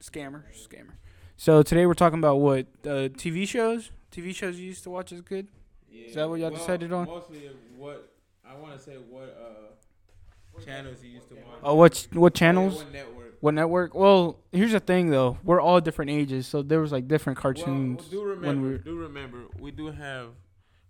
Scammer, 0.00 0.42
scammer. 0.52 0.94
So 1.36 1.62
today 1.62 1.86
we're 1.86 1.94
talking 1.94 2.18
about 2.18 2.36
what 2.36 2.66
uh, 2.84 3.08
TV 3.14 3.46
shows. 3.46 3.90
TV 4.10 4.34
shows 4.34 4.58
you 4.58 4.66
used 4.66 4.82
to 4.82 4.90
watch 4.90 5.12
is 5.12 5.20
good. 5.20 5.46
Yeah. 5.90 6.06
Is 6.08 6.14
that 6.16 6.28
what 6.28 6.40
y'all 6.40 6.50
decided 6.50 6.92
on? 6.92 7.06
Mostly 7.06 7.50
what 7.76 8.12
I 8.44 8.54
want 8.56 8.76
to 8.76 8.82
say. 8.82 8.96
What 8.96 9.36
uh 9.40 10.60
channels 10.64 11.02
you 11.02 11.10
used 11.10 11.28
to 11.28 11.34
watch? 11.36 11.44
Oh, 11.62 11.74
what 11.76 12.06
what 12.12 12.34
Yeah, 12.34 12.38
channels? 12.38 12.74
What 12.76 12.92
network? 12.92 13.21
What 13.42 13.54
network? 13.54 13.92
Well, 13.92 14.38
here's 14.52 14.70
the 14.70 14.78
thing 14.78 15.10
though. 15.10 15.36
We're 15.42 15.60
all 15.60 15.80
different 15.80 16.12
ages, 16.12 16.46
so 16.46 16.62
there 16.62 16.78
was 16.80 16.92
like 16.92 17.08
different 17.08 17.40
cartoons. 17.40 18.02
Well, 18.02 18.10
do 18.10 18.18
when 18.20 18.28
remember, 18.28 18.62
we 18.68 18.70
were- 18.70 18.78
do 18.78 18.96
remember, 18.98 19.38
we 19.58 19.70
do 19.72 19.86
have. 19.90 20.28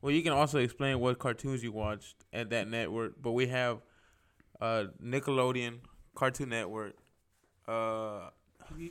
Well, 0.02 0.12
you 0.12 0.22
can 0.22 0.34
also 0.34 0.58
explain 0.58 1.00
what 1.00 1.18
cartoons 1.18 1.62
you 1.64 1.72
watched 1.72 2.16
at 2.30 2.50
that 2.50 2.68
network, 2.68 3.14
but 3.22 3.32
we 3.32 3.46
have 3.46 3.78
uh, 4.60 4.84
Nickelodeon, 5.02 5.78
Cartoon 6.14 6.50
Network, 6.50 6.92
uh, 7.66 8.28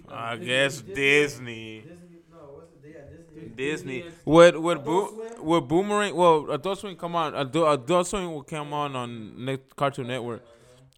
I 0.10 0.38
guess 0.38 0.82
Disney, 0.82 1.82
Disney. 1.82 1.84
No, 2.32 2.38
what's 2.56 2.74
it? 2.84 2.96
Yeah, 2.96 3.02
Disney. 3.16 3.56
Disney. 3.56 4.06
Would 4.26 4.56
would 4.58 4.84
Bo- 4.84 5.14
would 5.40 5.68
Boomerang? 5.68 6.16
Well, 6.16 6.50
Adult 6.50 6.80
Swim 6.80 6.96
come 6.96 7.16
on. 7.16 7.36
Adult, 7.36 7.80
Adult 7.84 8.08
Swim 8.08 8.32
will 8.34 8.42
come 8.44 8.74
on 8.74 8.96
on 8.96 9.46
Ne- 9.46 9.60
Cartoon 9.76 10.08
Network. 10.08 10.42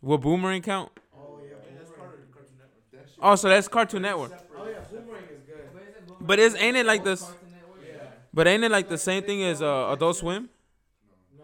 Will 0.02 0.18
Boomerang 0.18 0.62
count? 0.62 0.92
Oh 3.24 3.36
so 3.36 3.48
that's 3.50 3.68
Cartoon 3.70 4.02
Network. 4.02 4.34
Oh 4.58 4.68
yeah, 4.70 4.80
Boomerang 4.92 5.24
is 5.32 5.40
good. 5.48 6.18
But 6.20 6.40
is 6.40 6.56
ain't 6.56 6.78
it 6.78 6.86
like 6.86 7.04
this? 7.04 7.26
But 8.34 8.48
ain't 8.48 8.64
it 8.64 8.72
like 8.72 8.90
the 8.90 8.98
same 8.98 9.24
thing 9.24 9.44
as 9.44 9.62
uh, 9.62 9.92
Adult 9.92 10.18
Swim? 10.18 10.50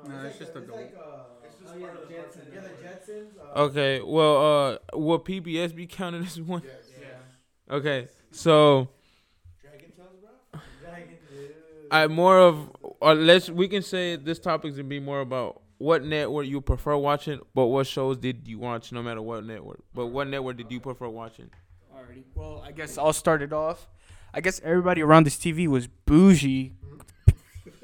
No, 0.07 0.25
it's 0.25 0.37
just 0.37 0.55
a 0.55 0.59
It's 0.59 0.67
goal. 0.67 0.77
like 0.77 0.95
uh, 0.97 1.71
oh 1.71 1.77
yeah, 1.77 1.87
the 1.91 2.13
Jetsons. 2.13 2.53
Yeah, 2.53 2.61
the 2.61 3.11
Jetsons. 3.13 3.27
Uh, 3.55 3.59
Okay, 3.61 4.01
well, 4.01 4.77
uh, 4.93 4.97
will 4.97 5.19
PBS 5.19 5.75
be 5.75 5.87
counted 5.87 6.23
as 6.25 6.41
one? 6.41 6.63
Okay, 7.71 8.07
so 8.31 8.89
Dragon. 9.61 9.93
I 11.91 12.07
more 12.07 12.39
of, 12.39 12.69
or 12.99 13.15
let's 13.15 13.49
we 13.49 13.67
can 13.67 13.81
say 13.81 14.15
this 14.15 14.39
topic 14.39 14.75
to 14.75 14.83
be 14.83 14.99
more 14.99 15.21
about 15.21 15.61
what 15.77 16.03
network 16.03 16.45
you 16.47 16.61
prefer 16.61 16.95
watching, 16.97 17.39
but 17.55 17.67
what 17.67 17.87
shows 17.87 18.17
did 18.17 18.47
you 18.47 18.59
watch, 18.59 18.91
no 18.91 19.01
matter 19.01 19.21
what 19.21 19.45
network. 19.45 19.81
But 19.93 20.07
what 20.07 20.27
network 20.27 20.57
did 20.57 20.71
you 20.71 20.79
prefer 20.79 21.07
watching? 21.09 21.49
Alrighty. 22.09 22.23
Well, 22.35 22.63
I 22.65 22.71
guess 22.71 22.97
I'll 22.97 23.13
start 23.13 23.41
it 23.41 23.53
off. 23.53 23.87
I 24.33 24.41
guess 24.41 24.61
everybody 24.63 25.01
around 25.01 25.25
this 25.25 25.37
TV 25.37 25.67
was 25.67 25.87
bougie. 25.87 26.73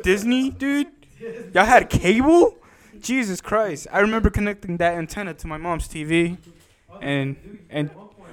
Disney, 0.04 0.50
dude. 0.50 0.88
Y'all 1.54 1.66
had 1.66 1.90
cable? 1.90 2.58
Jesus 3.00 3.42
Christ! 3.42 3.88
I 3.92 4.00
remember 4.00 4.30
connecting 4.30 4.78
that 4.78 4.96
antenna 4.96 5.34
to 5.36 5.48
my 5.48 5.58
mom's 5.58 5.88
TV, 5.88 6.38
and 7.02 7.60
and 7.70 7.92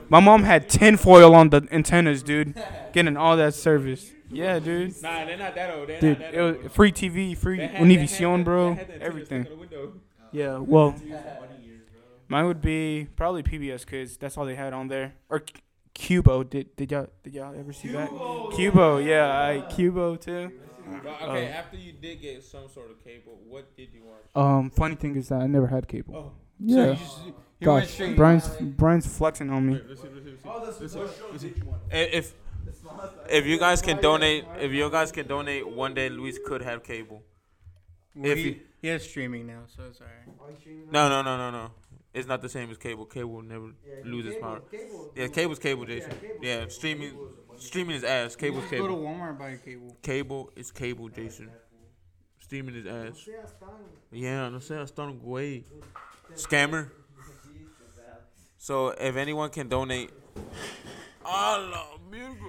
my 0.08 0.20
mom 0.20 0.44
had 0.44 0.68
tinfoil 0.68 1.34
on 1.34 1.50
the 1.50 1.66
antennas, 1.70 2.22
dude, 2.22 2.54
getting 2.92 3.16
all 3.16 3.36
that 3.36 3.54
service. 3.54 4.12
Yeah, 4.30 4.58
dude. 4.60 5.00
Nah, 5.02 5.26
they're 5.26 5.36
not 5.36 5.54
that 5.54 5.74
old. 5.74 5.88
They're 5.88 6.00
Dude, 6.00 6.20
it 6.20 6.40
was 6.62 6.72
free 6.72 6.90
TV, 6.90 7.36
free 7.36 7.58
Univision, 7.58 8.44
bro. 8.44 8.78
Everything. 9.00 9.46
Yeah, 10.32 10.58
well, 10.58 10.94
mine 12.28 12.46
would 12.46 12.62
be 12.62 13.08
probably 13.14 13.42
PBS 13.42 13.86
Kids. 13.86 14.16
That's 14.16 14.38
all 14.38 14.46
they 14.46 14.54
had 14.54 14.72
on 14.72 14.88
there. 14.88 15.14
Or 15.28 15.40
C- 15.46 15.60
Cubo. 15.94 16.48
Did 16.48 16.74
did 16.76 16.90
y'all 16.90 17.08
did 17.22 17.34
y'all 17.34 17.54
ever 17.58 17.72
see 17.72 17.88
that? 17.88 18.08
Cubo, 18.10 19.04
yeah, 19.04 19.40
I 19.40 19.60
Cubo 19.72 20.20
too. 20.20 20.52
okay, 20.88 21.08
Oh. 21.22 21.36
after 21.58 21.76
you 21.76 21.92
did 21.92 22.20
get 22.20 22.42
some 22.42 22.68
sort 22.68 22.90
of 22.90 23.02
cable, 23.04 23.38
what 23.48 23.76
did 23.76 23.92
you 23.94 24.02
watch? 24.04 24.24
Um, 24.34 24.70
funny 24.70 24.94
thing 24.94 25.16
is 25.16 25.28
that 25.28 25.40
I 25.42 25.46
never 25.46 25.66
had 25.66 25.86
cable. 25.88 26.14
Oh. 26.16 26.32
yeah. 26.58 26.86
you 26.90 26.94
just- 26.96 27.26
you 27.26 27.34
Gosh, 27.66 27.90
straight- 27.90 28.16
Brian's 28.16 28.48
Brian's 28.60 29.06
flexing 29.06 29.48
on 29.50 29.66
me. 29.68 29.80
If 31.90 32.34
if 33.30 33.46
you 33.46 33.58
guys 33.58 33.82
can 33.82 34.00
donate, 34.00 34.44
if 34.60 34.72
you 34.72 34.90
guys 34.90 35.12
can 35.12 35.26
donate, 35.26 35.68
one 35.68 35.94
day 35.94 36.08
Luis 36.08 36.38
could 36.44 36.62
have 36.62 36.82
cable. 36.82 37.22
Well, 38.14 38.30
If 38.30 38.38
he, 38.38 38.44
you- 38.44 38.60
he 38.80 38.88
has 38.88 39.02
streaming 39.08 39.46
now, 39.46 39.62
so 39.66 39.84
it's 39.88 40.00
alright. 40.00 40.26
No, 40.90 41.08
no, 41.08 41.22
no, 41.22 41.36
no, 41.36 41.50
no. 41.50 41.70
It's 42.14 42.28
not 42.28 42.42
the 42.42 42.48
same 42.48 42.70
as 42.70 42.76
cable. 42.76 43.06
Cable 43.06 43.40
never 43.42 43.70
loses 44.04 44.36
power. 44.36 44.60
Yeah, 45.16 45.28
cable's 45.28 45.58
cable, 45.58 45.86
Jason. 45.86 46.12
Yeah, 46.42 46.66
streaming, 46.68 47.12
streaming 47.56 47.96
is 47.96 48.04
ass. 48.04 48.36
Cable's 48.36 48.64
Just 48.64 48.76
Go 48.76 48.88
to. 48.88 48.94
Walmart 48.94 49.38
buy 49.38 49.50
a 49.50 49.56
cable. 49.56 49.96
Cable 50.02 50.50
is 50.54 50.70
cable, 50.70 51.08
Jason. 51.08 51.50
Streaming 52.38 52.74
is 52.74 52.86
ass. 52.86 53.28
Yeah, 54.10 54.50
no 54.50 54.58
sé, 54.58 54.78
hasta 54.78 55.02
un 55.02 55.18
güey. 55.18 55.64
Scammer. 56.34 56.90
So 58.58 58.90
if 58.90 59.16
anyone 59.16 59.50
can 59.50 59.68
donate. 59.68 60.10
Allah, 61.24 61.98
virgo. 62.08 62.46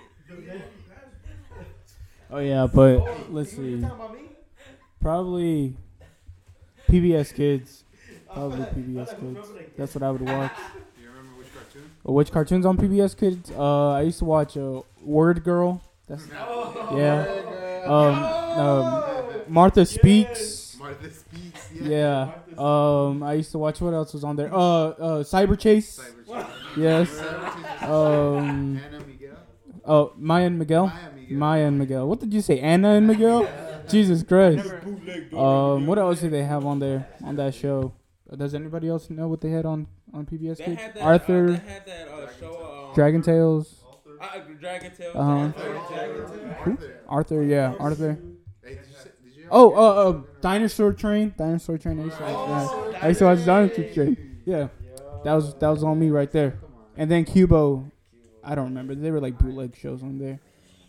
Oh 2.29 2.37
yeah, 2.37 2.67
but 2.71 3.31
let's 3.33 3.51
see. 3.51 3.83
Probably 5.01 5.75
PBS 6.87 7.33
Kids. 7.33 7.83
Probably 8.33 8.65
PBS 8.65 9.19
Kids. 9.19 9.49
That's 9.77 9.95
what 9.95 10.03
I 10.03 10.11
would 10.11 10.21
watch. 10.21 10.51
Do 10.97 11.03
you 11.03 11.09
remember 11.09 11.37
which 11.37 11.53
cartoon? 11.53 11.91
Uh, 12.07 12.11
Which 12.11 12.31
cartoons 12.31 12.65
on 12.65 12.77
PBS 12.77 13.17
Kids? 13.17 13.51
Uh, 13.51 13.91
I 13.91 14.01
used 14.01 14.19
to 14.19 14.25
watch 14.25 14.57
uh, 14.57 14.81
Word 15.01 15.43
Girl. 15.43 15.81
That's 16.07 16.27
yeah. 16.27 17.25
Um, 17.85 18.59
um, 18.59 19.03
Martha 19.47 19.85
Speaks. 19.85 20.75
Martha 20.79 21.11
Speaks. 21.11 21.69
Yeah. 21.73 22.33
Um, 22.57 23.23
I 23.23 23.33
used 23.33 23.51
to 23.51 23.57
watch 23.57 23.79
what 23.81 23.93
else 23.93 24.13
was 24.13 24.23
on 24.23 24.35
there. 24.35 24.53
Uh, 24.53 24.57
uh, 24.57 25.23
Cyberchase. 25.23 25.99
Cyber 26.27 26.47
Yes. 26.75 27.19
Um, 27.83 28.79
Anna 28.83 28.99
Miguel. 29.05 29.35
oh, 29.85 30.13
Maya 30.17 30.45
and 30.47 30.59
Miguel. 30.59 30.87
Maya 30.87 31.09
Miguel. 31.15 31.37
Maya 31.37 31.65
and 31.67 31.77
Miguel. 31.79 32.07
What 32.07 32.19
did 32.19 32.33
you 32.33 32.41
say? 32.41 32.59
Anna 32.59 32.89
and 32.95 33.07
Miguel? 33.07 33.47
Jesus 33.89 34.23
Christ. 34.23 34.65
Um, 35.33 35.85
what 35.87 35.97
else 35.99 36.21
did 36.21 36.31
they 36.31 36.43
have 36.43 36.65
on 36.65 36.79
there 36.79 37.07
on 37.23 37.35
that 37.35 37.53
show? 37.53 37.93
Uh, 38.33 38.35
Does 38.35 38.55
anybody 38.55 38.87
else 38.89 39.09
know 39.09 39.27
what 39.27 39.41
they 39.41 39.49
had 39.51 39.65
on 39.65 39.85
on 40.13 40.25
PBS 40.25 40.57
They 40.57 40.65
Kids? 40.65 40.81
had 40.81 40.93
that, 40.95 41.01
Arthur, 41.03 41.43
Uh, 41.45 41.47
they 41.47 41.53
had 41.71 41.85
that 41.85 42.07
uh, 42.07 42.27
show. 42.39 42.85
Um, 42.89 42.95
Dragon 42.95 43.21
Tales, 43.21 43.83
uh, 44.21 44.27
Dragon 44.59 44.91
Tales. 44.95 45.15
Uh-huh. 45.15 45.51
Arthur. 46.65 47.01
Arthur. 47.07 47.43
Yeah, 47.43 47.75
Arthur. 47.79 48.17
Hey, 48.63 48.75
did 48.75 48.77
you 48.77 49.29
did 49.29 49.37
you 49.37 49.47
Oh, 49.51 49.73
uh, 49.75 50.09
uh, 50.09 50.21
Dinosaur 50.41 50.93
Train. 50.93 51.33
Dinosaur 51.37 51.77
Train. 51.77 51.99
I 51.99 52.03
used 52.05 52.17
to 52.17 52.23
watch 52.23 52.91
that. 52.91 53.03
I 53.03 53.07
used 53.09 53.19
to 53.19 53.25
watch 53.25 53.45
Dinosaur 53.45 53.85
Train. 53.93 54.41
Yeah, 54.45 54.67
that 55.23 55.33
was 55.33 55.53
that 55.55 55.69
was 55.69 55.83
on 55.83 55.99
me 55.99 56.09
right 56.09 56.31
there. 56.31 56.59
And 56.97 57.09
then 57.11 57.25
Cubo. 57.25 57.89
I 58.43 58.55
don't 58.55 58.65
remember. 58.65 58.93
They 58.95 59.09
were 59.11 59.21
like 59.21 59.37
bootleg 59.37 59.75
shows 59.75 60.03
on 60.03 60.17
there. 60.17 60.39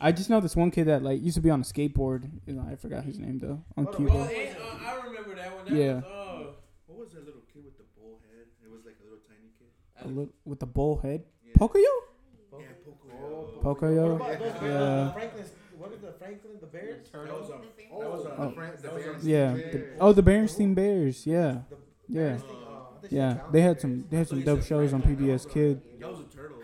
I 0.01 0.11
just 0.13 0.29
know 0.29 0.41
this 0.41 0.57
one 0.57 0.71
kid 0.73 0.87
that 0.89 1.03
like 1.03 1.23
used 1.23 1.37
to 1.37 1.41
be 1.41 1.51
on 1.51 1.61
a 1.61 1.65
skateboard. 1.65 2.29
You 2.47 2.55
know, 2.55 2.67
I 2.71 2.75
forgot 2.77 3.05
his 3.05 3.19
name 3.19 3.39
though. 3.39 3.63
On 3.77 3.87
Oh, 3.87 3.91
Cubo. 3.93 4.11
and, 4.11 4.57
uh, 4.57 4.91
I 4.91 4.97
remember 5.07 5.35
that 5.37 5.55
one. 5.55 5.65
That 5.67 5.75
Yeah. 5.75 5.95
Was, 5.95 6.05
uh, 6.05 6.51
What 6.89 6.99
was 6.99 7.13
that 7.13 7.25
little 7.25 7.43
kid 7.53 7.65
with 7.65 7.79
the 7.79 7.85
bull 7.97 8.19
head? 8.27 8.47
It 8.65 8.71
was 8.75 8.85
like 8.85 8.97
a 9.01 9.05
little 9.05 9.23
tiny 9.23 9.55
kid. 9.59 9.71
A 10.05 10.09
li- 10.09 10.29
with 10.45 10.61
the 10.61 10.67
bull 10.67 10.99
head. 10.99 11.23
Yeah. 11.47 11.55
Pocoyo? 11.59 11.83
Yeah, 12.59 12.67
Poco. 12.85 13.61
Pocoyo. 13.63 14.19
What 14.19 14.37
about 14.37 14.39
those 14.39 14.63
Yeah. 14.63 15.13
Franklin, 15.13 15.45
what 15.79 15.93
is 15.93 16.01
the 16.01 16.13
Franklin, 16.13 16.53
the 16.61 16.67
Bears? 16.67 17.09
That 17.13 17.23
was 17.41 17.51
on. 17.51 17.61
That 18.01 18.11
was 18.11 18.27
on. 18.27 18.33
Oh. 18.39 18.51
Fran- 18.51 18.73
the 18.77 18.83
That 18.83 18.95
Bears. 18.95 19.27
Yeah. 19.27 19.53
The, 19.55 19.87
oh, 20.01 20.13
the 20.13 20.23
Berenstein 20.23 20.75
Bears. 20.75 21.27
Yeah. 21.27 21.59
The 21.71 21.77
Yeah. 22.09 22.23
Bears 22.29 22.43
uh, 22.43 22.47
I 22.47 23.01
think 23.01 23.11
she 23.11 23.17
Yeah. 23.17 23.39
They 23.53 23.61
had 23.63 23.81
some. 23.81 24.05
They 24.11 24.17
had 24.19 24.29
some 24.29 24.43
dope 24.43 24.63
shows 24.63 24.93
on 24.93 25.03
PBS 25.03 25.47
Kid. 25.51 25.81
That 26.01 26.11
was 26.11 26.21
a 26.21 26.25
turtle. 26.25 26.59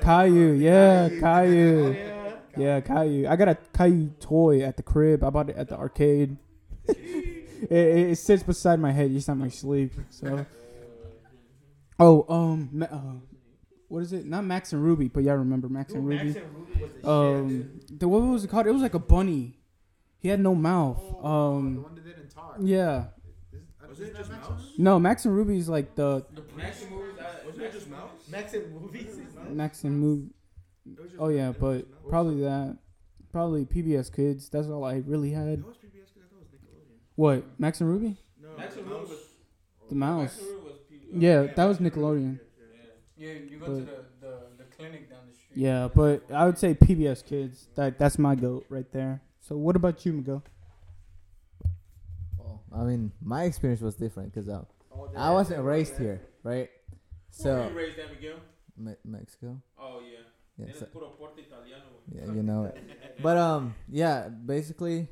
Caillou. 0.00 0.52
Yeah. 0.54 1.08
Caillou. 1.20 1.92
Yeah. 1.92 2.18
Yeah, 2.54 2.80
Caillou. 2.80 3.26
I 3.28 3.36
got 3.36 3.48
a 3.48 3.56
Caillou 3.72 4.10
toy 4.20 4.60
at 4.62 4.76
the 4.76 4.82
crib. 4.82 5.24
I 5.24 5.30
bought 5.30 5.48
it 5.48 5.56
at 5.56 5.68
the 5.70 5.76
arcade. 5.78 6.36
it, 6.86 7.46
it, 7.70 8.10
it 8.10 8.16
sits 8.18 8.42
beside 8.42 8.78
my 8.78 8.92
head 8.92 9.10
each 9.10 9.24
time 9.26 9.42
I 9.42 9.48
sleep. 9.48 9.92
So. 10.10 10.44
Oh, 12.02 12.26
um, 12.28 12.82
uh, 12.90 12.96
what 13.88 14.00
is 14.02 14.12
it? 14.12 14.24
Not 14.26 14.44
Max 14.44 14.72
and 14.72 14.82
Ruby, 14.82 15.08
but 15.08 15.22
y'all 15.22 15.36
remember 15.36 15.68
Max 15.68 15.92
and 15.92 16.06
Ruby. 16.06 16.24
Max 16.24 16.36
and 16.36 16.54
Ruby 16.56 16.72
was 16.82 16.90
the 16.92 16.96
shit. 16.98 17.04
Um, 17.08 17.80
the 17.90 18.08
what 18.08 18.22
was 18.22 18.44
it 18.44 18.48
called? 18.48 18.66
It 18.66 18.72
was 18.72 18.82
like 18.82 18.94
a 18.94 18.98
bunny. 18.98 19.58
He 20.18 20.28
had 20.28 20.40
no 20.40 20.54
mouth. 20.54 21.00
The 21.08 21.26
Um, 21.26 21.82
one 21.82 21.94
that 21.94 22.04
didn't 22.04 22.28
talk. 22.30 22.56
yeah. 22.60 23.06
Was 23.88 24.00
it 24.00 24.16
just 24.16 24.30
Mouse? 24.30 24.72
No, 24.78 24.98
Max 24.98 25.26
and 25.26 25.34
Ruby 25.36 25.58
is 25.58 25.68
like 25.68 25.94
the 25.94 26.24
Max 26.56 26.82
movies. 26.90 27.14
I, 27.20 27.46
Wasn't 27.46 27.62
it 27.64 27.72
just 27.72 27.90
Mouse? 27.90 28.10
Max 28.30 28.54
and 28.54 28.72
movies. 28.80 29.18
Max 29.50 29.84
and 29.84 29.98
Move. 30.00 30.30
It 30.86 30.98
was 31.00 31.10
just- 31.10 31.20
Oh 31.22 31.28
yeah, 31.28 31.46
it 31.46 31.48
was 31.48 31.56
but 31.58 31.78
just 31.80 31.90
Mouse. 31.90 32.00
probably 32.08 32.40
that. 32.42 32.78
Probably 33.30 33.64
PBS 33.66 34.08
Kids. 34.14 34.48
That's 34.48 34.68
all 34.68 34.84
I 34.84 34.96
really 35.06 35.30
had. 35.32 35.58
That 35.58 35.66
was 35.66 35.76
PBS 35.76 36.08
I 36.16 36.20
thought 36.20 36.40
it 36.40 36.40
was 36.40 36.48
Nickelodeon. 36.48 36.96
What? 37.16 37.44
Max 37.60 37.80
and 37.82 37.90
Ruby? 37.90 38.16
No, 38.42 38.48
Max 38.56 38.76
and 38.76 38.86
Mouse. 38.86 39.00
Ruby 39.00 39.10
was. 39.10 39.18
The 39.90 39.94
mouse. 39.94 40.20
Max 40.22 40.38
and 40.38 40.46
Ruby 40.48 40.56
was 40.56 40.61
P- 40.61 40.61
uh, 40.61 40.61
Yeah, 41.14 41.42
that 41.54 41.64
was 41.64 41.78
Nickelodeon. 41.78 42.38
Yeah. 43.18 43.28
Yeah, 43.28 43.32
you 43.50 43.58
go 43.58 43.66
But- 43.66 43.74
to 43.74 43.80
the, 43.84 44.04
the, 44.20 44.34
the 44.58 44.64
clinic 44.76 45.10
down 45.10 45.20
the 45.28 45.34
street. 45.34 45.56
Yeah, 45.56 45.88
but 45.94 46.22
I 46.32 46.46
would 46.46 46.58
say 46.58 46.74
PBS 46.74 47.24
Kids. 47.24 47.68
That 47.74 47.98
that's 47.98 48.18
my 48.18 48.34
goat 48.34 48.64
right 48.68 48.90
there. 48.92 49.20
So 49.40 49.56
what 49.56 49.76
about 49.76 50.04
you, 50.06 50.12
Miguel? 50.14 50.42
Well, 52.38 52.62
I 52.74 52.84
mean, 52.84 53.12
my 53.22 53.44
experience 53.44 53.80
was 53.80 53.94
different 53.94 54.32
because 54.32 54.48
uh, 54.48 54.64
Oh, 54.94 55.08
I 55.16 55.30
wasn't 55.30 55.62
raised 55.64 55.96
here, 55.98 56.20
right? 56.42 56.68
Who 56.90 56.96
So 57.42 57.68
you 57.68 57.76
raised 57.76 57.98
that, 57.98 58.10
Miguel? 58.10 58.36
Me- 58.76 58.96
Mexico, 59.04 59.60
Oh 59.78 60.00
yeah. 60.00 60.66
yeah, 60.66 60.72
so- 60.78 60.86
puro 60.86 61.08
porte 61.10 61.38
italiano. 61.38 61.84
yeah, 62.10 62.26
you 62.32 62.42
know 62.42 62.64
it. 62.64 62.76
But 63.22 63.36
um, 63.36 63.74
yeah, 63.88 64.28
basically, 64.28 65.08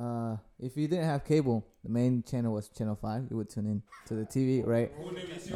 uh, 0.00 0.36
if 0.58 0.76
you 0.76 0.88
didn't 0.88 1.04
have 1.04 1.24
cable, 1.24 1.66
the 1.84 1.90
main 1.90 2.22
channel 2.22 2.52
was 2.54 2.68
Channel 2.68 2.96
Five. 3.00 3.26
You 3.30 3.36
would 3.36 3.50
tune 3.50 3.66
in 3.66 3.82
to 4.06 4.14
the 4.14 4.24
TV, 4.24 4.66
right? 4.66 4.90
Univision, 5.00 5.52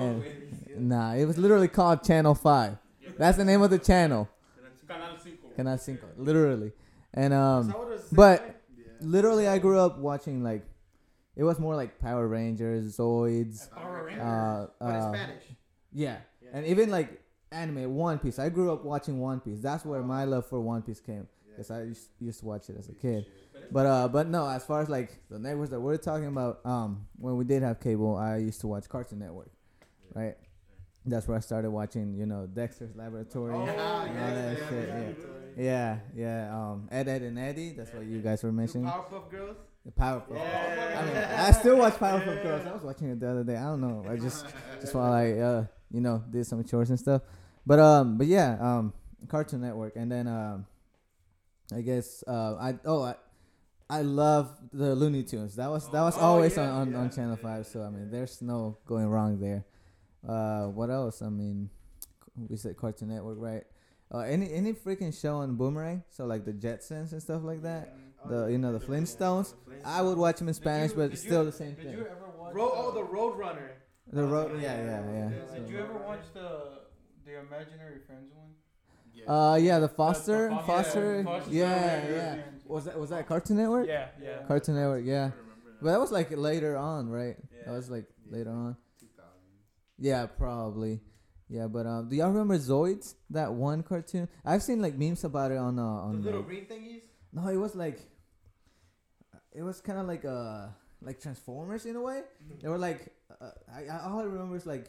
And 0.76 0.88
nah, 0.88 1.14
it 1.14 1.24
was 1.24 1.38
literally 1.38 1.68
called 1.68 2.02
Channel 2.04 2.34
Five. 2.34 2.76
That's 3.18 3.36
the 3.38 3.44
name 3.44 3.62
of 3.62 3.70
the 3.70 3.78
channel, 3.78 4.28
Canal 5.56 5.78
Cinco, 5.78 6.06
literally. 6.16 6.72
And 7.12 7.32
um, 7.32 7.70
So 7.70 7.78
what 7.78 7.88
was 7.90 8.08
the 8.08 8.16
but- 8.16 8.60
literally, 9.00 9.46
I 9.48 9.58
grew 9.58 9.78
up 9.78 9.98
watching 9.98 10.42
like, 10.42 10.64
it 11.36 11.44
was 11.44 11.58
more 11.58 11.74
like 11.76 11.98
Power 11.98 12.26
Rangers, 12.28 12.96
Zoids, 12.96 13.70
Power 13.70 14.04
Rangers. 14.04 14.22
uh, 14.22 14.66
in 14.80 14.86
uh, 14.86 15.12
Spanish. 15.12 15.44
Yeah, 15.92 16.16
and 16.52 16.66
even 16.66 16.90
like 16.90 17.20
anime, 17.52 17.94
One 17.94 18.18
Piece. 18.18 18.38
I 18.38 18.48
grew 18.48 18.72
up 18.72 18.84
watching 18.84 19.20
One 19.20 19.40
Piece. 19.40 19.60
That's 19.60 19.84
where 19.84 20.02
my 20.02 20.24
love 20.24 20.46
for 20.46 20.60
One 20.60 20.82
Piece 20.82 21.00
came, 21.00 21.28
because 21.50 21.70
I 21.70 21.82
used, 21.82 22.08
used 22.20 22.40
to 22.40 22.46
watch 22.46 22.68
it 22.68 22.76
as 22.78 22.88
a 22.88 22.94
kid. 22.94 23.26
But 23.70 23.86
uh, 23.86 24.08
but 24.08 24.28
no, 24.28 24.48
as 24.48 24.64
far 24.64 24.82
as 24.82 24.88
like 24.88 25.10
the 25.30 25.38
networks 25.38 25.70
that 25.70 25.80
we're 25.80 25.96
talking 25.96 26.26
about, 26.26 26.60
um, 26.64 27.06
when 27.16 27.36
we 27.36 27.44
did 27.44 27.62
have 27.62 27.80
cable, 27.80 28.16
I 28.16 28.38
used 28.38 28.60
to 28.62 28.66
watch 28.66 28.88
Cartoon 28.88 29.18
Network, 29.18 29.50
right? 30.14 30.36
That's 31.06 31.28
where 31.28 31.36
I 31.36 31.40
started 31.40 31.70
watching, 31.70 32.14
you 32.14 32.24
know, 32.24 32.46
Dexter's 32.46 32.96
Laboratory. 32.96 33.52
all 33.52 33.66
that 33.66 34.58
shit, 34.70 35.16
yeah. 35.58 35.62
yeah, 35.62 35.98
yeah. 36.16 36.56
Um, 36.56 36.88
Ed, 36.90 37.08
Ed, 37.08 37.22
and 37.22 37.38
Eddy. 37.38 37.72
That's 37.72 37.92
what 37.92 38.06
you 38.06 38.20
guys 38.20 38.42
were 38.42 38.52
mentioning. 38.52 38.86
Powerpuff 38.86 39.30
Girls. 39.30 39.56
The 39.84 39.92
Powerpuff. 39.92 40.40
I 40.40 41.04
mean, 41.04 41.16
I 41.16 41.50
still 41.50 41.76
watch 41.76 41.94
Powerpuff 41.94 42.42
Girls. 42.42 42.66
I 42.66 42.72
was 42.72 42.82
watching 42.82 43.10
it 43.10 43.20
the 43.20 43.30
other 43.30 43.44
day. 43.44 43.56
I 43.56 43.64
don't 43.64 43.82
know. 43.82 44.04
I 44.08 44.16
just 44.16 44.46
just 44.80 44.94
while 44.94 45.12
I 45.12 45.32
uh 45.32 45.66
you 45.90 46.00
know 46.00 46.24
did 46.30 46.46
some 46.46 46.64
chores 46.64 46.88
and 46.88 46.98
stuff. 46.98 47.20
But 47.66 47.78
um, 47.78 48.16
but 48.16 48.26
yeah, 48.26 48.56
um, 48.60 48.92
Cartoon 49.28 49.60
Network, 49.60 49.96
and 49.96 50.10
then 50.10 50.26
um, 50.26 50.66
I 51.74 51.80
guess 51.80 52.24
uh, 52.26 52.56
I 52.56 52.74
oh 52.84 53.02
I. 53.02 53.14
I 53.90 54.00
love 54.02 54.50
the 54.72 54.94
Looney 54.94 55.22
Tunes. 55.22 55.56
That 55.56 55.70
was 55.70 55.88
that 55.90 56.00
was 56.02 56.16
always 56.16 56.56
on, 56.58 56.68
on, 56.68 56.94
on 56.94 57.10
Channel 57.10 57.36
Five. 57.36 57.66
So 57.66 57.82
I 57.82 57.90
mean, 57.90 58.10
there's 58.10 58.40
no 58.42 58.78
going 58.86 59.06
wrong 59.06 59.38
there. 59.40 59.64
Uh, 60.26 60.66
what 60.68 60.90
else? 60.90 61.20
I 61.20 61.28
mean, 61.28 61.68
we 62.48 62.56
said 62.56 62.76
Cartoon 62.76 63.08
Network, 63.08 63.36
right? 63.38 63.64
Uh, 64.12 64.18
any 64.20 64.52
any 64.52 64.72
freaking 64.72 65.18
show 65.18 65.36
on 65.36 65.54
Boomerang. 65.56 66.02
So 66.10 66.24
like 66.24 66.44
the 66.44 66.52
Jetsons 66.52 67.12
and 67.12 67.22
stuff 67.22 67.42
like 67.44 67.62
that. 67.62 67.94
The 68.26 68.46
you 68.46 68.56
know 68.56 68.72
the 68.76 68.84
Flintstones. 68.84 69.52
I 69.84 70.00
would 70.00 70.16
watch 70.16 70.38
them 70.38 70.48
in 70.48 70.54
Spanish, 70.54 70.92
but 70.92 71.12
it's 71.12 71.20
still 71.20 71.44
the 71.44 71.52
same 71.52 71.74
Did 71.74 71.84
thing. 71.84 71.92
you 71.92 72.06
ever 72.06 72.30
watch? 72.38 72.54
Ro- 72.54 72.72
oh, 72.74 72.90
the 72.92 73.04
Road 73.04 73.36
Runner. 73.38 73.72
The 74.12 74.24
road, 74.24 74.60
yeah, 74.60 74.76
yeah, 74.76 75.12
yeah. 75.12 75.28
Did 75.28 75.66
So- 75.66 75.72
you 75.72 75.78
ever 75.78 75.94
watch 75.98 76.20
the 76.32 76.80
the 77.26 77.38
Imaginary 77.40 78.00
Friends 78.06 78.30
one? 78.34 78.48
Uh, 79.26 79.56
yeah, 79.60 79.78
the 79.78 79.86
The- 79.86 79.88
the 79.88 79.94
Foster, 79.94 80.50
Foster- 80.50 80.66
Foster, 80.66 81.24
Foster 81.24 81.50
yeah, 81.52 82.00
Family 82.00 82.14
yeah. 82.16 82.42
Was 82.66 82.84
that 82.86 82.98
was 82.98 83.10
that 83.10 83.26
Cartoon 83.26 83.56
Network? 83.56 83.86
Yeah, 83.86 84.08
yeah. 84.22 84.42
Cartoon 84.46 84.74
Network, 84.76 85.04
yeah. 85.04 85.30
But 85.80 85.90
that 85.92 86.00
was 86.00 86.10
like 86.12 86.30
later 86.36 86.76
on, 86.76 87.08
right? 87.10 87.36
That 87.66 87.72
was 87.72 87.90
like 87.90 88.06
Yeah. 88.26 88.36
later 88.38 88.50
on. 88.50 88.76
2000. 89.00 89.32
Yeah, 89.98 90.26
probably. 90.26 91.00
Yeah, 91.48 91.68
but 91.68 91.86
um, 91.86 92.08
do 92.08 92.16
y'all 92.16 92.30
remember 92.30 92.56
Zoids? 92.58 93.14
That 93.30 93.52
one 93.52 93.82
cartoon. 93.82 94.28
I've 94.44 94.62
seen 94.62 94.80
like 94.80 94.96
memes 94.96 95.24
about 95.24 95.52
it 95.52 95.58
on 95.58 95.78
uh, 95.78 95.82
on 95.82 96.16
The 96.16 96.22
little 96.24 96.40
like- 96.40 96.48
green 96.48 96.66
thingies. 96.66 97.02
no, 97.32 97.48
it 97.48 97.56
was 97.56 97.74
like. 97.74 98.00
It 99.52 99.62
was 99.62 99.80
kind 99.80 99.98
of 99.98 100.06
like 100.06 100.24
uh 100.24 100.68
like 101.00 101.20
Transformers 101.20 101.86
in 101.86 101.96
a 101.96 102.00
way. 102.00 102.22
They 102.60 102.68
were 102.68 102.78
like, 102.78 103.12
uh, 103.40 103.50
I, 103.72 103.84
I 103.86 104.00
all 104.08 104.18
I 104.20 104.24
remember 104.24 104.56
is 104.56 104.66
like 104.66 104.86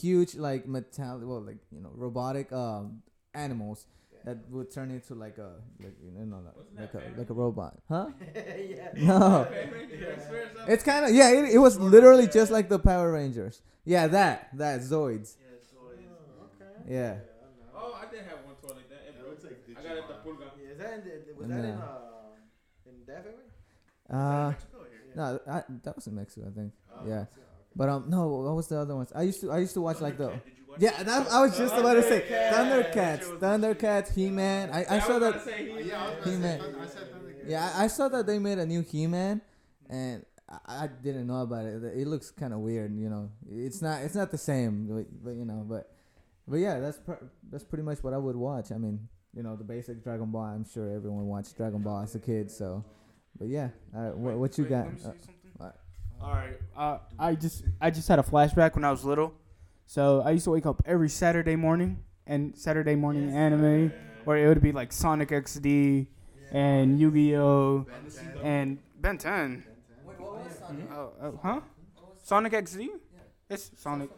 huge 0.00 0.34
like 0.34 0.66
metallic, 0.66 1.26
well 1.28 1.40
like 1.42 1.58
you 1.70 1.80
know 1.80 1.90
robotic 1.94 2.50
um 2.52 3.02
animals 3.38 3.86
that 4.24 4.36
would 4.50 4.70
turn 4.70 4.90
into 4.90 5.14
like 5.14 5.38
a 5.38 5.50
like 5.80 5.96
you 6.02 6.26
know 6.26 6.42
like 6.76 6.92
a 6.94 7.00
like 7.18 7.30
a 7.30 7.34
robot, 7.34 7.78
huh? 7.88 8.08
yeah. 8.34 8.90
No. 8.96 9.46
It's 10.68 10.84
kind 10.84 11.06
of 11.06 11.14
yeah. 11.14 11.30
It, 11.30 11.54
it 11.54 11.58
was 11.58 11.78
literally 11.78 12.26
just 12.26 12.50
like 12.52 12.68
the 12.68 12.78
Power 12.78 13.12
Rangers. 13.12 13.62
Yeah, 13.84 14.06
that 14.08 14.50
that 14.58 14.80
Zoids. 14.80 15.36
Yeah. 16.86 17.16
Oh, 17.76 17.96
I 18.00 18.10
did 18.10 18.20
have 18.24 18.38
one 18.44 18.56
toy 18.62 18.74
like 18.76 18.88
that. 18.88 19.04
It 19.08 19.14
That 19.16 19.20
broke. 19.20 19.30
looks 19.30 19.44
like 19.44 19.60
I 19.78 19.82
got 19.82 19.96
it 19.96 19.98
at 20.04 20.08
the 20.08 20.14
Pulga. 20.28 20.46
Yeah, 20.56 20.72
is 20.72 20.78
that 20.78 20.92
in 20.94 21.00
the, 21.04 21.34
was 21.38 21.48
that 21.48 21.64
in 21.64 21.76
No. 21.78 21.84
uh 21.84 22.88
in 22.88 22.94
that 23.06 23.24
family? 23.24 23.48
Uh, 24.10 24.50
Mexico 24.50 24.78
no, 25.16 25.40
I, 25.50 25.62
that 25.84 25.96
was 25.96 26.06
in 26.06 26.14
Mexico, 26.14 26.46
I 26.48 26.52
think. 26.58 26.72
Oh, 26.92 27.06
Yeah. 27.06 27.14
Mexico, 27.20 27.40
okay. 27.40 27.76
But 27.76 27.88
um, 27.88 28.04
no, 28.08 28.28
what 28.28 28.56
was 28.56 28.66
the 28.68 28.78
other 28.78 28.94
ones? 28.96 29.12
I 29.14 29.22
used 29.22 29.40
to 29.42 29.50
I 29.52 29.58
used 29.58 29.74
to 29.74 29.80
watch 29.80 30.00
like 30.00 30.16
the. 30.18 30.28
Did 30.28 30.34
you 30.36 30.40
watch 30.40 30.57
Yeah, 30.78 31.02
that, 31.02 31.28
I 31.28 31.42
was 31.42 31.56
just 31.56 31.74
about 31.74 31.94
to 31.94 32.02
say 32.02 32.24
Thundercats. 32.30 33.38
Thundercats, 33.38 33.38
Thundercats, 33.40 34.14
He 34.14 34.28
Man. 34.30 34.70
I, 34.70 34.96
I 34.96 34.98
saw 35.00 35.18
that. 35.18 35.34
Uh, 35.36 35.50
yeah, 35.80 36.10
I 36.24 36.28
He 36.28 36.36
Man. 36.36 36.60
Thunder- 36.60 36.78
I 36.80 36.86
said 36.86 37.02
Thundercats. 37.12 37.48
Yeah, 37.48 37.72
I, 37.74 37.84
I 37.84 37.86
saw 37.88 38.08
that 38.08 38.26
they 38.26 38.38
made 38.38 38.58
a 38.58 38.66
new 38.66 38.82
He 38.82 39.06
Man, 39.06 39.40
and 39.90 40.24
I, 40.48 40.84
I 40.84 40.86
didn't 41.02 41.26
know 41.26 41.42
about 41.42 41.66
it. 41.66 41.82
It 41.96 42.06
looks 42.06 42.30
kind 42.30 42.52
of 42.52 42.60
weird, 42.60 42.96
you 42.96 43.08
know. 43.10 43.30
It's 43.50 43.82
not 43.82 44.02
it's 44.02 44.14
not 44.14 44.30
the 44.30 44.38
same, 44.38 44.86
but, 44.86 45.24
but 45.24 45.30
you 45.34 45.44
know, 45.44 45.64
but 45.68 45.90
but 46.46 46.56
yeah, 46.56 46.78
that's 46.78 46.98
pr- 46.98 47.24
that's 47.50 47.64
pretty 47.64 47.82
much 47.84 48.02
what 48.04 48.14
I 48.14 48.18
would 48.18 48.36
watch. 48.36 48.70
I 48.70 48.78
mean, 48.78 49.08
you 49.34 49.42
know, 49.42 49.56
the 49.56 49.64
basic 49.64 50.02
Dragon 50.04 50.30
Ball. 50.30 50.44
I'm 50.44 50.64
sure 50.64 50.94
everyone 50.94 51.26
watched 51.26 51.56
Dragon 51.56 51.80
Ball 51.82 52.02
as 52.02 52.14
a 52.14 52.18
kid, 52.20 52.50
so. 52.50 52.84
But 53.38 53.48
yeah, 53.48 53.68
uh, 53.96 54.10
what 54.10 54.36
what 54.36 54.58
you 54.58 54.64
got? 54.64 54.86
let 54.86 54.94
me 54.94 55.00
see 55.00 55.08
Uh, 55.60 55.70
All 56.20 56.32
right. 56.32 56.58
Uh, 56.76 56.98
I 57.18 57.34
just 57.34 57.64
I 57.80 57.90
just 57.90 58.08
had 58.08 58.18
a 58.18 58.22
flashback 58.22 58.74
when 58.74 58.84
I 58.84 58.90
was 58.90 59.04
little. 59.04 59.32
So 59.88 60.20
I 60.20 60.32
used 60.32 60.44
to 60.44 60.50
wake 60.50 60.66
up 60.66 60.82
every 60.84 61.08
Saturday 61.08 61.56
morning 61.56 62.04
and 62.26 62.54
Saturday 62.54 62.94
morning 62.94 63.34
anime, 63.34 63.90
or 64.26 64.36
it 64.36 64.46
would 64.46 64.60
be 64.60 64.70
like 64.70 64.92
Sonic 64.92 65.30
XD 65.30 66.08
and 66.52 67.00
Yu-Gi-Oh 67.00 67.86
and 68.42 68.80
Ben 69.00 69.16
10. 69.16 69.64
What 70.04 70.20
was 70.20 70.52
hmm? 70.58 70.92
Oh, 70.92 71.12
oh, 71.22 71.40
huh? 71.42 71.60
Sonic 72.22 72.52
XD? 72.52 72.88
It's 73.48 73.70
Sonic. 73.78 74.10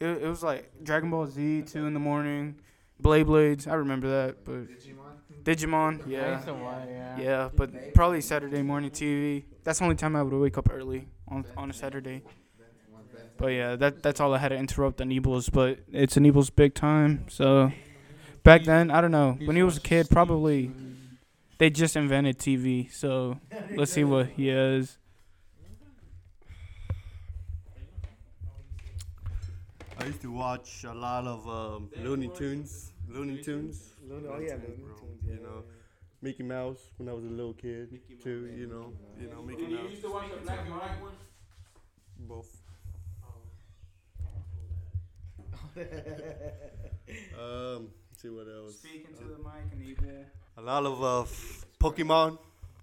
It, 0.00 0.06
it 0.06 0.26
was 0.26 0.42
like 0.42 0.70
Dragon 0.82 1.10
Ball 1.10 1.26
Z 1.26 1.64
two 1.66 1.84
in 1.84 1.92
the 1.92 2.00
morning, 2.00 2.54
Blade 2.98 3.26
Blades. 3.26 3.66
I 3.66 3.74
remember 3.74 4.08
that, 4.08 4.46
but 4.46 4.66
Digimon. 5.44 6.06
I 6.06 6.08
Yeah. 6.08 6.32
used 6.36 6.46
to 6.46 6.54
watch, 6.54 6.88
yeah. 6.88 7.16
Yeah, 7.18 7.48
but 7.54 7.92
probably 7.92 8.22
Saturday 8.22 8.62
morning 8.62 8.90
TV. 8.90 9.44
That's 9.62 9.80
the 9.80 9.84
only 9.84 9.96
time 9.96 10.16
I 10.16 10.22
would 10.22 10.32
wake 10.32 10.56
up 10.56 10.72
early 10.72 11.08
on 11.28 11.44
on 11.54 11.68
a 11.68 11.74
Saturday. 11.74 12.22
But 13.42 13.54
yeah, 13.54 13.74
that 13.74 14.04
that's 14.04 14.20
all 14.20 14.32
I 14.34 14.38
had 14.38 14.50
to 14.50 14.56
interrupt 14.56 15.00
Aniebles. 15.00 15.50
But 15.50 15.80
it's 15.92 16.14
Aniebles' 16.14 16.54
big 16.54 16.74
time. 16.74 17.24
So 17.28 17.72
back 18.44 18.62
then, 18.62 18.88
I 18.88 19.00
don't 19.00 19.10
know. 19.10 19.36
When 19.44 19.56
he 19.56 19.64
was 19.64 19.78
a 19.78 19.80
kid, 19.80 20.08
probably 20.08 20.70
they 21.58 21.68
just 21.68 21.96
invented 21.96 22.38
TV. 22.38 22.88
So 22.92 23.40
let's 23.74 23.90
see 23.90 24.04
what 24.04 24.28
he 24.28 24.48
is. 24.48 24.96
I 29.98 30.04
used 30.06 30.22
to 30.22 30.30
watch 30.30 30.84
a 30.84 30.94
lot 30.94 31.26
of 31.26 31.48
um, 31.48 31.90
Looney 32.00 32.28
Tunes. 32.28 32.92
Looney 33.08 33.42
Tunes. 33.42 33.90
Looney- 34.08 34.28
oh, 34.28 34.38
yeah, 34.38 34.54
Looney 34.54 34.66
Looney 34.68 34.82
bro. 34.84 34.94
Tunes, 34.94 35.20
You 35.26 35.42
know, 35.42 35.64
Mickey 36.20 36.44
Mouse 36.44 36.78
when 36.96 37.08
I 37.08 37.12
was 37.12 37.24
a 37.24 37.28
little 37.28 37.54
kid 37.54 37.98
too. 38.22 38.48
You 38.56 38.68
know, 38.68 38.92
you 39.20 39.28
know 39.28 39.42
Mickey 39.42 39.62
Mouse. 39.62 39.82
You 39.82 39.88
used 39.90 40.02
to 40.02 40.12
watch 40.12 40.30
the 40.30 40.36
black 40.44 40.60
and 40.64 40.74
white 40.74 41.02
one? 41.02 41.12
Both. 42.20 42.61
um, 47.38 47.88
let's 48.10 48.22
see 48.22 48.28
what 48.28 48.46
else. 48.46 48.76
Speaking 48.76 49.14
to 49.16 49.24
the 49.24 49.38
mic, 49.38 49.72
Aniebel. 49.74 50.24
A 50.58 50.60
lot 50.62 50.84
of 50.84 51.02
uh, 51.02 51.22
f- 51.22 51.64
Pokemon. 51.80 52.38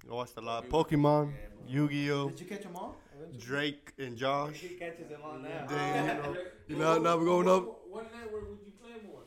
I 0.09 0.13
watched 0.13 0.37
a 0.37 0.41
lot 0.41 0.63
of 0.63 0.69
Pokemon, 0.71 1.33
Yu-Gi-Oh, 1.67 2.29
Did 2.29 2.39
you 2.39 2.45
catch 2.47 2.63
them 2.63 2.75
all? 2.75 2.97
Drake 3.37 3.93
and 3.99 4.17
Josh. 4.17 4.63
catches 4.79 5.07
them 5.07 5.21
all 5.23 5.37
now. 5.37 5.65
Then 5.67 6.05
you 6.05 6.13
know, 6.23 6.37
you 6.67 6.75
know, 6.77 6.97
now 6.97 7.17
we're 7.17 7.25
going 7.25 7.47
up. 7.47 7.63
What, 7.65 7.89
what 7.91 8.11
network 8.11 8.49
would 8.49 8.59
you 8.65 8.71
play 8.81 8.95
more? 9.05 9.21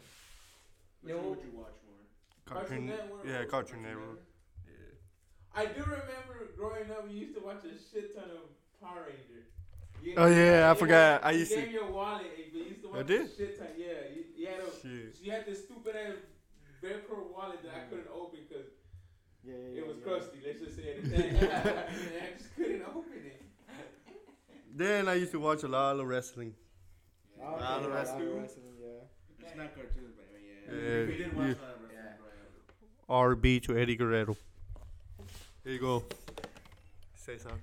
Which 1.02 1.14
one 1.14 1.30
would 1.30 1.38
you 1.44 1.52
watch 1.56 1.76
more? 1.86 2.02
Cartoon, 2.46 2.86
Network 2.86 3.24
yeah, 3.24 3.44
Cartoon 3.44 3.82
Network. 3.82 4.18
I 5.54 5.66
do 5.66 5.82
remember 5.82 6.50
growing 6.56 6.90
up, 6.90 7.06
we 7.06 7.14
used 7.14 7.34
to 7.34 7.40
watch 7.44 7.62
a 7.64 7.76
shit 7.76 8.16
ton 8.16 8.24
of 8.24 8.48
Power 8.80 9.04
Ranger. 9.06 9.44
You 10.02 10.14
Oh, 10.16 10.26
yeah, 10.26 10.70
I 10.70 10.74
forgot. 10.74 11.22
had- 11.22 11.28
I 11.28 11.30
you 11.32 11.38
used 11.40 11.52
to- 11.52 11.60
gave 11.60 11.68
me 11.72 11.76
a 11.78 11.84
wallet, 11.86 12.26
you 12.52 12.60
used 12.60 12.82
to 12.82 12.92
I 12.98 13.02
did? 13.02 13.30
shit 13.36 13.58
ton. 13.58 13.68
Yeah, 13.76 13.86
you, 14.14 14.24
you 14.36 14.46
had 14.48 14.60
a, 14.60 14.70
Shit. 14.82 15.16
you 15.22 15.30
had 15.30 15.46
this 15.46 15.64
stupid 15.64 15.94
ass 15.96 16.16
Velcro 16.82 17.30
wallet 17.32 17.62
that 17.62 17.74
I 17.74 17.80
couldn't 17.88 18.08
open 18.12 18.40
because 18.48 18.66
Yeah, 19.44 19.54
yeah, 19.54 19.80
it 19.80 19.86
was 19.86 19.96
yeah. 19.98 20.04
crusty. 20.04 20.38
Let's 20.44 20.60
just 20.60 20.76
say 20.76 20.82
it. 20.82 21.04
and 21.04 21.14
I 21.14 22.38
just 22.38 22.56
couldn't 22.56 22.82
open 22.94 23.12
it. 23.14 23.42
Then 24.74 25.08
I 25.08 25.14
used 25.14 25.32
to 25.32 25.40
watch 25.40 25.62
a 25.62 25.68
lot 25.68 25.98
of 26.00 26.06
wrestling. 26.06 26.54
Oh, 27.40 27.44
Ah, 27.60 27.74
okay, 27.76 27.82
the 27.84 27.88
yeah, 27.90 27.94
wrestling. 27.94 28.40
wrestling, 28.40 28.74
yeah. 28.80 29.46
It's 29.46 29.56
not 29.56 29.74
cartoons, 29.74 30.14
but 30.16 30.26
I 30.30 30.34
mean, 30.34 30.82
yeah. 30.82 30.98
Yeah, 31.00 31.06
we 31.06 31.16
did 31.16 31.32
yeah. 31.32 31.38
watch 31.38 31.56
a 31.58 31.62
lot 31.62 31.74
of 31.76 31.82
wrestling 31.82 32.18
growing 33.08 33.24
up. 33.30 33.38
RB 33.40 33.62
to 33.64 33.78
Eddie 33.78 33.96
Guerrero. 33.96 34.36
There 35.64 35.72
you 35.74 35.78
go. 35.78 36.04
Say 37.14 37.38
something. 37.38 37.60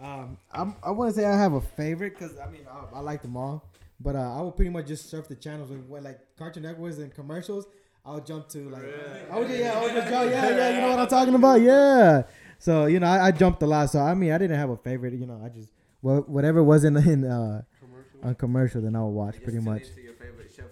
Um, 0.00 0.38
I'm, 0.52 0.74
I 0.82 0.90
want 0.90 1.14
to 1.14 1.20
say 1.20 1.26
I 1.26 1.36
have 1.36 1.52
a 1.52 1.60
favorite 1.60 2.18
because 2.18 2.36
I 2.38 2.50
mean 2.50 2.62
I, 2.70 2.98
I 2.98 3.00
like 3.00 3.22
them 3.22 3.36
all, 3.36 3.68
but 4.00 4.16
uh, 4.16 4.38
I 4.38 4.42
would 4.42 4.56
pretty 4.56 4.70
much 4.70 4.86
just 4.86 5.08
surf 5.08 5.28
the 5.28 5.36
channels 5.36 5.70
when 5.88 6.02
like 6.04 6.18
Cartoon 6.36 6.64
Networks 6.64 6.98
and 6.98 7.14
commercials. 7.14 7.66
I'll 8.06 8.20
jump 8.20 8.48
to 8.50 8.68
like, 8.68 8.82
I 9.32 9.38
would, 9.38 9.48
yeah, 9.48 9.72
I 9.78 9.82
would 9.82 9.92
just 9.92 10.08
jump, 10.10 10.30
yeah, 10.30 10.50
yeah, 10.50 10.74
you 10.74 10.80
know 10.82 10.90
what 10.90 10.98
I'm 10.98 11.06
talking 11.18 11.34
about, 11.34 11.62
yeah. 11.62 12.24
So 12.58 12.86
you 12.86 13.00
know, 13.00 13.06
I, 13.06 13.28
I 13.28 13.30
jumped 13.30 13.62
a 13.62 13.66
lot. 13.66 13.90
So 13.90 14.00
I 14.00 14.14
mean, 14.14 14.32
I 14.32 14.38
didn't 14.38 14.58
have 14.58 14.70
a 14.70 14.76
favorite. 14.76 15.14
You 15.14 15.26
know, 15.26 15.40
I 15.44 15.48
just 15.48 15.70
whatever 16.00 16.62
was 16.62 16.84
in 16.84 16.96
uh, 17.24 17.62
on 18.22 18.34
commercial, 18.34 18.80
then 18.82 18.94
I 18.96 19.02
would 19.02 19.08
watch 19.10 19.42
pretty 19.42 19.60
much. 19.60 19.82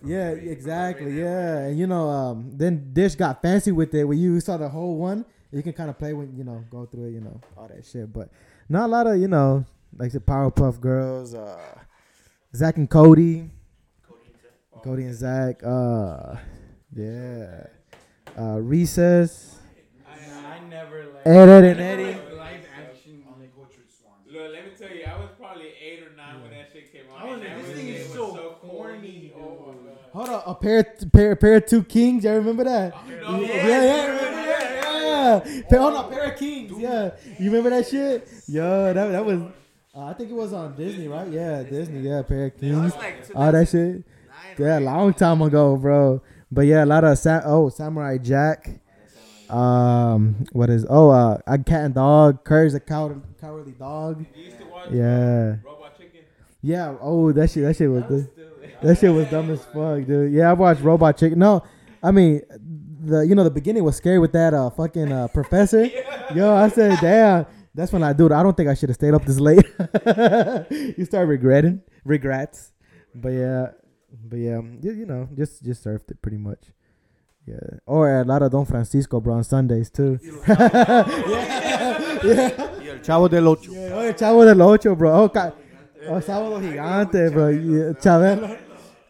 Yeah, 0.05 0.31
exactly. 0.31 1.19
Yeah, 1.19 1.59
and 1.59 1.79
you 1.79 1.87
know, 1.87 2.09
um, 2.09 2.51
then 2.53 2.93
Dish 2.93 3.15
got 3.15 3.41
fancy 3.41 3.73
with 3.73 3.95
it. 3.95 4.05
When 4.05 4.19
you 4.19 4.41
saw 4.41 4.57
the 4.57 4.69
whole 4.69 4.97
one, 4.97 5.25
you 5.53 5.63
can 5.63 5.73
kind 5.73 5.91
of 5.91 5.99
play 5.99 6.13
when 6.13 6.37
you 6.37 6.45
know 6.45 6.65
go 6.71 6.87
through 6.87 7.07
it, 7.07 7.11
you 7.13 7.21
know, 7.21 7.41
all 7.57 7.69
that 7.69 7.85
shit. 7.85 8.13
But 8.13 8.31
not 8.73 8.87
a 8.87 8.89
lot 8.89 9.07
of 9.07 9.19
you 9.21 9.29
know, 9.29 9.65
like 9.97 10.13
the 10.13 10.21
Powerpuff 10.21 10.81
Girls, 10.81 11.35
uh, 11.35 11.79
Zack 12.55 12.77
and 12.77 12.89
Cody, 12.89 13.51
Cody 14.83 15.05
and 15.05 15.15
Zack. 15.15 15.63
Uh, 15.63 16.37
yeah, 16.95 17.67
uh, 18.39 18.59
Recess, 18.61 19.59
I, 20.09 20.57
I 20.57 20.61
never 20.69 21.05
like. 21.15 21.27
Ed, 21.27 21.49
Edd, 21.49 21.65
and 21.65 21.81
Eddy. 21.81 22.05
Live 22.05 22.65
action. 22.77 23.23
Look, 24.31 24.53
let 24.53 24.65
me 24.65 24.71
tell 24.79 24.91
you, 24.97 25.05
I 25.05 25.19
was 25.21 25.29
probably 25.39 25.69
eight 25.81 26.03
or 26.03 26.17
nine 26.17 26.41
when 26.43 26.51
that 26.53 26.69
shit 26.73 26.91
came 26.93 27.03
out. 27.15 27.23
I 27.23 27.31
was 27.33 27.41
like, 27.41 27.63
this 27.67 27.77
thing 27.77 27.89
it 27.89 27.97
is 27.97 28.09
was 28.09 28.17
so 28.17 28.57
corny. 28.63 29.33
corny, 29.35 29.35
Oh. 29.37 29.75
Hold 30.15 30.29
on, 30.29 30.43
a 30.47 30.55
pair, 30.55 30.85
pair, 31.13 31.37
pair 31.37 31.55
of 31.57 31.67
two 31.67 31.83
kings. 31.85 32.25
You 32.25 32.33
remember 32.33 32.65
that? 32.65 32.95
No, 33.09 33.41
yeah, 33.41 33.47
yeah, 33.47 33.67
yeah, 33.67 34.07
remember 34.07 34.19
that? 34.21 34.22
Yeah. 35.23 35.79
On, 35.79 36.11
pair 36.11 36.33
of 36.33 36.39
kings. 36.39 36.73
Yeah, 36.79 37.11
you 37.39 37.51
remember 37.51 37.71
that 37.71 37.87
shit? 37.89 38.29
Yo, 38.49 38.93
that 38.93 39.07
that 39.13 39.25
was. 39.25 39.41
Uh, 39.95 40.07
I 40.07 40.15
think 40.15 40.31
it 40.31 40.35
was 40.35 40.53
on 40.53 40.75
Disney, 40.75 41.07
right? 41.07 41.29
Yeah, 41.29 41.63
Disney. 41.63 42.01
Yeah, 42.01 42.23
pair 42.23 42.47
of 42.47 42.59
kings. 42.59 42.93
All 43.35 43.53
that 43.53 43.69
shit. 43.69 44.03
Yeah, 44.59 44.79
long 44.79 45.15
time 45.15 45.43
ago, 45.43 45.77
bro. 45.77 46.23
But 46.51 46.63
yeah, 46.63 46.85
a 46.85 46.87
lot 46.87 47.05
of 47.05 47.17
sa- 47.19 47.43
oh 47.45 47.69
Samurai 47.69 48.19
Jack. 48.19 48.71
Um, 49.49 50.45
what 50.53 50.71
is 50.71 50.87
oh 50.89 51.11
uh 51.11 51.39
a 51.47 51.59
cat 51.59 51.85
and 51.85 51.95
dog. 51.95 52.43
Courage 52.45 52.73
the 52.73 52.81
coward, 52.81 53.21
cowardly 53.41 53.73
dog. 53.73 54.25
You 54.35 54.45
used 54.45 54.59
to 54.59 54.65
watch 54.67 54.89
Yeah. 54.91 55.57
Robot 55.65 55.97
Chicken? 55.99 56.21
Yeah. 56.63 56.95
Oh, 57.01 57.33
that 57.33 57.51
shit. 57.51 57.63
That 57.65 57.77
shit 57.77 57.91
was 57.91 58.05
that 58.83 58.99
shit 58.99 59.13
was 59.13 59.29
dumb 59.29 59.51
as 59.51 59.63
fuck, 59.67 60.07
dude. 60.07 60.33
Yeah, 60.33 60.51
I 60.51 60.53
watched 60.55 60.81
Robot 60.81 61.17
Chicken. 61.19 61.39
No, 61.39 61.63
I 62.03 62.11
mean 62.13 62.41
the 63.03 63.27
you 63.27 63.35
know 63.35 63.45
the 63.45 63.51
beginning 63.51 63.85
was 63.85 63.97
scary 63.97 64.19
with 64.19 64.33
that 64.33 64.55
uh 64.55 64.71
fucking 64.71 65.13
uh 65.13 65.29
professor. 65.29 65.85
Yo, 66.35 66.55
I 66.55 66.69
said, 66.69 66.99
damn. 67.01 67.47
That's 67.75 67.91
when 67.91 68.03
I, 68.03 68.13
dude. 68.13 68.33
I 68.33 68.43
don't 68.43 68.55
think 68.57 68.69
I 68.69 68.75
should 68.75 68.91
have 68.91 68.97
stayed 68.97 69.15
up 69.15 69.25
this 69.25 69.41
late. 69.41 69.65
you 70.99 71.05
start 71.07 71.27
regretting, 71.27 71.81
regrets. 72.05 72.71
But 73.15 73.31
yeah, 73.31 73.69
but 74.13 74.37
yeah, 74.37 74.61
you, 74.83 74.93
you 74.93 75.07
know, 75.07 75.29
just 75.35 75.63
just 75.65 75.83
surfed 75.85 76.11
it 76.11 76.21
pretty 76.21 76.37
much. 76.37 76.73
Yeah, 77.47 77.57
or 77.87 78.21
a 78.21 78.25
lot 78.25 78.43
of 78.43 78.53
Don 78.53 78.67
Francisco, 78.67 79.21
bro, 79.21 79.35
on 79.35 79.45
Sundays 79.45 79.91
too. 79.91 80.19
yeah, 80.47 81.07
yeah. 82.23 82.99
Chavo 83.03 83.29
del 83.29 83.49
Ocho. 83.49 83.73
Yeah, 83.73 83.97
oye, 83.97 84.13
Chavo 84.13 84.45
del 84.45 84.61
Ocho, 84.63 84.95
bro. 84.95 85.23
Oh, 85.23 85.29
ca- 85.29 85.53
oh 86.09 86.21
Sábado 86.21 86.61
Gigante, 86.61 87.33
bro. 87.33 87.49
Yeah, 87.49 87.93
Chabelo. 87.95 88.59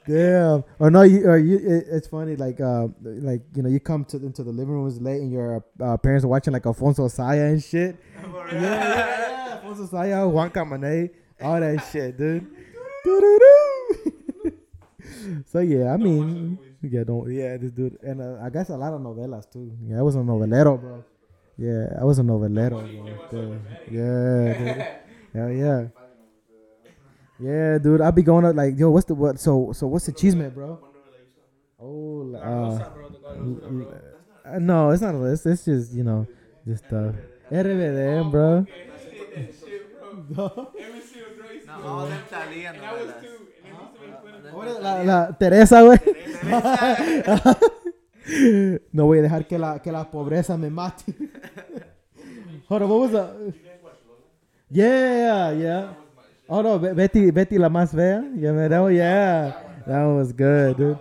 Damn. 0.07 0.65
Or 0.79 0.91
no, 0.91 1.03
you, 1.03 1.25
or 1.27 1.39
you, 1.39 1.57
it, 1.57 1.87
it's 1.91 2.09
funny, 2.09 2.37
like, 2.37 2.61
uh, 2.61 2.89
like 3.03 3.43
you 3.55 3.63
know, 3.63 3.69
you 3.69 3.81
come 3.81 4.05
to 4.07 4.17
into 4.17 4.43
the 4.43 4.51
living 4.51 4.75
room 4.75 4.85
rooms 4.85 5.01
late, 5.01 5.21
and 5.21 5.31
your 5.31 5.65
uh, 5.81 5.97
parents 5.97 6.25
are 6.25 6.29
watching 6.29 6.53
like 6.53 6.67
Alfonso 6.67 7.09
Saya 7.09 7.47
and 7.47 7.63
shit. 7.63 7.97
yeah, 8.23 8.53
yeah, 8.53 8.61
yeah. 8.61 9.55
Alfonso 9.55 9.87
Saya, 9.87 10.27
Juan 10.27 10.51
Camané, 10.51 11.11
all 11.41 11.61
that 11.61 11.79
shit, 11.93 12.17
dude. 12.19 12.47
So 15.47 15.61
yeah, 15.61 15.93
I 15.93 15.97
mean, 15.97 16.59
yeah, 16.83 17.05
don't, 17.05 17.31
yeah, 17.33 17.57
this 17.57 17.71
dude, 17.71 17.99
and 18.03 18.21
uh, 18.21 18.43
I 18.43 18.51
guess 18.51 18.71
a 18.71 18.77
lot 18.77 18.93
of 18.93 19.01
novelas 19.01 19.51
too. 19.51 19.71
Yeah, 19.87 19.99
I 19.99 20.03
was 20.03 20.17
a 20.17 20.19
novelero, 20.19 20.81
bro. 20.81 21.05
Yeah, 21.57 21.87
I 22.01 22.05
was 22.05 22.19
a 22.19 22.23
novelero, 22.23 22.83
bro. 23.31 23.59
Yeah, 23.91 24.59
dude. 24.59 24.87
Hell 25.33 25.51
yeah. 25.51 26.02
Yeah, 27.43 27.79
dude, 27.79 28.01
I'll 28.01 28.13
be 28.13 28.23
going 28.23 28.45
up 28.45 28.55
like, 28.55 28.79
yo, 28.79 28.91
what's 28.91 29.07
the 29.07 29.15
what? 29.15 29.41
So, 29.41 29.73
so 29.73 29.87
what's 29.89 30.07
the 30.07 30.13
cheese 30.13 30.37
man, 30.37 30.51
bro? 30.51 30.79
Oh, 31.81 32.33
uh, 32.37 32.79
uh, 34.45 34.59
no, 34.61 34.91
it's 34.91 35.03
not 35.03 35.15
a 35.15 35.19
list. 35.19 35.47
It's 35.47 35.65
just 35.65 35.93
you 35.93 36.05
know, 36.05 36.27
just 36.67 36.85
uh, 36.93 37.13
RBD, 37.51 38.31
bro. 38.31 38.65
Every 38.65 39.53
single 39.53 41.35
girl 41.37 41.53
used 41.53 41.67
to 41.67 41.73
No, 41.83 42.07
them 42.07 42.23
Thalia 42.31 42.71
And 42.71 42.79
I 42.85 42.93
was 42.93 43.11
novelas. 43.11 43.21
two. 43.21 43.27
And 43.65 43.65
they 43.65 43.71
used 43.71 43.95
to 43.95 44.01
make 44.07 44.15
fun 44.23 44.35
of 44.47 44.55
What 44.55 44.69
is 44.69 44.79
La, 44.79 45.03
la 45.03 45.33
Teresa, 45.33 45.83
güey. 45.83 45.99
no 48.93 49.07
voy 49.07 49.19
a 49.19 49.23
dejar 49.23 49.47
que 49.49 49.59
la, 49.59 49.81
que 49.83 49.91
la 49.91 50.09
pobreza 50.11 50.57
me 50.57 50.71
mate. 50.71 51.05
Hold 52.69 52.83
on, 52.83 52.89
what 52.89 53.01
was 53.01 53.11
the? 53.11 53.53
Yeah, 54.71 55.51
yeah. 55.53 55.95
Oh 56.49 56.61
no, 56.61 56.79
Be- 56.79 56.93
Betty, 56.93 57.31
Betty 57.31 57.59
la 57.59 57.69
más 57.69 57.93
fea. 57.93 58.21
Yeah, 58.37 58.53
man, 58.53 58.71
that 58.71 58.81
one, 58.81 58.95
yeah, 58.95 59.53
that 59.87 60.05
one 60.05 60.17
was 60.17 60.33
good, 60.33 60.77
dude. 60.77 60.99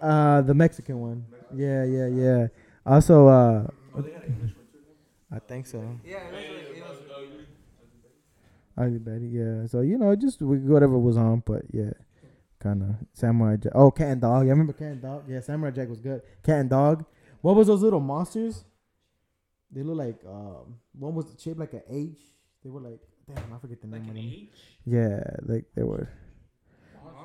Uh, 0.00 0.40
the 0.42 0.54
Mexican 0.54 1.00
one. 1.00 1.24
Yeah, 1.54 1.84
yeah, 1.84 2.06
yeah. 2.06 2.46
Also, 2.86 3.26
uh, 3.28 3.66
I 5.30 5.38
think 5.40 5.66
so. 5.66 5.82
Yeah, 6.06 6.20
Betty, 8.98 9.26
yeah. 9.26 9.66
So 9.66 9.80
you 9.80 9.98
know, 9.98 10.14
just 10.14 10.40
whatever 10.40 10.96
was 10.98 11.16
on, 11.16 11.42
but 11.44 11.62
yeah, 11.72 11.90
kind 12.60 12.82
of 12.82 12.88
Samurai 13.12 13.56
Jack. 13.56 13.72
Oh, 13.74 13.90
Cat 13.90 14.08
and 14.08 14.20
Dog. 14.20 14.44
Yeah, 14.46 14.50
I 14.50 14.52
remember 14.52 14.72
Cat 14.72 14.92
and 14.92 15.02
Dog. 15.02 15.24
Yeah, 15.28 15.40
Samurai 15.40 15.72
Jack 15.72 15.88
was 15.88 16.00
good. 16.00 16.22
Cat 16.44 16.60
and 16.60 16.70
Dog. 16.70 17.04
What 17.40 17.56
was 17.56 17.66
those 17.66 17.82
little 17.82 18.00
monsters? 18.00 18.64
They 19.70 19.82
look 19.82 19.98
like 19.98 20.16
um, 20.26 20.76
one 20.98 21.14
was 21.14 21.26
shaped 21.38 21.58
like 21.58 21.74
an 21.74 21.82
H. 21.90 22.18
They 22.64 22.70
were 22.70 22.80
like, 22.80 23.00
damn, 23.34 23.52
I 23.54 23.58
forget 23.58 23.80
the 23.80 23.86
name 23.86 24.08
of 24.08 24.14
them. 24.14 24.48
Yeah, 24.86 25.22
like 25.46 25.64
they 25.74 25.82
were. 25.82 26.08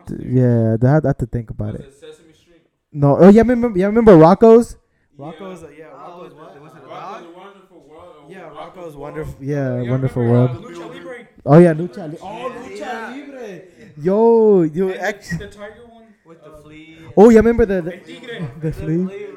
Th- 0.07 0.19
Yeah, 0.25 0.75
I 0.81 0.87
have, 0.93 1.05
I 1.05 1.09
have 1.09 1.17
to 1.19 1.25
think 1.25 1.49
about 1.49 1.75
it. 1.75 1.93
Sesame 1.93 2.33
Street? 2.33 2.63
No, 2.91 3.17
oh 3.17 3.29
yeah, 3.29 3.41
remember? 3.41 3.77
Yeah, 3.77 3.85
remember 3.87 4.13
Rocko's? 4.17 4.75
Rocko's, 5.17 5.63
uh, 5.63 5.69
yeah, 5.69 5.89
Oh, 5.93 6.27
Rocko's. 6.27 6.33
what- 6.33 6.61
Was 6.61 6.73
it 6.73 6.83
Rocko's? 6.89 7.35
Wonderful 7.35 7.79
World. 7.87 8.25
Yeah, 8.29 8.39
Rocko's 8.49 8.75
Rocko's 8.75 8.95
wonderful. 8.97 9.35
Yeah, 9.39 9.81
Yeah, 9.81 9.91
wonderful 9.91 10.23
world. 10.23 10.49
uh, 10.51 10.53
Lucha 10.59 10.89
Libre. 10.93 11.27
Oh 11.45 11.57
yeah, 11.59 11.73
Lucha 11.73 11.97
Libre. 12.11 12.17
Oh, 12.21 12.51
Lucha 12.67 12.77
Yeah. 12.79 13.09
Libre. 13.15 13.61
Yo, 13.97 14.61
you 14.63 14.89
And 14.91 14.99
actually. 14.99 15.37
the 15.37 15.47
tiger 15.51 15.85
one. 15.87 16.03
with 16.25 16.41
the 16.43 16.51
flea. 16.63 16.97
Oh 17.17 17.29
yeah, 17.29 17.37
remember 17.39 17.65
the 17.65 17.81
the, 17.81 17.91
the 17.91 18.47
the 18.61 18.71
flea, 18.71 19.05
flea. 19.05 19.27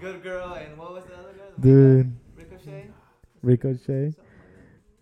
Good 0.00 0.22
girl, 0.22 0.52
and 0.54 0.76
what 0.76 0.92
was 0.94 1.04
the 1.04 1.14
other 1.16 1.32
girl? 1.32 1.52
dude. 1.58 2.12
Ricochet. 2.36 2.90
Ricochet, 3.42 4.14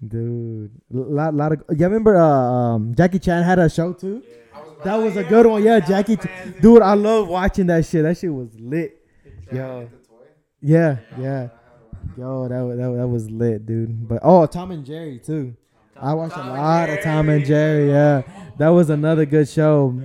dude. 0.08 0.70
Lot 0.90 1.34
lot 1.34 1.52
of. 1.52 1.62
Yeah, 1.76 1.86
remember 1.86 2.16
uh, 2.16 2.22
um, 2.24 2.94
Jackie 2.94 3.18
Chan 3.18 3.42
had 3.42 3.58
a 3.58 3.68
show 3.68 3.92
too. 3.92 4.22
That 4.84 4.96
was 4.96 5.16
a 5.16 5.24
good 5.24 5.46
one. 5.46 5.62
Yeah, 5.62 5.80
Jackie. 5.80 6.16
Ch- 6.16 6.28
dude, 6.60 6.82
I 6.82 6.94
love 6.94 7.28
watching 7.28 7.66
that 7.68 7.86
shit. 7.86 8.02
That 8.02 8.18
shit 8.18 8.32
was 8.32 8.48
lit. 8.58 9.00
Yo. 9.52 9.88
Yeah, 10.60 10.98
yeah. 11.18 11.48
Yo, 12.16 12.48
that 12.48 12.60
was, 12.60 12.76
that, 12.78 12.86
was- 12.88 12.98
that 12.98 13.06
was 13.08 13.30
lit, 13.30 13.66
dude. 13.66 14.08
But 14.08 14.20
oh, 14.22 14.46
Tom 14.46 14.70
and 14.70 14.84
Jerry 14.84 15.18
too. 15.18 15.56
I 15.96 16.12
watched 16.14 16.32
a 16.32 16.36
Tom 16.36 16.48
and 16.48 16.58
lot 16.58 16.90
of 16.90 17.00
Tom 17.02 17.28
and 17.28 17.44
Jerry. 17.44 17.88
Yeah, 17.90 18.22
that 18.58 18.68
was 18.68 18.90
another 18.90 19.24
good 19.26 19.48
show. 19.48 19.98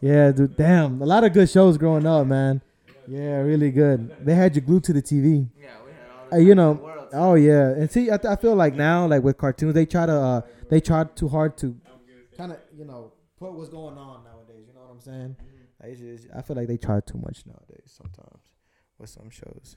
Yeah, 0.00 0.32
dude. 0.32 0.56
Damn, 0.56 1.02
a 1.02 1.06
lot 1.06 1.24
of 1.24 1.32
good 1.32 1.48
shows 1.50 1.76
growing 1.78 2.06
up, 2.06 2.26
man. 2.26 2.60
Yeah, 3.08 3.38
really 3.38 3.70
good. 3.70 4.24
They 4.24 4.34
had 4.34 4.54
you 4.54 4.62
glued 4.62 4.84
to 4.84 4.92
the 4.92 5.02
TV. 5.02 5.48
Yeah, 5.60 5.68
we 5.84 5.90
had 5.92 6.00
all 6.32 6.38
the 6.38 6.44
you 6.44 6.54
know. 6.54 7.01
Oh 7.12 7.34
yeah, 7.34 7.68
and 7.70 7.90
see, 7.90 8.10
I, 8.10 8.16
th- 8.16 8.30
I 8.32 8.36
feel 8.36 8.54
like 8.54 8.74
now, 8.74 9.06
like 9.06 9.22
with 9.22 9.38
cartoons, 9.38 9.74
they 9.74 9.86
try 9.86 10.06
to, 10.06 10.12
uh, 10.12 10.40
they 10.68 10.80
try 10.80 11.04
too 11.04 11.28
hard 11.28 11.56
to, 11.58 11.76
kind 12.36 12.52
of, 12.52 12.58
you 12.76 12.84
know, 12.84 13.12
put 13.38 13.52
what's 13.52 13.68
going 13.68 13.96
on 13.98 14.24
nowadays. 14.24 14.64
You 14.68 14.74
know 14.74 14.80
what 14.82 14.92
I'm 14.94 15.00
saying? 15.00 15.36
Like, 15.82 15.92
it's 15.92 16.00
just- 16.00 16.28
I 16.34 16.42
feel 16.42 16.56
like 16.56 16.68
they 16.68 16.76
try 16.76 17.00
too 17.00 17.18
much 17.18 17.44
nowadays 17.46 17.92
sometimes 18.00 18.42
with 18.98 19.10
some 19.10 19.30
shows, 19.30 19.76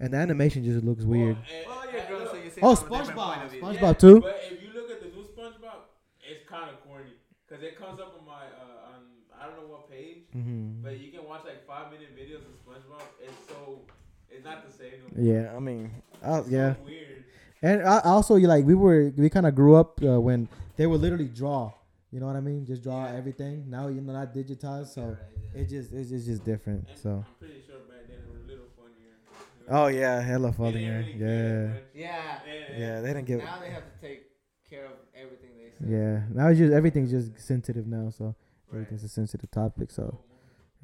and 0.00 0.12
the 0.12 0.18
animation 0.18 0.64
just 0.64 0.84
looks 0.84 1.04
weird. 1.04 1.36
Well, 1.64 1.76
Well, 1.76 1.92
you're 1.92 2.06
grown, 2.06 2.26
so 2.26 2.36
you 2.36 2.50
see 2.50 2.60
Oh, 2.62 2.74
from 2.74 2.92
a 2.92 2.98
different 2.98 3.18
SpongeBob, 3.18 3.32
point 3.34 3.44
of 3.44 3.50
view. 3.52 3.60
SpongeBob 3.60 3.94
Yeah, 3.94 4.08
too. 4.08 4.20
But 4.20 4.46
if 4.50 4.62
you 4.62 4.70
look 4.74 4.90
at 4.90 5.00
the 5.00 5.08
new 5.16 5.24
SpongeBob, 5.24 5.80
it's 6.28 6.48
kind 6.48 6.70
of 6.70 6.80
corny 6.86 7.12
because 7.46 7.62
it 7.62 7.76
comes 7.78 8.00
up 8.00 8.16
on 8.18 8.26
my 8.26 8.44
uh, 8.44 8.92
on 8.94 9.00
I 9.40 9.46
don't 9.46 9.56
know 9.56 9.68
what 9.68 9.90
page, 9.90 10.24
hmm 10.32 10.82
but 10.82 10.98
you 10.98 11.10
can 11.12 11.24
watch 11.28 11.44
like 11.44 11.66
five 11.66 11.90
minute 11.92 12.16
videos 12.16 12.42
of 12.48 12.54
SpongeBob. 12.64 13.02
It's 13.22 13.46
so 13.48 13.82
it's 14.30 14.44
not 14.44 14.66
the 14.66 14.72
same. 14.72 14.98
No. 15.14 15.22
Yeah, 15.22 15.54
I 15.54 15.60
mean, 15.60 15.90
uh, 16.24 16.42
yeah, 16.48 16.74
weird. 16.84 17.24
and 17.62 17.82
I, 17.82 18.00
also 18.00 18.36
you 18.36 18.46
like 18.48 18.64
we 18.64 18.74
were 18.74 19.12
we 19.16 19.28
kind 19.30 19.46
of 19.46 19.54
grew 19.54 19.74
up 19.76 20.00
uh, 20.02 20.20
when 20.20 20.48
they 20.76 20.86
would 20.86 21.00
literally 21.00 21.28
draw. 21.28 21.72
You 22.10 22.20
know 22.20 22.26
what 22.26 22.36
I 22.36 22.40
mean? 22.40 22.64
Just 22.64 22.82
draw 22.82 23.06
everything. 23.06 23.68
Now 23.68 23.88
you 23.88 24.00
know 24.00 24.12
not 24.12 24.32
digitized, 24.34 24.88
so 24.94 25.16
it 25.54 25.68
just 25.68 25.92
it's 25.92 26.10
just, 26.10 26.26
just 26.26 26.44
different. 26.44 26.86
And 26.88 26.98
So. 26.98 27.10
I'm 27.10 27.34
pretty 27.38 27.62
sure 27.66 27.78
back 27.90 28.06
then 28.08 28.18
it 28.18 28.30
was 28.30 28.42
a 28.44 28.46
little 28.46 28.66
funnier. 28.78 29.14
you 29.60 29.72
know? 29.72 29.82
Oh 29.82 29.86
yeah, 29.88 30.20
hella 30.20 30.50
They 30.52 30.56
didn't 30.56 30.72
funnier. 30.72 30.98
really 31.06 31.18
care 31.18 31.84
Yeah. 31.94 32.38
Yeah. 32.46 32.78
Yeah. 32.78 33.00
They 33.00 33.08
didn't 33.08 33.26
give. 33.26 33.42
Now 33.42 33.58
they 33.60 33.70
have 33.70 33.82
to 33.84 33.96
take 34.00 34.26
care 34.70 34.84
of 34.86 34.92
everything 35.14 35.50
they 35.58 35.70
say. 35.70 35.92
Yeah, 35.92 36.20
now 36.32 36.48
it's 36.48 36.58
just 36.58 36.72
everything's 36.72 37.10
just 37.10 37.38
sensitive 37.40 37.86
now, 37.86 38.10
so 38.10 38.34
everything's 38.72 39.02
a 39.04 39.08
sensitive 39.08 39.50
topic. 39.50 39.90
So, 39.90 40.18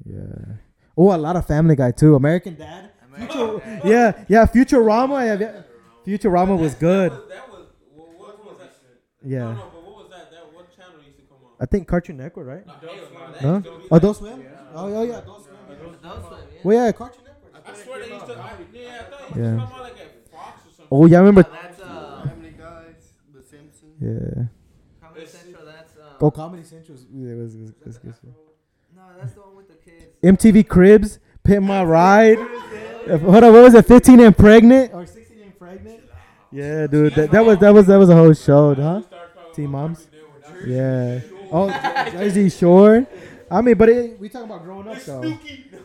yeah. 0.05 0.59
Oh, 0.97 1.15
a 1.15 1.17
lot 1.17 1.35
of 1.37 1.45
Family 1.47 1.75
Guy 1.77 1.91
too. 1.91 2.15
American 2.15 2.55
Dad. 2.55 2.91
American 3.15 3.59
Dad. 3.59 3.81
Yeah, 3.85 4.23
yeah. 4.27 4.45
Futurama. 4.45 5.39
Yeah, 5.39 5.47
yeah. 5.47 5.61
Futurama 6.17 6.57
was 6.59 6.73
good. 6.75 7.11
That 7.11 7.19
was, 7.19 7.29
that 7.29 7.49
was 7.51 7.65
well, 7.95 8.07
what 8.17 8.45
was 8.45 8.57
that? 8.59 8.73
Yeah, 9.23 9.39
no, 9.53 9.69
but 9.73 9.83
what 9.85 9.95
was 9.97 10.09
that? 10.09 10.31
That 10.31 10.53
what 10.53 10.75
channel 10.75 10.93
used 11.05 11.17
to 11.17 11.23
come 11.23 11.37
on? 11.45 11.51
I 11.59 11.65
think 11.65 11.87
Cartoon 11.87 12.17
Network, 12.17 12.47
right? 12.47 12.65
No, 12.65 12.73
hell 12.73 12.89
no, 13.41 13.49
No? 13.49 13.53
used 13.55 13.65
to 13.65 13.71
be 13.71 13.77
Oh, 13.77 13.87
like- 13.89 13.91
Adult 14.01 14.17
Swim. 14.17 14.43
Oh, 14.73 14.87
yeah, 14.87 15.03
yeah. 15.11 15.17
Adult 15.19 15.43
Swim. 15.45 15.55
Adult 16.03 16.27
Swim, 16.27 16.39
yeah. 16.53 16.59
Well, 16.63 16.85
yeah, 16.85 16.91
Cartoon 16.91 17.23
Network. 17.25 17.63
I 17.67 17.73
swear 17.75 17.99
they 17.99 18.13
used 18.13 18.25
to. 18.25 18.33
I, 18.33 18.51
yeah, 18.73 19.01
I 19.05 19.09
thought 19.09 19.21
it 19.21 19.35
used 19.35 19.37
Yeah. 19.37 19.51
to 19.51 19.57
come 19.57 19.73
on 19.73 19.79
like 19.81 19.99
at 19.99 20.31
Fox 20.31 20.61
or 20.61 20.69
something. 20.71 20.87
Oh, 20.91 21.05
yeah, 21.05 21.17
I 21.17 21.19
remember. 21.19 21.43
That's 21.43 21.79
uh, 21.81 22.27
Family 22.27 22.55
Guys, 22.57 23.13
The 23.35 23.43
Simpsons. 23.43 23.95
Yeah. 24.01 24.43
Comedy 25.07 25.25
Central. 25.27 25.65
That's 25.65 25.93
um. 25.97 26.03
Oh, 26.21 26.31
Comedy 26.31 26.63
Central. 26.63 26.93
was- 26.95 27.05
Yeah, 27.13 27.31
it 27.33 27.37
was, 27.37 27.55
it 27.55 27.61
was, 27.61 27.69
it 27.69 27.85
was 27.87 27.97
good. 27.99 28.13
No, 28.95 29.01
that's 29.19 29.33
the 29.33 29.41
one 29.41 29.55
with 29.57 29.67
the 29.67 29.75
kids. 29.75 30.05
MTV 30.23 30.67
Cribs, 30.67 31.19
Pimp 31.43 31.65
My 31.67 31.83
Ride. 31.83 32.37
Hold 33.07 33.43
on, 33.43 33.53
what 33.53 33.63
was 33.63 33.73
it? 33.73 33.85
15 33.85 34.19
and 34.19 34.37
pregnant 34.37 34.93
or 34.93 35.05
16 35.05 35.41
and 35.41 35.57
pregnant? 35.57 36.01
Yeah, 36.51 36.87
dude, 36.87 37.13
that, 37.15 37.31
that 37.31 37.45
was 37.45 37.57
that 37.59 37.73
was 37.73 37.87
that 37.87 37.97
was 37.97 38.09
a 38.09 38.15
whole 38.15 38.33
show, 38.33 38.75
huh? 38.75 39.01
Teen 39.53 39.69
Moms. 39.69 40.07
Yeah. 40.65 41.21
Oh, 41.51 41.69
Jer- 41.69 42.11
Jersey 42.11 42.49
Shore. 42.49 43.05
I 43.49 43.61
mean, 43.61 43.75
but 43.77 43.89
it, 43.89 44.19
we 44.19 44.29
talking 44.29 44.49
about 44.49 44.63
growing 44.63 44.87
up 44.87 45.01
though. 45.03 45.21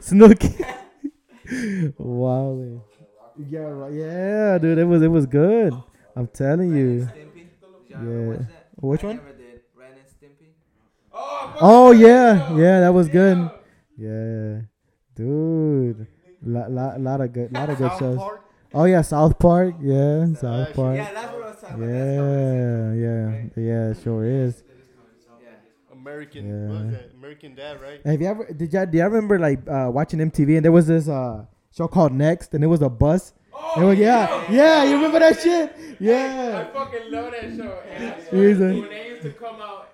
Snooki. 0.01 0.65
wow. 1.99 2.83
Yeah, 3.39 3.59
right. 3.61 3.93
yeah, 3.93 4.59
dude, 4.59 4.79
it 4.79 4.85
was 4.85 5.03
it 5.03 5.09
was 5.09 5.27
good. 5.27 5.73
I'm 6.15 6.27
telling 6.29 6.75
you. 6.75 7.01
and 7.03 7.11
Stimpy. 7.11 7.35
Did 7.89 7.91
y'all 7.91 8.01
ever 8.01 8.33
Yeah. 8.35 8.47
Which 8.77 9.05
I 9.05 9.07
one? 9.09 9.17
never 9.17 9.33
did. 9.33 9.61
Ren 9.77 9.91
and 9.93 10.31
Stimpy. 10.31 10.49
Oh 11.61 11.91
yeah, 11.93 12.57
yeah, 12.57 12.81
that 12.81 12.93
was 12.95 13.09
good. 13.09 13.51
Yeah, 13.97 14.61
dude, 15.15 16.07
lot 16.45 16.71
lot 16.71 17.01
lot 17.01 17.21
of 17.21 17.33
good, 17.33 17.53
lot 17.53 17.71
of 17.71 17.79
good 17.79 17.91
South 17.91 17.99
shows. 17.99 18.17
Park. 18.19 18.43
Oh 18.75 18.85
yeah, 18.85 19.03
South 19.03 19.39
Park. 19.39 19.75
Yeah, 19.81 20.27
South 20.35 20.39
South- 20.41 20.75
Park. 20.75 20.97
Yeah, 20.97 21.13
that's 21.13 21.33
what 21.33 21.43
I 21.43 21.47
was 21.51 21.61
talking 21.61 21.77
about. 21.77 21.87
That's 21.87 22.97
Yeah, 22.99 23.63
yeah, 23.63 23.89
yeah. 23.89 23.93
Sure 24.03 24.25
is. 24.25 24.63
American, 25.93 26.47
Yeah. 26.47 26.69
what 26.75 26.85
was 26.85 26.93
that? 26.93 27.11
American 27.15 27.55
Dad, 27.55 27.81
right? 27.83 28.01
Have 28.07 28.21
you 28.21 28.27
ever? 28.29 28.45
Did 28.53 28.73
you? 28.73 28.87
Do 28.87 28.99
you 28.99 29.05
remember 29.05 29.39
like 29.39 29.67
uh, 29.69 29.91
watching 29.93 30.21
MTV 30.21 30.57
and 30.57 30.65
there 30.65 30.73
was 30.73 30.87
this 30.87 31.09
uh, 31.09 31.45
show 31.77 31.89
called 31.89 32.13
Next 32.13 32.55
and 32.55 32.63
it 32.63 32.69
was 32.69 32.81
a 32.83 32.89
bus. 32.89 33.35
Oh, 33.53 33.89
was- 33.89 33.99
yeah, 33.99 34.51
yeah. 34.51 34.85
You 34.85 34.95
remember 34.97 35.19
that 35.19 35.41
shit? 35.41 35.75
Yeah. 35.99 36.13
I 36.15 36.17
Yeah. 36.61 36.65
fucking 36.73 37.11
love 37.11 37.33
that 37.33 37.57
show. 37.57 37.81
And 37.91 38.05
I 38.05 38.17
He's 38.21 38.29
swear, 38.29 38.71
when 38.71 38.89
they 38.91 39.09
used 39.09 39.23
to 39.23 39.31
come 39.33 39.61
out 39.61 39.89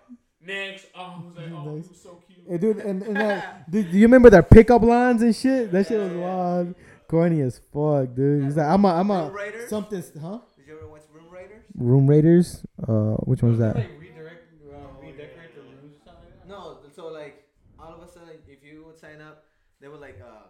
next, 0.45 0.86
oh, 0.95 1.01
I 1.01 1.24
was 1.24 1.36
like, 1.36 1.47
oh, 1.53 1.76
it 1.76 1.88
was 1.88 2.01
so 2.03 2.11
cute. 2.11 2.21
And 2.49 2.61
dude, 2.61 2.78
and, 2.78 3.03
and 3.03 3.16
that, 3.16 3.70
do, 3.70 3.82
do 3.82 3.97
you 3.97 4.03
remember 4.07 4.30
their 4.30 4.43
pickup 4.43 4.82
lines 4.82 5.22
and 5.22 5.34
shit? 5.34 5.70
That 5.72 5.86
shit 5.86 5.99
was 6.01 6.12
wild, 6.12 6.74
corny 7.09 7.40
as 7.40 7.61
fuck, 7.72 8.14
dude. 8.14 8.45
He's 8.45 8.57
like, 8.57 8.66
I'm 8.66 8.84
a, 8.84 8.88
I'm 8.88 9.11
a 9.11 9.30
Room 9.30 9.68
something, 9.68 10.03
huh? 10.20 10.38
Did 10.57 10.66
you 10.66 10.76
ever 10.76 10.88
watch 10.88 11.03
Room 11.14 11.28
Raiders? 11.30 11.62
Room 11.74 12.07
Raiders. 12.07 12.64
Uh, 12.86 13.16
which 13.28 13.43
one's 13.43 13.59
that? 13.59 13.76
redirect, 13.76 14.53
uh, 14.70 14.76
redecorate 15.01 15.55
the 15.55 15.61
rooms 15.62 15.95
or 15.97 16.05
something 16.05 16.24
like 16.28 16.40
that? 16.43 16.49
No, 16.49 16.78
so 16.95 17.09
like 17.09 17.45
all 17.78 17.95
of 17.95 18.03
a 18.03 18.11
sudden, 18.11 18.30
if 18.49 18.62
you 18.64 18.84
would 18.86 18.99
sign 18.99 19.20
up, 19.20 19.45
they 19.80 19.88
would 19.88 20.01
like 20.01 20.20
uh, 20.20 20.47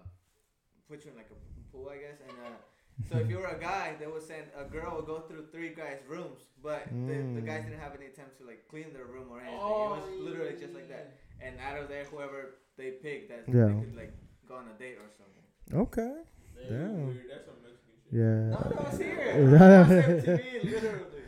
put 0.88 1.04
you 1.04 1.10
in 1.10 1.16
like 1.16 1.30
a 1.30 1.72
pool, 1.76 1.90
I 1.92 1.96
guess, 1.98 2.18
and 2.26 2.36
uh, 2.46 2.56
so 3.08 3.16
if 3.18 3.28
you 3.30 3.38
were 3.38 3.46
a 3.46 3.58
guy, 3.58 3.94
they 3.98 4.06
would 4.06 4.22
send 4.22 4.44
a 4.56 4.64
girl 4.64 4.96
would 4.96 5.06
go 5.06 5.20
through 5.20 5.46
three 5.50 5.70
guys' 5.74 6.00
rooms, 6.08 6.40
but 6.62 6.84
the, 6.90 7.14
the 7.34 7.40
guys 7.40 7.62
Mm. 7.64 7.70
didn't 7.72 7.80
have 7.80 7.94
any 7.96 8.08
time 8.12 8.28
to 8.38 8.46
like 8.46 8.68
clean 8.68 8.92
their 8.92 9.06
room 9.06 9.28
or 9.30 9.40
anything. 9.40 9.58
Oh, 9.60 9.94
it 9.94 10.00
was 10.00 10.20
literally 10.20 10.56
just 10.60 10.74
like 10.74 10.88
that. 10.88 11.14
And 11.44 11.56
out 11.60 11.78
of 11.82 11.88
there, 11.88 12.04
whoever 12.04 12.54
they 12.76 12.90
picked, 13.02 13.28
that 13.30 13.44
Yeah. 13.52 13.66
they 13.66 13.80
could 13.84 13.96
like 13.96 14.12
go 14.48 14.54
on 14.56 14.66
a 14.74 14.78
date 14.78 14.96
or 14.98 15.08
something. 15.18 15.44
Okay. 15.74 16.14
They 16.56 16.68
Damn. 16.68 17.06
weird. 17.06 17.26
That's 17.30 17.46
some 17.46 17.56
Mexican 17.62 17.96
shit. 18.04 18.12
Yeah. 18.12 18.50
No, 18.52 18.58
no, 18.70 18.86
it's 18.88 18.98
here. 18.98 19.16
Yeah. 19.26 20.36
It's 20.54 20.62
on 20.62 20.70
literally. 20.70 21.22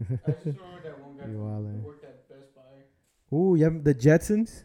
I 0.00 0.30
just 0.32 0.44
remember 0.44 0.82
that 0.84 1.00
one 1.00 1.16
guy 1.16 1.26
You 1.30 1.38
who 1.38 1.86
worked 1.86 2.04
at 2.04 2.28
Best 2.28 2.54
Buy. 2.54 3.36
Ooh, 3.36 3.54
yeah, 3.56 3.70
the 3.82 3.94
Jetsons. 3.94 4.64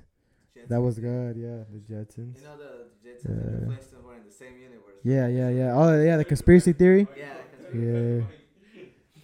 Jetsons. 0.58 0.68
That 0.68 0.82
was 0.82 1.00
good. 1.00 1.38
Yeah, 1.38 1.64
the 1.72 1.80
Jetsons. 1.80 2.38
You 2.38 2.44
know 2.44 2.58
the 2.58 2.88
Jetsons 3.08 3.26
and 3.26 3.38
the 3.38 3.68
Yeah. 3.68 3.78
Flintstones 3.78 4.04
were 4.04 4.16
in 4.18 4.24
the 4.26 4.32
same 4.32 4.58
universe. 4.58 5.00
Yeah, 5.04 5.28
yeah, 5.28 5.50
yeah. 5.50 5.76
Oh, 5.78 6.02
yeah, 6.02 6.18
the 6.18 6.26
conspiracy 6.26 6.74
theory. 6.74 7.08
Yeah. 7.18 7.34
'cause 7.34 7.76
Yeah. 7.76 8.22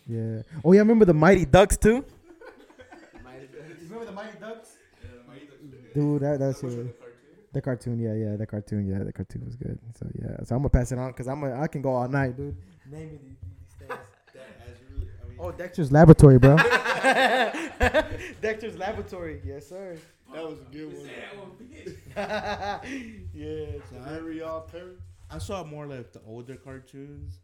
Yeah. 0.09 0.41
Oh, 0.63 0.71
yeah, 0.71 0.79
remember 0.79 1.03
the 1.05 1.13
Mighty 1.13 1.45
Ducks 1.45 1.75
too. 1.75 2.05
Mighty 3.23 3.47
Ducks. 3.47 3.81
Remember 3.83 4.05
the 4.05 4.11
Mighty 4.13 4.37
Ducks? 4.39 4.66
Dude, 5.99 6.21
that 6.21 6.39
that 6.39 6.55
shit. 6.55 6.63
was- 6.63 6.87
The 7.53 7.61
cartoon, 7.61 7.97
yeah, 7.99 8.13
yeah, 8.13 8.35
the 8.35 8.45
cartoon, 8.45 8.85
yeah, 8.87 9.03
the 9.03 9.11
cartoon 9.13 9.43
was 9.45 9.55
good. 9.55 9.79
So 9.97 10.05
yeah, 10.21 10.43
so 10.43 10.55
I'm 10.55 10.61
gonna 10.61 10.69
pass 10.69 10.91
it 10.91 10.99
on 10.99 11.07
because 11.11 11.27
I'm 11.27 11.43
a, 11.43 11.59
I 11.59 11.67
can 11.67 11.81
go 11.81 11.89
all 11.95 12.07
night, 12.07 12.35
dude. 12.37 12.55
Name 12.91 13.09
me 13.13 13.17
these, 13.23 13.37
these 13.79 13.87
things. 13.87 13.99
Oh, 15.39 15.51
Dexter's 15.51 15.91
Laboratory, 15.91 16.37
bro. 16.39 16.55
Dexter's 18.41 18.77
Laboratory, 18.77 19.41
yes 19.45 19.67
sir. 19.67 19.97
That 20.33 20.43
was 20.43 20.59
a 20.59 20.65
good 20.75 20.93
one. 20.93 21.09
yeah. 23.33 23.65
So 23.89 23.95
I, 24.03 24.09
Perry 24.09 24.41
off 24.41 24.71
Perry. 24.71 24.93
I 25.31 25.37
saw 25.37 25.63
more 25.63 25.85
like 25.87 26.11
the 26.13 26.21
older 26.27 26.55
cartoons. 26.55 27.39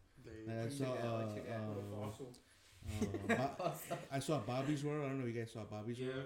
Like 0.48 0.66
I 0.66 0.70
saw 0.70 0.86
uh, 0.94 1.26
uh, 1.50 2.16
uh, 3.30 3.36
Bo- 3.58 3.72
I 4.12 4.20
saw 4.20 4.40
Bobby's 4.40 4.84
World. 4.84 5.06
I 5.06 5.10
don't 5.10 5.20
know 5.22 5.28
if 5.28 5.34
you 5.34 5.40
guys 5.42 5.52
saw 5.52 5.64
Bobby's 5.64 6.00
World. 6.00 6.26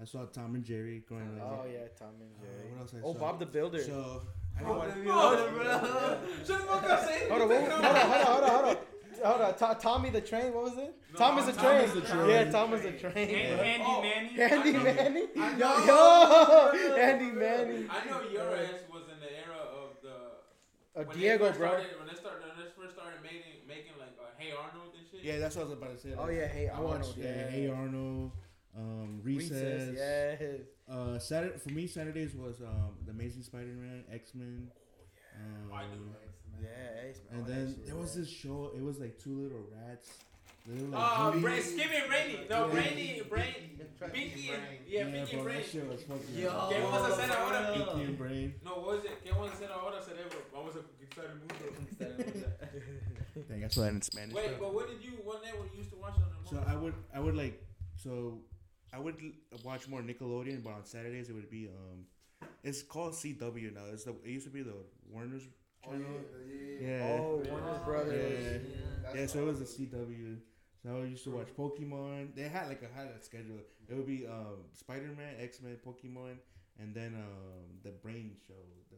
I 0.00 0.04
saw 0.04 0.24
Tom 0.26 0.54
and 0.54 0.64
Jerry 0.64 1.02
growing 1.08 1.38
up. 1.40 1.60
Oh 1.62 1.66
yeah, 1.70 1.88
Tom 1.98 2.08
and 2.20 2.30
Uh, 2.38 2.44
Jerry. 2.44 2.70
what 2.72 2.80
else 2.82 2.94
I 2.94 2.98
Oh, 3.02 3.12
saw? 3.14 3.18
Bob 3.20 3.38
the 3.40 3.46
Builder. 3.46 3.82
So 3.82 4.22
I 4.58 4.64
Oh, 4.64 4.78
watched- 4.78 4.94
the 4.96 5.00
Builder, 5.02 5.50
bro. 5.52 5.64
Shut 6.46 6.46
the 6.46 6.66
fuck 6.66 6.90
up, 6.90 7.00
say 7.04 7.28
Hold 7.28 7.42
on, 7.42 7.48
hold 7.48 7.62
on, 7.62 7.70
hold 7.70 7.84
on, 7.84 7.96
hold 7.96 8.44
on, 8.44 8.50
hold 8.50 8.64
on. 8.76 8.76
Hold 9.24 9.40
on, 9.40 9.54
To- 9.56 9.78
Tommy 9.80 10.10
the 10.10 10.20
Train. 10.20 10.52
What 10.52 10.64
was 10.64 10.76
it? 10.78 10.94
Thomas 11.16 11.46
the 11.46 11.52
Train. 11.52 11.88
Yeah, 12.28 12.50
Thomas 12.50 12.82
the 12.82 12.92
Train. 12.92 13.16
And 13.16 13.56
bro. 13.56 13.64
Handy 13.64 13.84
Oh. 13.86 14.02
Manny. 14.02 14.40
Andy 14.42 14.68
I 14.68 14.72
know. 14.72 14.82
Manny. 14.84 15.26
I 15.38 15.50
Yo, 15.50 15.66
know. 15.86 16.72
yo, 16.74 16.96
Andy 16.96 17.30
Manny. 17.30 17.86
I 17.88 18.04
know 18.10 18.20
your 18.28 18.54
ass 18.56 18.80
was 18.92 19.04
in 19.10 19.18
the 19.20 19.32
era 19.32 19.56
of 19.56 19.96
the 20.02 21.00
Uh, 21.00 21.04
when 21.04 21.16
Diego, 21.16 21.50
they 21.50 21.56
bro. 21.58 21.68
Started, 21.68 21.86
when 21.98 22.08
they 22.08 22.14
started, 22.14 22.42
when 22.46 22.56
they 22.66 22.70
first 22.76 22.92
started 22.94 23.22
making 23.22 23.64
making 23.66 23.92
like 23.98 24.12
uh, 24.20 24.28
Hey 24.36 24.52
Arnold 24.52 24.92
and 24.98 25.06
shit. 25.10 25.24
yeah, 25.24 25.38
that's 25.38 25.56
what 25.56 25.62
I 25.62 25.64
was 25.64 25.72
about 25.78 25.92
to 25.96 25.98
say. 25.98 26.14
Oh 26.16 26.24
like, 26.24 26.36
yeah, 26.36 26.46
hey 26.48 26.68
Arnold. 26.68 26.90
watched 27.00 27.16
Yeah, 27.16 27.24
yeah, 27.24 27.48
Hey 27.50 27.68
Arnold, 27.70 28.32
um, 28.76 29.20
Recess. 29.22 29.94
Yes. 29.96 30.42
Uh, 30.88 31.18
Saturday 31.18 31.58
for 31.58 31.70
me 31.70 31.86
Saturdays 31.86 32.34
was 32.34 32.60
um 32.60 32.94
the 33.04 33.10
Amazing 33.12 33.42
Spider-Man, 33.42 34.04
X 34.12 34.34
Men. 34.34 34.70
Um, 35.36 35.72
I 35.74 35.82
do. 35.82 36.00
Yeah. 36.62 37.08
Ace, 37.08 37.20
man. 37.30 37.40
and 37.40 37.42
All 37.42 37.48
then 37.48 37.74
shit, 37.74 37.86
there 37.86 37.96
was 37.96 38.14
man. 38.14 38.24
this 38.24 38.32
show. 38.32 38.70
It 38.74 38.82
was 38.82 38.98
like 38.98 39.18
two 39.18 39.34
little 39.42 39.64
rats. 39.76 40.10
They 40.66 40.82
were 40.82 40.88
like 40.88 41.00
Uh, 41.02 41.30
bullies. 41.30 41.42
Bra- 41.42 41.60
Skippy 41.60 41.96
and 41.96 42.10
Rainy. 42.10 42.46
No, 42.50 42.66
Yeah. 42.68 42.74
Rainy, 42.74 43.22
Brain, 43.28 43.54
Pinky 44.12 44.50
and 44.50 44.62
yeah, 44.88 45.04
Pinky 45.04 45.36
bro, 45.36 45.38
and 45.40 45.44
Brain. 45.44 45.56
that 45.58 45.66
shit 45.70 45.88
was 45.88 46.02
fucking. 46.02 46.34
Yo. 46.34 46.50
¿Qué 46.70 46.80
vamos 46.82 47.02
a 47.10 47.12
hacer 47.14 47.30
ahora? 47.30 47.74
Pinky 47.74 48.02
and 48.04 48.18
Brain. 48.18 48.54
No, 48.64 48.70
what 48.72 48.86
was 48.96 49.04
it? 49.04 49.22
¿Qué 49.24 49.30
vamos 49.32 49.50
a 49.50 49.54
hacer 49.54 49.70
ahora, 49.70 50.02
cerebro? 50.02 50.38
Vamos 50.52 50.74
a 50.76 50.80
conquistar 50.80 51.24
el 51.30 51.36
mundo. 51.38 52.56
Dang, 53.48 53.60
that's 53.60 53.76
what 53.76 53.88
in 53.88 54.02
Spanish. 54.02 54.34
Wait, 54.34 54.58
bro. 54.58 54.68
but 54.68 54.74
what 54.74 54.88
did 54.88 55.02
you? 55.04 55.12
What 55.24 55.44
network 55.44 55.70
you 55.72 55.78
used 55.78 55.90
to 55.90 55.96
watch 55.96 56.14
on 56.16 56.24
the? 56.42 56.48
So 56.48 56.64
I 56.66 56.74
would, 56.74 56.94
I 57.14 57.20
would 57.20 57.36
like, 57.36 57.62
so 57.96 58.38
I 58.92 58.98
would 58.98 59.16
watch 59.64 59.88
more 59.88 60.00
Nickelodeon, 60.00 60.62
but 60.62 60.70
on 60.70 60.84
Saturdays 60.84 61.28
it 61.28 61.34
would 61.34 61.50
be 61.50 61.68
um, 61.68 62.06
it's 62.62 62.82
called 62.82 63.12
CW 63.12 63.74
now. 63.74 63.82
It's 63.92 64.04
the 64.04 64.12
it 64.24 64.30
used 64.30 64.46
to 64.46 64.52
be 64.52 64.62
the 64.62 64.74
Warner's 65.10 65.42
channel. 65.84 66.06
Yeah. 66.80 67.18
Oh, 67.20 67.42
Warner 67.48 67.80
Brothers. 67.84 68.62
Yeah. 68.64 69.20
Yeah, 69.20 69.26
so 69.26 69.40
it 69.40 69.46
was 69.46 69.58
the 69.60 69.64
CW. 69.66 70.38
So 70.82 71.00
I 71.02 71.04
used 71.04 71.24
to 71.24 71.30
watch 71.30 71.48
Pokemon. 71.56 72.34
They 72.34 72.42
had 72.48 72.68
like 72.68 72.82
a 72.82 72.96
had 72.96 73.08
a 73.08 73.22
schedule. 73.22 73.58
It 73.88 73.94
would 73.94 74.06
be 74.06 74.26
um, 74.26 74.66
Spider 74.72 75.10
Man, 75.16 75.34
X 75.40 75.60
Men, 75.62 75.76
Pokemon, 75.84 76.36
and 76.78 76.94
then 76.94 77.14
um, 77.14 77.80
the 77.82 77.90
Brain 77.90 78.32
Show. 78.46 78.54
The, 78.90 78.96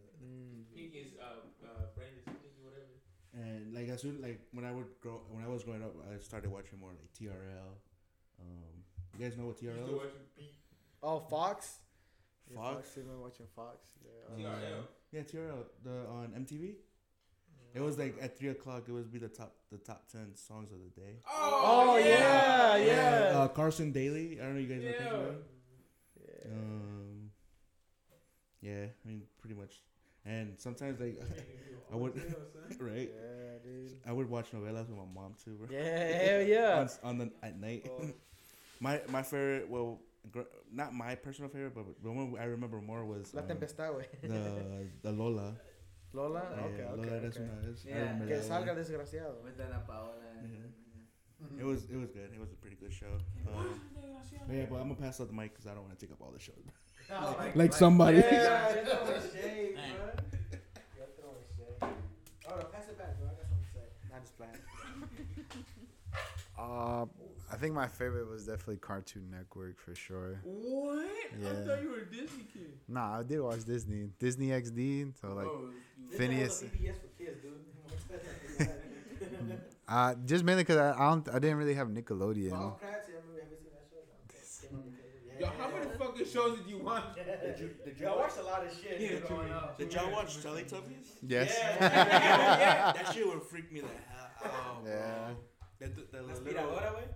Pinky's 0.75 1.13
uh, 1.21 1.47
uh, 1.65 1.87
Brain 1.95 2.09
is 2.19 2.25
Pinky, 2.25 2.51
whatever. 2.63 2.93
and 3.33 3.73
like 3.73 3.89
as 3.89 4.03
soon 4.03 4.21
like 4.21 4.41
when 4.53 4.65
I 4.65 4.73
would 4.73 4.87
grow 5.01 5.21
when 5.31 5.45
I 5.45 5.49
was 5.49 5.63
growing 5.65 5.83
up, 5.83 5.95
I 6.13 6.19
started 6.19 6.51
watching 6.51 6.79
more 6.81 6.91
like 6.91 7.13
TRL. 7.19 7.73
Um, 8.41 8.85
you 9.19 9.25
guys 9.29 9.37
know 9.37 9.47
what 9.47 9.61
You 9.63 9.69
TRL 9.71 9.77
used 9.77 9.83
is? 9.83 9.89
to 9.91 9.97
watch 9.97 10.15
Pink. 10.37 10.51
Oh, 11.03 11.19
Fox. 11.21 11.79
Yeah, 12.51 12.57
Fox? 12.57 12.75
Fox. 12.77 12.99
I've 12.99 13.19
watching 13.21 13.47
Fox. 13.55 13.89
Yeah. 14.37 14.45
TRL. 14.45 14.83
Yeah, 15.13 15.21
TRL 15.23 15.65
the 15.85 16.07
on 16.09 16.33
MTV. 16.45 16.75
It 17.75 17.81
was 17.81 17.99
like 17.99 18.17
at 18.21 18.39
three 18.39 18.49
o'clock. 18.49 18.85
It 18.89 18.93
would 18.93 19.13
be 19.13 19.19
the 19.19 19.29
top 19.29 19.55
the 19.71 19.77
top 19.79 20.09
ten 20.11 20.35
songs 20.35 20.73
of 20.73 20.79
the 20.79 21.01
day. 21.01 21.17
Oh, 21.31 21.97
yeah, 21.99 22.77
yeah. 22.77 23.33
Uh, 23.39 23.49
Carson 23.49 23.93
Daly. 23.93 24.39
I 24.41 24.45
don't 24.45 24.55
know 24.55 24.61
you 24.61 24.67
guys 24.67 24.83
know 24.83 24.89
Yeah. 24.89 24.99
Carson 24.99 25.25
Daly. 25.27 25.37
Yeah. 26.27 26.53
Um, 26.53 27.31
yeah, 28.61 28.85
I 29.05 29.09
mean 29.09 29.23
pretty 29.41 29.55
much. 29.55 29.83
And 30.25 30.55
sometimes 30.59 30.99
like 31.01 31.21
I 31.93 31.97
would 31.97 32.15
right. 32.81 33.11
Yeah, 33.15 33.59
dude. 33.63 33.93
I 34.07 34.13
would 34.13 34.29
watch 34.31 34.51
novelas 34.53 34.89
with 34.89 34.97
my 34.99 35.05
mom 35.15 35.35
too, 35.45 35.53
bro. 35.53 35.69
Yeah, 35.71 36.23
hell 36.23 36.43
yeah. 36.43 36.87
on, 37.03 37.09
on 37.11 37.19
the 37.19 37.31
at 37.43 37.61
night. 37.61 37.87
My 38.81 39.01
my 39.09 39.23
favorite, 39.23 39.69
well, 39.69 40.01
gr- 40.31 40.43
not 40.73 40.93
my 40.95 41.15
personal 41.15 41.51
favorite, 41.51 41.75
but 41.75 41.85
the 42.03 42.11
one 42.11 42.35
I 42.41 42.45
remember 42.45 42.81
more 42.81 43.05
was 43.05 43.33
La 43.35 43.43
um, 43.43 43.49
tempestad, 43.49 43.93
güey. 43.95 44.07
the 44.23 44.87
the 45.03 45.13
Lola. 45.13 45.55
Lola. 46.13 46.43
Yeah, 46.57 46.65
Okay, 46.65 46.83
okay. 46.85 47.11
Lola, 47.11 47.21
that's 47.21 47.37
okay. 47.37 47.47
what 47.47 47.65
I 47.65 47.67
Yeah. 47.89 48.19
Que 48.27 48.41
salga 48.43 48.69
one. 48.69 48.77
desgraciado. 48.77 49.43
With 49.45 49.61
Ana 49.61 49.83
Paola. 49.87 50.15
It 51.59 51.65
was 51.65 51.85
it 51.85 51.97
was 51.97 52.11
good. 52.11 52.33
It 52.35 52.41
was 52.41 52.53
a 52.53 52.57
pretty 52.57 52.77
good 52.77 52.93
show. 52.93 53.19
Um, 53.47 53.81
yeah, 54.51 54.67
but 54.71 54.77
I'm 54.81 54.89
gonna 54.89 54.95
pass 54.97 55.21
out 55.21 55.29
the 55.29 55.33
mic 55.35 55.53
because 55.53 55.67
I 55.67 55.75
don't 55.75 55.85
want 55.87 55.97
to 55.99 56.05
take 56.05 56.13
up 56.13 56.21
all 56.21 56.33
the 56.33 56.41
show. 56.41 56.53
Oh, 57.11 57.35
like, 57.39 57.57
like- 57.57 57.73
somebody. 57.73 58.19
Yeah, 58.19 58.75
you're 58.75 58.85
throwing 58.85 59.23
shade, 59.33 59.75
bro. 59.75 59.83
You're 60.97 61.11
throwing 61.17 61.47
shade. 61.57 61.79
Oh, 62.49 62.57
no, 62.59 62.65
pass 62.75 62.89
it 62.91 62.99
back, 62.99 63.17
bro. 63.19 63.29
I 63.29 63.31
got 63.39 63.47
something 63.49 63.65
to 63.65 63.71
say. 63.73 63.87
Not 64.13 64.21
just 64.23 64.37
playing. 64.37 64.59
Uh, 66.59 67.07
I 67.51 67.57
think 67.57 67.75
my 67.75 67.89
favorite 67.89 68.29
was 68.29 68.47
definitely 68.47 68.77
Cartoon 68.77 69.31
Network 69.31 69.81
for 69.81 69.95
sure. 69.95 70.41
What? 70.45 71.07
Yeah. 71.41 71.51
I 71.51 71.55
thought 71.67 71.83
you 71.83 71.91
were 71.91 72.01
a 72.01 72.11
Disney 72.11 72.45
kid. 72.53 72.73
Nah, 72.87 73.21
I 73.21 73.23
did 73.23 73.41
watch 73.41 73.65
Disney, 73.65 74.11
Disney 74.19 74.49
XD. 74.49 75.13
So 75.21 75.29
like, 75.35 75.47
oh, 75.47 75.71
Phineas. 76.17 76.63
PBS 76.63 76.95
for 77.01 77.07
kids, 77.23 77.41
dude. 77.43 78.69
uh, 79.89 80.15
just 80.27 80.45
mainly 80.45 80.63
because 80.63 80.77
I, 80.77 80.93
I 80.93 81.09
don't, 81.11 81.29
I 81.31 81.39
didn't 81.39 81.57
really 81.57 81.75
have 81.75 81.89
Nickelodeon. 81.89 82.51
Wild 82.51 82.79
Kratts, 82.81 83.09
you 83.09 83.15
ever, 83.17 83.41
ever 83.41 83.57
seen 83.57 83.73
that 83.73 83.87
show? 83.91 84.77
No. 84.77 84.83
Yo, 85.41 85.47
how 85.59 85.71
many 85.71 85.87
fucking 85.97 86.27
shows 86.27 86.59
did 86.59 86.69
you 86.69 86.79
watch? 86.79 87.05
Did 87.17 87.59
you 87.61 87.71
did 87.85 87.97
Yeah, 88.01 88.11
I 88.11 88.17
watched 88.17 88.39
a 88.39 88.43
lot 88.43 88.67
of 88.67 88.73
shit 88.73 89.01
Yeah, 89.01 89.21
growing 89.27 89.53
up. 89.53 89.79
did 89.79 89.93
y'all 89.95 90.11
watch 90.11 90.37
Teletubbies? 90.39 91.07
Yes. 91.27 91.57
Yeah. 91.81 92.93
that 92.93 93.13
shit 93.15 93.27
would 93.27 93.43
freak 93.45 93.71
me 93.73 93.81
the 93.81 93.87
hell 93.87 94.31
out. 94.45 94.85
bro. 94.85 94.93
Yeah. 94.93 95.29
The, 95.79 95.87
the, 95.87 96.03
the, 96.11 96.23
Las 96.25 96.41
little, 96.41 96.65
Miradoras, 96.65 96.93
güey. 96.93 97.09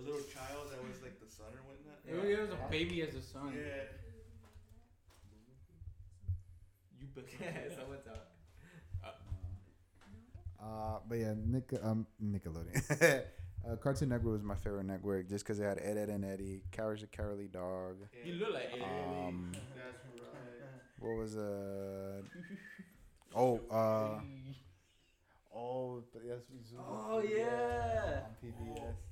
The 0.00 0.10
little 0.10 0.26
child 0.32 0.72
that 0.72 0.80
was 0.80 0.96
like 1.02 1.20
the 1.20 1.28
son 1.28 1.52
or 1.52 1.60
whatnot. 1.68 2.00
It 2.08 2.40
was 2.40 2.48
a 2.50 2.70
baby 2.70 3.02
as 3.02 3.14
a 3.14 3.20
son. 3.20 3.52
Yeah. 3.52 3.84
You 6.98 7.06
bet. 7.14 7.72
Someone's 7.76 8.06
out. 8.08 8.26
Uh, 10.62 10.98
but 11.08 11.14
yeah, 11.16 11.34
Nick, 11.46 11.72
um, 11.82 12.06
Nickelodeon. 12.22 13.22
uh, 13.68 13.76
Cartoon 13.76 14.10
Network 14.10 14.32
was 14.34 14.42
my 14.42 14.54
favorite 14.54 14.84
network 14.84 15.28
just 15.28 15.44
because 15.44 15.58
it 15.58 15.64
had 15.64 15.78
Ed, 15.78 15.96
Edd, 15.96 16.10
and 16.10 16.24
Eddy, 16.24 16.62
Courage 16.70 17.00
the 17.00 17.06
Cowardly 17.06 17.48
Dog. 17.48 17.96
You 18.24 18.34
look 18.34 18.52
like 18.52 18.68
Eddy. 18.72 18.82
Um, 18.82 19.52
what 20.98 21.16
was 21.16 21.36
uh? 21.36 22.20
Oh, 23.34 23.60
uh. 23.70 24.20
Oh, 25.54 26.02
but 26.12 26.22
yes, 26.26 26.40
Oh, 26.78 27.22
yeah. 27.26 28.20
On 28.24 28.36
PBS. 28.42 29.09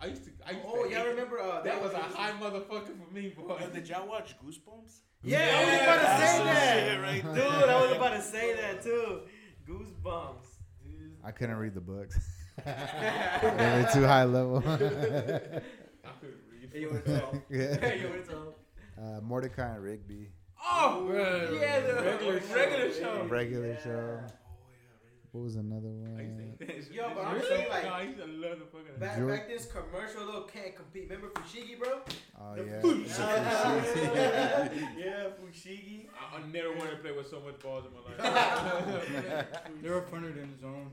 I 0.00 0.06
used 0.06 0.24
to. 0.24 0.30
I 0.46 0.52
used 0.52 0.64
Oh, 0.66 0.84
to 0.84 0.90
y'all 0.94 1.06
remember 1.06 1.40
uh, 1.40 1.60
That 1.62 1.82
was 1.82 1.92
a 1.92 1.98
high 1.98 2.30
motherfucker 2.40 2.92
for 2.96 3.12
me, 3.12 3.30
boy. 3.36 3.56
Yo, 3.60 3.68
did 3.70 3.88
y'all 3.88 4.06
watch 4.08 4.34
Goosebumps? 4.44 5.00
Yeah, 5.24 5.38
I 5.56 5.64
was 5.64 5.82
about 5.82 6.00
to 6.00 6.26
say 6.26 6.44
that. 6.44 6.88
shit 6.88 7.00
right 7.00 7.34
Dude, 7.34 7.68
I 7.68 7.80
was 7.86 7.96
about 7.96 8.12
to 8.14 8.22
say 8.22 8.54
that 8.54 8.82
too. 8.82 9.20
Goosebumps. 9.68 10.46
Dude. 10.84 11.16
I 11.24 11.30
couldn't 11.32 11.56
read 11.56 11.74
the 11.74 11.80
books. 11.80 12.16
they 12.64 12.72
were 13.82 13.88
too 13.92 14.04
high 14.04 14.24
level. 14.24 14.58
I 14.66 14.76
couldn't 14.76 16.38
read. 16.50 16.70
Hey, 16.72 16.80
you 16.80 16.90
were 16.90 17.00
tall. 17.00 17.42
yeah. 17.50 17.76
Hey, 17.80 18.00
you 18.00 18.08
were 18.08 18.18
tall. 18.24 18.54
Uh, 19.00 19.20
Mordecai 19.20 19.74
and 19.74 19.82
Rigby, 19.82 20.28
Oh, 20.60 21.04
bro. 21.06 21.56
Yeah, 21.60 21.80
the 21.80 21.94
regular, 22.02 22.40
regular 22.54 22.92
show. 22.92 23.24
regular 23.28 23.78
show. 23.82 24.20
What 25.38 25.44
was 25.44 25.54
another 25.54 25.94
I 26.18 26.22
used 26.22 26.36
to 26.36 26.42
one? 26.42 26.56
hate 26.58 26.66
that 26.66 26.84
shit. 26.84 26.92
Yo, 26.94 27.14
but 27.14 27.24
I'm 27.24 27.34
Really? 27.36 27.46
saying, 27.48 27.68
like- 27.70 27.84
no, 27.84 27.90
I 27.90 28.02
used 28.02 28.18
to 28.18 28.26
love 28.26 28.58
the 28.58 28.64
fucking. 28.66 28.98
Back, 28.98 29.16
George- 29.18 29.30
back 29.38 29.48
this 29.48 29.66
commercial 29.70 30.26
though 30.26 30.42
can't 30.52 30.74
compete. 30.74 31.04
Remember 31.08 31.28
Fushigi, 31.28 31.78
bro? 31.78 32.00
Oh 32.40 32.54
The 32.56 32.64
yeah. 32.64 32.80
Fushigi. 32.82 34.98
yeah, 34.98 35.28
Fushigi. 35.38 36.08
I, 36.10 36.38
I 36.38 36.40
never 36.50 36.72
wanted 36.72 36.90
to 36.90 36.96
play 36.96 37.12
with 37.12 37.28
so 37.30 37.38
much 37.40 37.60
balls 37.60 37.84
in 37.86 37.92
my 37.94 38.00
life. 38.26 39.46
They 39.80 39.88
were 39.90 40.02
funner 40.02 40.36
in 40.42 40.48
his 40.50 40.64
own. 40.64 40.90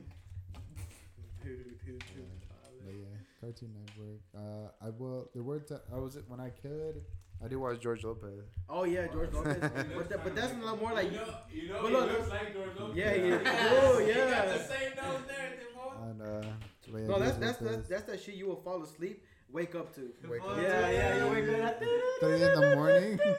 But 1.42 2.94
yeah, 2.94 3.18
Cartoon 3.42 3.74
Network. 3.74 4.22
Uh, 4.38 4.70
I 4.86 4.90
will. 4.92 5.32
There 5.34 5.42
were. 5.42 5.60
T- 5.60 5.74
I 5.92 5.98
was 5.98 6.18
it 6.18 6.26
when 6.28 6.40
I 6.40 6.52
could. 6.52 7.02
I 7.44 7.48
did 7.48 7.58
watch 7.58 7.80
George 7.80 8.04
Lopez. 8.04 8.40
Oh 8.70 8.84
yeah, 8.86 9.08
George 9.08 9.32
Lopez. 9.34 9.58
but, 9.96 10.10
that, 10.10 10.24
but 10.24 10.36
that's 10.36 10.54
a 10.54 10.58
lot 10.66 10.80
more 10.82 10.94
like. 10.94 11.12
you 11.12 11.18
know, 11.18 11.28
you 11.52 11.70
know, 11.70 11.80
But 11.82 11.88
he 11.90 11.94
look, 11.96 12.12
looks 12.12 12.30
like 12.30 12.54
George 12.54 12.70
Lopez. 12.80 12.96
Yeah, 12.98 13.14
he- 13.14 13.32
oh, 13.46 14.00
He 14.00 14.14
got 14.14 14.30
yeah. 14.30 14.46
the 14.46 14.60
same 14.60 14.96
nose 14.96 15.20
and 15.22 15.38
everything, 15.38 15.68
boy. 15.76 15.92
And 16.10 16.22
uh, 16.22 16.48
but 16.92 17.00
yeah, 17.02 17.08
No, 17.08 17.20
that's 17.20 17.38
that's 17.38 17.58
that's, 17.60 17.88
that's 17.90 18.04
that 18.04 18.22
shit 18.22 18.36
you 18.36 18.48
will 18.48 18.62
fall 18.62 18.82
asleep, 18.84 19.24
wake 19.52 19.76
up 19.76 19.94
to. 19.96 20.12
Wake 20.28 20.42
Oh, 20.44 20.50
up. 20.52 20.58
Yeah, 20.62 20.90
yeah, 20.92 21.26
you 21.26 21.32
wake 21.32 21.62
up. 21.64 21.80
Three 22.20 22.34
in 22.44 22.60
the 22.60 22.76
morning. 22.76 23.20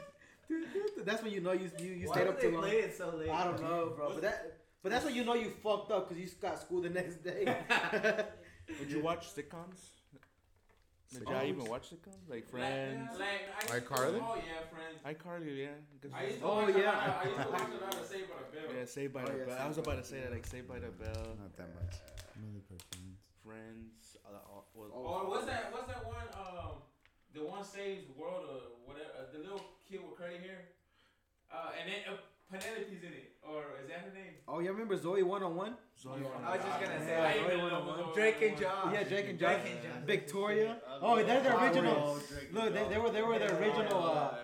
That's 1.04 1.22
when 1.24 1.32
you 1.32 1.40
know 1.40 1.50
you 1.52 1.68
you, 1.80 1.90
you 1.92 2.08
Why 2.08 2.14
stayed 2.14 2.28
up 2.28 2.40
too 2.40 2.50
long. 2.52 2.62
play 2.62 2.76
it 2.78 2.96
so 2.96 3.10
late? 3.16 3.30
I 3.30 3.44
don't 3.44 3.60
know, 3.60 3.92
bro. 3.96 4.10
But 4.12 4.22
that 4.22 4.58
but 4.80 4.92
that's 4.92 5.04
when 5.04 5.14
you 5.14 5.24
know 5.24 5.34
you 5.34 5.50
fucked 5.62 5.90
up 5.90 6.08
because 6.08 6.22
you 6.22 6.30
got 6.40 6.60
school 6.60 6.80
the 6.82 6.90
next 6.90 7.16
day. 7.24 7.44
Did 8.78 8.90
you 8.90 9.00
watch 9.02 9.26
sitcoms? 9.34 9.78
Did 11.12 11.28
y'all 11.28 11.44
even 11.44 11.64
watch 11.66 11.90
sitcoms 11.90 12.28
like 12.28 12.48
Friends? 12.50 13.08
iCarly? 13.68 14.20
Oh 14.20 14.36
yeah, 14.36 14.66
Friends. 14.74 14.98
iCarly, 15.22 15.56
yeah. 15.58 15.68
'cause- 16.02 16.10
I 16.12 16.24
used 16.26 16.38
to 16.40 16.44
Oh, 16.44 16.54
watch 16.66 16.74
a 16.74 16.78
yeah. 16.78 16.86
lot 16.90 17.06
of- 17.08 17.14
I 17.16 17.24
used 17.24 17.40
to 17.42 17.48
watch 17.52 17.70
a 17.70 17.84
lot 17.84 17.94
of 17.94 18.06
Saved 18.06 18.28
by 18.28 18.36
the 18.42 18.56
Bell. 18.66 18.74
yeah, 18.76 18.84
Saved 18.84 19.12
by 19.14 19.22
Oh, 19.22 19.26
the 19.26 19.38
yeah, 19.38 19.44
Bell. 19.44 19.58
I 19.60 19.68
was 19.68 19.78
about 19.78 19.96
to 19.96 20.04
say 20.04 20.20
that 20.20 20.32
like 20.32 20.46
Saved 20.46 20.68
by 20.68 20.78
the 20.80 20.90
Bell, 20.90 21.36
Not 21.38 21.56
that 21.56 21.74
much. 21.74 21.94
Mainly 22.36 22.60
cartoons. 22.68 23.20
Friends. 23.44 24.16
Uh, 24.26 24.34
uh, 24.34 24.60
was, 24.74 24.90
Or 24.92 25.28
what's 25.30 25.46
that? 25.46 25.72
What's 25.72 25.86
that 25.86 26.04
one? 26.04 26.26
Um, 26.34 26.82
the 27.32 27.44
one 27.44 27.62
saves 27.64 28.06
the 28.08 28.12
world 28.20 28.44
or 28.50 28.60
whatever. 28.84 29.10
Uh, 29.16 29.32
the 29.32 29.38
little 29.38 29.62
kid 29.88 30.02
with 30.02 30.18
curly 30.18 30.38
hair. 30.38 30.68
Uh, 31.52 31.70
and 31.78 31.88
then 31.88 32.00
uh, 32.12 32.16
Penelope's 32.50 32.90
in 32.90 33.12
it, 33.14 33.35
or 33.50 33.62
is 33.82 33.88
that 33.88 34.00
her 34.06 34.12
name? 34.14 34.34
Oh, 34.48 34.60
you 34.60 34.70
remember 34.72 34.96
Zoey 34.96 35.22
one 35.22 35.42
on 35.42 35.54
one? 35.56 35.74
Zoey 36.02 36.20
I 36.44 36.56
was 36.56 36.64
just 36.64 36.80
gonna 36.80 37.04
say 37.04 37.16
I 37.16 37.20
like, 37.24 37.36
even 37.36 37.50
Zoey 37.50 37.56
know 37.58 37.62
one 37.64 37.72
on 37.72 37.82
who 37.82 37.88
one. 37.88 37.98
Zoey 38.10 38.14
Drake 38.14 38.42
and 38.42 38.52
was. 38.52 38.60
Josh. 38.60 38.92
Yeah, 38.94 39.02
Drake 39.04 39.28
and 39.30 39.38
Josh. 39.38 39.60
Drake 39.62 39.72
and 39.74 39.82
Josh. 39.82 40.02
Victoria. 40.06 40.76
Oh, 41.02 41.16
they're 41.22 41.40
the 41.42 41.56
original. 41.62 42.18
Look, 42.52 42.74
they, 42.74 42.84
they 42.88 42.98
were 42.98 43.10
they 43.10 43.22
were 43.22 43.38
the 43.38 43.56
original. 43.58 44.02
Uh, 44.02 44.34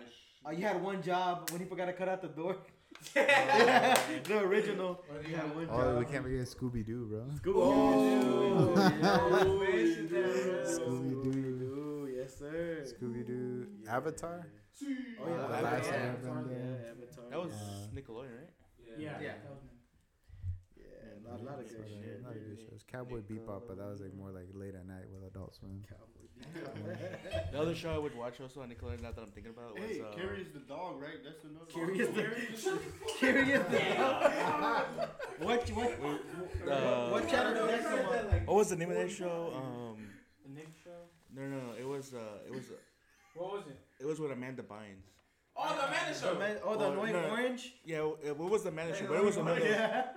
uh, 0.47 0.51
you 0.51 0.65
had 0.67 0.83
one 0.83 1.03
job 1.03 1.51
when 1.51 1.61
he 1.61 1.67
forgot 1.67 1.87
to 1.87 1.93
cut 1.93 2.09
out 2.09 2.21
the 2.23 2.29
door. 2.29 2.57
the 3.15 4.39
original. 4.43 5.03
You 5.29 5.35
had 5.37 5.55
one 5.55 5.69
Oh, 5.71 5.99
we 5.99 6.05
can't 6.05 6.23
forget 6.23 6.41
Scooby 6.47 6.85
Doo, 6.85 7.07
bro. 7.11 7.55
Oh, 7.55 8.75
Scooby 10.65 11.23
Doo. 11.23 11.31
Doo, 11.59 12.09
yes 12.17 12.37
sir. 12.39 12.85
Scooby 12.85 13.27
Doo. 13.27 13.67
Avatar? 13.89 14.47
Oh 14.83 15.29
yeah, 15.29 15.37
The 15.37 15.43
Avatar. 15.43 15.63
last 15.63 15.87
Yeah, 15.91 15.97
Avatar. 15.97 16.45
that 17.31 17.39
was 17.43 17.53
Nickelodeon, 17.95 18.35
right? 18.39 18.51
Yeah. 18.99 19.19
Yeah. 19.21 19.35
that 19.43 19.51
was 19.51 19.63
me. 19.63 19.71
Yeah, 20.77 20.85
a 21.19 21.31
lot, 21.31 21.45
lot 21.45 21.59
of 21.61 21.69
good 21.69 21.77
Sort 21.77 21.87
of, 21.87 21.93
shit. 21.93 22.21
A 22.21 22.27
lot 22.27 22.37
of 22.37 22.43
good 22.45 22.61
shows. 22.69 22.85
Cowboy 22.91 23.21
Bebop, 23.21 23.63
but 23.69 23.77
that 23.79 23.87
was 23.89 24.01
like 24.01 24.15
more 24.15 24.31
like 24.31 24.49
late 24.55 24.75
at 24.75 24.87
night 24.87 25.07
with 25.13 25.23
Adult 25.31 25.55
Swim. 25.55 25.83
The 27.53 27.61
other 27.61 27.75
show 27.75 27.95
I 27.95 27.99
would 27.99 28.17
watch 28.17 28.41
also 28.41 28.63
on 28.63 28.69
Nickelodeon, 28.71 29.03
now 29.03 29.13
that 29.13 29.21
I'm 29.23 29.31
thinking 29.31 29.53
about, 29.57 29.75
was 29.79 29.85
Hey, 29.85 30.01
uh, 30.01 30.13
Curious 30.13 30.49
the 30.53 30.59
dog, 30.61 31.01
right? 31.01 31.23
That's 31.23 31.45
another. 31.45 31.67
Curious 31.67 32.09
the 32.09 32.25
Curious 33.19 33.63
the 33.71 33.79
What 35.45 35.69
what 35.71 36.71
uh, 36.73 37.11
what 37.11 37.29
channel 37.29 37.67
did 37.67 37.85
that 37.85 38.47
what 38.47 38.57
was 38.57 38.71
the 38.71 38.77
name 38.77 38.91
of 38.91 38.97
that 38.97 39.11
show? 39.11 39.53
Um, 39.55 40.07
The 40.45 40.53
Nick 40.55 40.69
show. 40.83 40.91
no, 41.35 41.43
no, 41.43 41.57
no. 41.59 41.73
It 41.79 41.87
was 41.87 42.13
uh, 42.15 42.19
it 42.47 42.53
was 42.53 42.71
uh, 42.71 42.75
What 43.35 43.53
was 43.53 43.67
it? 43.69 43.79
it 44.01 44.07
was 44.07 44.19
with 44.19 44.33
Amanda 44.33 44.63
Bynes. 44.63 45.07
Oh, 45.65 45.77
the 45.77 45.87
Amanda 45.87 46.13
The 46.13 46.19
Show. 46.21 46.39
man, 46.39 46.57
oh, 46.65 46.77
the 46.77 46.85
Oh, 46.87 46.93
annoying 46.93 47.13
no. 47.13 47.31
orange. 47.31 47.73
Yeah, 47.85 48.11
it, 48.25 48.37
what 48.37 48.51
was 48.51 48.63
the 48.65 48.71
Amanda 48.71 48.97
show? 48.97 49.07
But 49.07 49.17
it 49.19 49.25
was 49.25 49.37
another. 49.37 49.61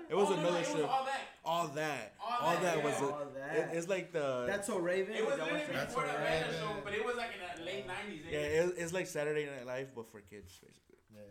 It 0.10 0.16
was 0.16 0.28
Oh, 0.30 0.36
no, 0.36 0.42
no, 0.42 0.42
another 0.42 0.58
it 0.58 0.60
was 0.60 0.68
show. 0.68 0.86
all 0.88 1.06
that. 1.06 1.22
All 1.46 1.68
that. 1.70 2.14
All 2.20 2.38
All 2.48 2.54
that, 2.54 2.62
that 2.64 2.78
yeah. 2.78 2.84
was. 2.84 3.02
All 3.02 3.20
A, 3.22 3.40
that. 3.40 3.56
it, 3.74 3.78
it's 3.78 3.88
like 3.88 4.12
the. 4.12 4.46
That's 4.48 4.66
so 4.68 4.80
Raven. 4.80 5.14
It 5.14 5.26
was 5.26 5.38
Y'all 5.38 5.46
literally 5.46 5.74
that? 5.74 5.88
before 5.88 6.04
the 6.04 6.16
Amanda 6.16 6.54
Show, 6.54 6.70
but 6.84 6.94
it 6.94 7.06
was 7.06 7.16
like 7.16 7.30
in 7.36 7.60
the 7.60 7.66
late 7.66 7.88
'90s. 7.88 8.26
Eh? 8.26 8.32
yeah, 8.32 8.38
it, 8.64 8.74
it's 8.78 8.94
like 8.94 9.08
Saturday 9.08 9.46
Night 9.46 9.66
Live, 9.68 9.94
but 9.96 10.08
for 10.12 10.22
kids, 10.22 10.60
basically. 10.62 10.98
Mm. 11.14 11.22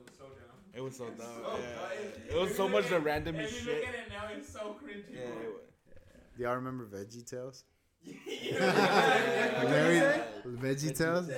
It 0.00 0.02
was 0.06 0.16
so 0.16 0.24
dumb. 0.24 0.58
It 0.72 0.80
was 0.82 0.96
so 0.96 1.04
dumb. 1.06 1.16
So 1.44 1.58
yeah. 1.58 1.64
dumb. 1.74 2.22
It 2.30 2.40
was 2.40 2.50
If 2.50 2.56
so 2.56 2.68
much 2.68 2.90
look 2.90 3.04
the 3.04 3.10
at- 3.10 3.24
randomest 3.24 3.44
If 3.44 3.66
you 3.66 3.72
look 3.74 3.86
at 3.88 3.94
it 3.94 4.08
now, 4.08 4.28
it's 4.36 4.48
so 4.52 4.76
cringy. 4.82 5.04
Yeah, 5.12 5.20
it. 5.20 6.36
Do 6.36 6.42
y'all 6.42 6.54
remember 6.56 6.86
Veggie 6.86 7.24
Tales? 7.28 7.64
Yeah. 8.04 9.62
Larry, 9.64 10.20
Veggie 10.46 10.96
Tales? 10.96 11.28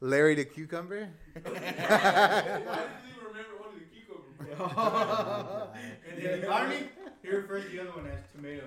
Larry 0.00 0.34
the 0.34 0.44
Cucumber? 0.44 1.08
Why 1.42 1.52
did 1.52 1.54
you 1.54 3.28
remember 3.28 3.56
only 3.64 3.80
the 3.80 3.86
cucumber? 3.92 5.68
And 6.16 6.24
then 6.24 6.48
Barney, 6.48 6.76
he 7.22 7.28
refers 7.28 7.64
to 7.64 7.70
the 7.70 7.80
other 7.80 7.90
one 7.90 8.06
as 8.06 8.18
tomato. 8.34 8.64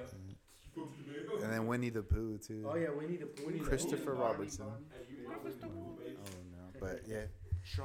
And 1.41 1.53
then 1.53 1.67
Winnie 1.67 1.89
the 1.89 2.01
Pooh, 2.01 2.38
too. 2.38 2.67
Oh 2.69 2.75
yeah, 2.75 2.89
we 2.91 3.05
need 3.07 3.19
to. 3.21 3.30
We 3.45 3.53
need 3.53 3.59
to. 3.59 3.65
Christopher 3.65 4.13
Robertson. 4.13 4.65
Oh, 4.65 4.80
no. 5.25 6.80
But 6.80 7.01
yeah, 7.07 7.23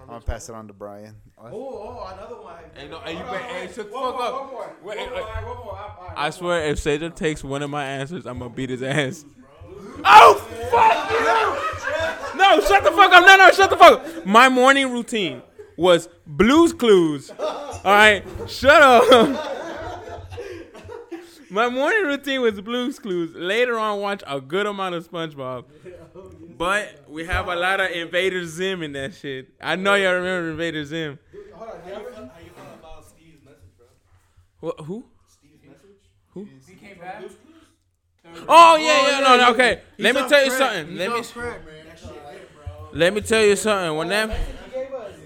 I'm 0.01 0.07
going 0.09 0.21
to 0.21 0.27
pass 0.27 0.49
it 0.49 0.55
on 0.55 0.67
to 0.67 0.73
Brian. 0.73 1.17
Oh, 1.39 1.47
oh, 1.47 2.13
another 2.13 2.41
one. 2.41 2.57
Hey, 2.75 2.89
no, 2.89 3.01
hey, 3.01 3.13
you 3.13 3.19
Hold 3.19 3.41
hey, 3.41 3.67
shut 3.67 3.77
the 3.77 3.85
fuck 3.85 3.93
more, 3.93 4.23
up. 4.23 4.43
One 4.43 4.51
more. 4.53 4.77
Wait, 4.83 4.99
one 4.99 5.11
more. 5.11 5.19
hey. 5.19 5.45
one 5.45 5.57
more. 5.57 5.79
all 5.79 6.07
right, 6.09 6.15
I 6.17 6.31
swear, 6.31 6.65
if 6.67 6.79
Cedar 6.79 7.11
takes 7.11 7.45
one 7.45 7.63
of 7.63 7.71
my 7.71 7.85
answers, 7.85 8.27
I'm 8.27 8.39
gonna 8.39 8.51
beat 8.55 8.71
his 8.71 8.83
ass. 8.83 9.25
Oh 10.05 10.35
fuck 10.71 11.11
you! 11.11 12.24
No, 12.57 12.61
shut 12.61 12.85
the 12.85 12.91
fuck 12.91 13.13
up! 13.13 13.25
No, 13.27 13.37
no, 13.37 13.51
shut 13.51 13.71
the 13.71 13.77
fuck 13.77 14.01
up! 14.01 14.27
My 14.27 14.49
morning 14.49 14.93
routine 14.93 15.43
was 15.77 16.09
Blues 16.27 16.73
Clues. 16.73 17.31
All 17.39 17.79
right, 17.85 18.25
shut 18.49 18.81
up. 18.83 19.51
My 21.51 21.69
morning 21.69 22.05
routine 22.05 22.41
was 22.43 22.61
Blues 22.61 22.99
Clues. 22.99 23.35
Later 23.35 23.79
on, 23.79 24.01
watch 24.01 24.23
a 24.27 24.41
good 24.41 24.67
amount 24.67 24.95
of 24.95 25.09
SpongeBob. 25.09 25.65
But 26.57 27.05
we 27.09 27.25
have 27.27 27.49
a 27.49 27.57
lot 27.57 27.81
of 27.81 27.91
Invader 27.91 28.45
Zim 28.47 28.83
in 28.83 28.93
that 28.93 29.15
shit. 29.15 29.49
I 29.61 29.77
know 29.77 29.95
y'all 29.95 30.15
remember 30.15 30.51
Invader 30.51 30.85
Zim. 30.85 31.19
Hold 31.53 31.71
on, 31.71 31.77
you 31.87 31.93
ever- 31.95 32.11
How 32.13 32.23
you 32.23 32.51
feel 32.51 32.65
about 32.79 33.05
Steve's 33.05 33.45
message, 33.45 33.71
bro? 33.77 33.87
What, 34.61 34.81
who? 34.81 35.05
Steve's 35.29 35.63
message? 35.65 36.67
He 36.69 36.75
came 36.75 36.99
back. 36.99 37.23
Oh 38.49 38.77
yeah, 38.77 39.11
yeah, 39.11 39.21
no, 39.21 39.37
no, 39.37 39.51
okay. 39.53 39.83
Let 39.99 40.15
me 40.15 40.29
tell 40.29 40.45
you 40.45 40.51
something. 40.51 40.97
Let 40.97 41.11
me. 41.13 41.23
Let 42.95 43.13
me 43.13 43.21
tell 43.21 43.45
you 43.45 43.57
something. 43.57 43.97
When 43.97 44.09
that 44.09 44.31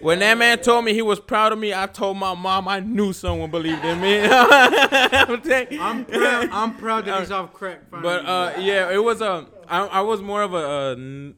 when 0.01 0.21
that 0.21 0.39
man 0.39 0.59
told 0.61 0.85
me 0.85 0.95
he 0.95 1.03
was 1.03 1.19
proud 1.21 1.53
of 1.53 1.59
me, 1.59 1.75
I 1.75 1.87
told 1.87 2.17
my 2.17 2.35
mom 2.35 2.69
I 2.69 2.81
knew 2.81 3.13
someone 3.13 3.51
believed 3.51 3.85
in 3.85 4.01
me. 4.01 4.21
I'm, 4.23 5.41
I'm 5.81 6.05
proud. 6.05 6.49
I'm 6.53 6.75
proud 6.77 7.05
that 7.07 7.21
he's 7.21 7.31
off 7.39 7.53
crack. 7.53 7.81
but 7.91 8.25
uh, 8.25 8.53
yeah, 8.59 8.91
it 8.93 9.03
was 9.03 9.21
a. 9.21 9.47
I, 9.69 9.81
I 9.87 10.01
was 10.01 10.23
more 10.23 10.43
of 10.43 10.55
a, 10.55 10.95
n- 10.97 11.35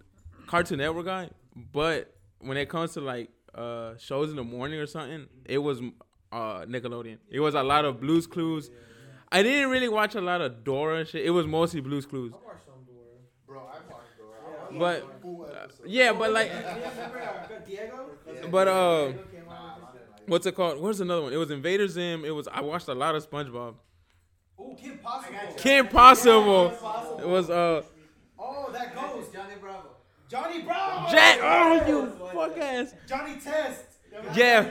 Cartoon 0.46 0.78
Network 0.78 1.06
guy, 1.06 1.30
but 1.72 2.14
when 2.40 2.56
it 2.56 2.68
comes 2.68 2.92
to 2.94 3.00
like 3.00 3.30
uh 3.54 3.96
shows 3.98 4.30
in 4.30 4.36
the 4.36 4.44
morning 4.44 4.78
or 4.78 4.86
something, 4.86 5.26
it 5.46 5.58
was 5.58 5.80
uh 6.32 6.60
Nickelodeon. 6.66 7.18
It 7.30 7.40
was 7.40 7.54
a 7.54 7.62
lot 7.62 7.84
of 7.84 8.00
Blues 8.00 8.26
Clues. 8.26 8.70
I 9.32 9.42
didn't 9.42 9.70
really 9.70 9.88
watch 9.88 10.14
a 10.16 10.20
lot 10.20 10.40
of 10.40 10.64
Dora 10.64 11.04
shit. 11.04 11.24
It 11.24 11.30
was 11.30 11.46
mostly 11.46 11.80
Blues 11.80 12.04
Clues. 12.04 12.32
Bro, 13.46 13.60
I 13.60 13.62
watched 13.92 14.18
Dora. 14.18 14.59
But 14.78 15.02
uh, 15.24 15.66
yeah, 15.86 16.12
but 16.12 16.32
like, 16.32 16.50
but 18.50 18.68
uh, 18.68 19.12
what's 20.26 20.46
it 20.46 20.54
called? 20.54 20.80
Where's 20.80 21.00
another 21.00 21.22
one? 21.22 21.32
It 21.32 21.36
was 21.36 21.50
Invader 21.50 21.88
Zim. 21.88 22.24
It 22.24 22.30
was 22.30 22.48
I 22.48 22.60
watched 22.60 22.88
a 22.88 22.94
lot 22.94 23.14
of 23.14 23.28
SpongeBob. 23.28 23.74
Oh, 24.58 24.74
Kim 24.80 24.98
Possible. 24.98 25.38
Kim 25.56 25.88
Possible. 25.88 26.72
It 27.20 27.26
was 27.28 27.50
uh 27.50 27.82
Oh, 28.38 28.70
that 28.72 28.94
goes. 28.94 29.26
Johnny 29.32 29.54
Bravo. 29.60 29.88
Johnny 30.28 30.62
Bravo. 30.62 31.10
Jack. 31.10 31.38
Oh, 31.42 31.86
you 31.88 32.12
fuck 32.32 32.58
ass. 32.58 32.94
Johnny 33.08 33.36
Test. 33.40 33.84
Yeah. 34.34 34.68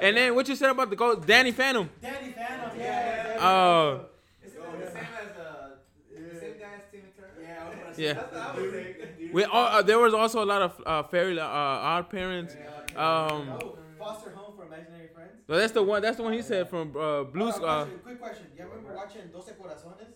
And 0.00 0.16
then 0.16 0.34
what 0.34 0.46
you 0.48 0.54
said 0.54 0.70
about 0.70 0.90
the 0.90 0.96
ghost, 0.96 1.26
Danny 1.26 1.52
Phantom. 1.52 1.88
Danny 2.00 2.32
Phantom. 2.32 2.78
Yeah. 2.78 3.34
yeah, 3.34 3.48
Uh, 3.48 3.98
Is 4.44 4.52
it 4.54 4.60
the 4.60 4.86
same 4.86 4.96
as 4.96 5.36
uh, 5.38 5.68
the 6.14 6.40
same 6.40 6.52
guy 6.60 6.66
as 6.76 6.82
Timmy 6.92 7.08
Turner? 7.16 7.94
Yeah. 7.96 9.04
Yeah. 9.32 9.40
That's 9.40 9.52
what 9.52 9.60
I 9.60 9.72
was 9.72 9.72
thinking. 9.72 9.72
We 9.72 9.72
all, 9.72 9.78
uh, 9.78 9.82
there 9.82 9.98
was 9.98 10.14
also 10.14 10.42
a 10.42 10.46
lot 10.46 10.62
of 10.62 10.82
uh, 10.86 11.02
fairy 11.04 11.38
uh, 11.38 11.44
odd 11.46 12.08
parents. 12.10 12.54
Um, 12.96 13.50
Oh, 13.60 13.78
Foster 13.98 14.30
Home 14.30 14.54
for 14.56 14.64
Imaginary 14.66 15.08
Friends. 15.14 15.32
so 15.46 15.56
that's 15.56 15.72
the 15.72 15.82
one. 15.82 16.02
That's 16.02 16.16
the 16.16 16.22
one 16.22 16.32
he 16.32 16.42
said 16.42 16.68
from 16.68 16.96
uh, 16.96 17.24
Blues. 17.24 17.54
Uh, 17.56 17.60
question, 17.60 17.98
quick 18.04 18.20
question. 18.20 18.46
You 18.56 18.64
remember 18.64 18.94
watching 18.96 19.22
Doce 19.34 19.52
Corazones? 19.54 20.14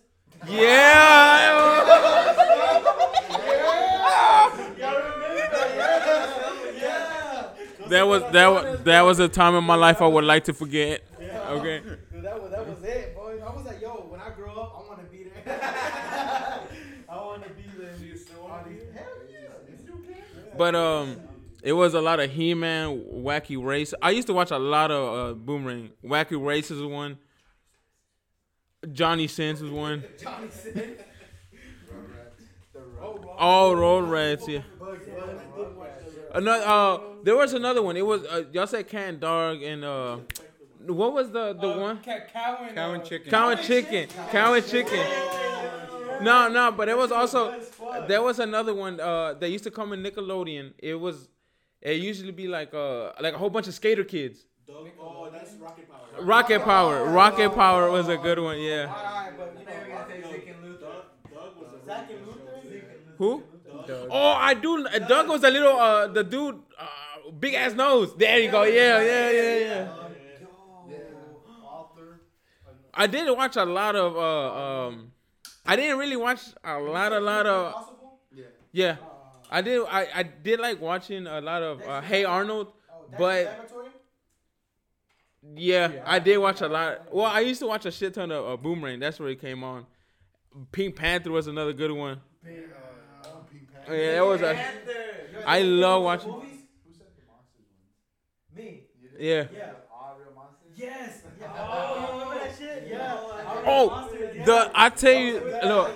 yeah. 0.49 1.53
That 7.89 8.07
was 8.07 8.23
that 8.31 8.47
was 8.47 8.81
that 8.83 9.01
was 9.01 9.19
a 9.19 9.27
time 9.27 9.55
in 9.55 9.63
my 9.63 9.75
life 9.75 10.01
I 10.01 10.07
would 10.07 10.23
like 10.23 10.45
to 10.45 10.53
forget. 10.53 11.03
Okay. 11.21 11.79
Dude, 11.81 12.23
that 12.23 12.41
was 12.41 12.51
that 12.51 12.67
was 12.67 12.83
it, 12.83 13.15
boy. 13.15 13.39
I 13.45 13.53
was 13.55 13.65
like, 13.65 13.81
yo, 13.81 13.89
when 14.09 14.19
I 14.21 14.29
grow 14.31 14.53
up, 14.53 14.73
I 14.77 14.87
want 14.87 14.99
to 15.01 15.05
be 15.15 15.25
there. 15.25 15.59
I 17.09 17.15
want 17.17 17.43
to 17.43 17.49
be 17.49 17.63
there. 17.77 17.93
Do 17.99 18.05
you 18.05 18.17
still 18.17 18.43
want 18.47 18.63
to 18.63 18.69
be 18.71 18.77
there? 18.79 18.93
Hell 18.93 19.07
yeah. 19.29 19.69
You 19.69 19.77
still 19.77 19.97
can. 19.97 20.23
But 20.57 20.75
um, 20.75 21.17
it 21.63 21.73
was 21.73 21.93
a 21.93 22.01
lot 22.01 22.19
of 22.19 22.31
He-Man, 22.31 23.05
Wacky 23.13 23.63
Race. 23.63 23.93
I 24.01 24.11
used 24.11 24.27
to 24.27 24.33
watch 24.33 24.51
a 24.51 24.59
lot 24.59 24.91
of 24.91 25.31
uh, 25.31 25.33
Boomerang. 25.33 25.91
Wacky 26.03 26.43
Race 26.43 26.69
is 26.71 26.81
one. 26.81 27.17
Johnny 28.91 29.27
Sins 29.27 29.61
was 29.61 29.71
one. 29.71 30.03
Johnny 30.21 30.49
Sins. 30.49 30.99
All 33.37 33.75
Road 33.75 34.09
Rats, 34.09 34.47
yeah. 34.47 34.61
Bugs 34.79 35.05
Bunny. 35.07 35.33
Didn't 35.55 35.77
watch 35.77 35.89
those. 36.05 36.13
Another, 36.33 36.65
uh, 36.65 36.97
there 37.23 37.35
was 37.35 37.53
another 37.53 37.81
one. 37.81 37.97
It 37.97 38.05
was 38.05 38.23
uh, 38.25 38.43
y'all 38.51 38.67
said 38.67 38.87
Cat 38.87 39.09
and 39.09 39.19
Dog 39.19 39.61
and 39.61 39.83
uh, 39.83 40.17
what 40.87 41.13
was 41.13 41.31
the 41.31 41.53
the 41.53 41.69
one? 41.69 41.99
Cow 42.01 42.11
and, 42.13 42.75
Cow 42.75 42.93
and 42.93 43.01
uh, 43.01 43.05
chicken. 43.05 43.31
Cow 43.31 43.49
and 43.49 43.61
Chicken. 43.61 44.07
Cow 44.31 44.53
and 44.53 44.67
Chicken. 44.67 45.05
No, 46.21 46.47
no, 46.47 46.71
but 46.71 46.87
it 46.87 46.97
was 46.97 47.11
also 47.11 47.59
there 48.07 48.21
was 48.21 48.39
another 48.39 48.73
one 48.73 48.99
uh 48.99 49.33
that 49.35 49.49
used 49.49 49.63
to 49.65 49.71
come 49.71 49.93
in 49.93 50.03
Nickelodeon. 50.03 50.73
It 50.77 50.95
was 50.95 51.29
it 51.81 51.97
usually 52.01 52.31
be 52.31 52.47
like 52.47 52.73
uh 52.73 53.11
like 53.21 53.33
a 53.33 53.37
whole 53.37 53.49
bunch 53.49 53.67
of 53.67 53.73
skater 53.73 54.03
kids. 54.03 54.45
Oh, 54.69 55.29
that's 55.31 55.55
Rocket 55.55 55.89
Power. 55.89 56.25
Rocket 56.25 56.63
Power. 56.63 57.05
Rocket 57.09 57.49
Power 57.55 57.91
was 57.91 58.07
a 58.07 58.17
good 58.17 58.39
one. 58.39 58.59
Yeah. 58.59 58.87
Alright, 58.87 59.33
but 59.37 59.59
you 59.59 59.65
know, 59.65 59.83
we 59.83 59.89
gotta 59.91 60.13
take 60.13 60.31
Chicken 60.31 60.55
Luther. 60.63 61.03
Who? 63.17 63.43
Oh, 64.09 64.33
I 64.37 64.53
do. 64.53 64.85
uh, 64.87 64.99
Doug 64.99 65.27
was 65.29 65.43
a 65.43 65.49
little 65.49 65.75
uh 65.77 66.07
the 66.07 66.23
dude, 66.23 66.61
uh, 66.79 67.31
big 67.39 67.53
ass 67.53 67.73
nose. 67.73 68.15
There 68.15 68.39
you 68.39 68.49
go. 68.51 68.63
Yeah, 68.63 69.01
yeah, 69.01 69.29
yeah, 69.31 69.57
yeah. 69.57 69.89
I 72.93 73.07
did 73.07 73.29
watch 73.35 73.55
a 73.55 73.65
lot 73.65 73.95
of 73.95 74.15
uh 74.15 74.87
um. 74.87 75.12
I 75.65 75.75
didn't 75.75 75.97
really 75.97 76.15
watch 76.17 76.41
a 76.63 76.79
lot, 76.79 77.13
a 77.13 77.19
lot 77.19 77.45
of. 77.45 77.73
Yeah, 78.71 78.97
I 79.51 79.61
did. 79.61 79.81
I 79.89 80.07
I 80.13 80.23
did 80.23 80.59
like 80.59 80.81
watching 80.81 81.27
a 81.27 81.39
lot 81.41 81.61
of 81.63 81.81
uh, 81.81 82.01
Hey 82.01 82.23
Arnold, 82.25 82.73
but 83.17 83.69
yeah, 85.55 85.91
I 86.05 86.19
did 86.19 86.37
watch 86.37 86.61
a 86.61 86.67
lot. 86.67 87.13
Well, 87.13 87.25
I 87.25 87.41
used 87.41 87.59
to 87.61 87.67
watch 87.67 87.85
a 87.85 87.91
shit 87.91 88.13
ton 88.13 88.31
of 88.31 88.45
uh, 88.47 88.57
Boomerang. 88.57 88.99
That's 88.99 89.19
where 89.19 89.29
it 89.29 89.39
came 89.41 89.63
on. 89.63 89.85
Pink 90.71 90.95
Panther 90.95 91.31
was 91.31 91.47
another 91.47 91.73
good 91.73 91.91
one. 91.91 92.21
Yeah, 93.89 94.13
that 94.13 94.25
was 94.25 94.41
a. 94.41 94.57
I 95.45 95.61
love 95.61 96.03
watching. 96.03 96.31
Me. 98.55 98.81
Yeah. 99.19 99.47
Yeah. 99.53 99.71
Yes. 100.75 101.22
Yeah. 102.87 103.17
Oh? 103.65 104.09
Yeah. 104.13 104.45
The 104.45 104.71
I 104.73 104.89
tell 104.89 105.13
you, 105.13 105.39
look. 105.63 105.91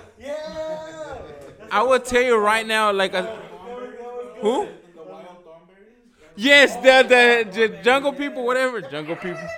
I 1.70 1.82
will 1.82 2.00
tell 2.00 2.22
you 2.22 2.36
right 2.38 2.66
now, 2.66 2.92
like 2.92 3.14
a 3.14 3.24
who? 4.40 4.68
Yes, 6.36 6.76
the 6.76 7.06
the, 7.08 7.50
the 7.50 7.82
jungle 7.82 8.12
people, 8.12 8.44
whatever 8.46 8.80
jungle 8.80 9.16
people. 9.16 9.48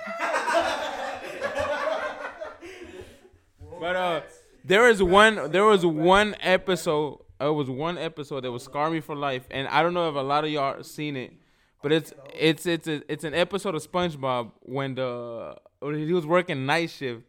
But 3.79 3.95
uh, 3.95 4.21
there 4.63 4.89
is 4.89 5.01
one. 5.01 5.51
There 5.51 5.65
was 5.65 5.85
one 5.85 6.35
episode. 6.41 7.19
It 7.39 7.45
was 7.45 7.69
one 7.69 7.97
episode 7.97 8.43
that 8.43 8.51
was 8.51 8.63
scar 8.63 8.91
me 8.91 8.99
for 8.99 9.15
life, 9.15 9.47
and 9.49 9.67
I 9.67 9.81
don't 9.81 9.93
know 9.95 10.09
if 10.09 10.15
a 10.15 10.19
lot 10.19 10.43
of 10.43 10.51
y'all 10.51 10.83
seen 10.83 11.15
it, 11.17 11.33
but 11.81 11.91
it's 11.91 12.13
it's 12.33 12.65
it's 12.65 12.87
a, 12.87 13.11
it's 13.11 13.23
an 13.23 13.33
episode 13.33 13.75
of 13.75 13.89
SpongeBob 13.89 14.51
when 14.61 14.95
the 14.95 15.55
when 15.79 15.95
he 15.95 16.13
was 16.13 16.25
working 16.25 16.65
night 16.65 16.89
shift, 16.89 17.23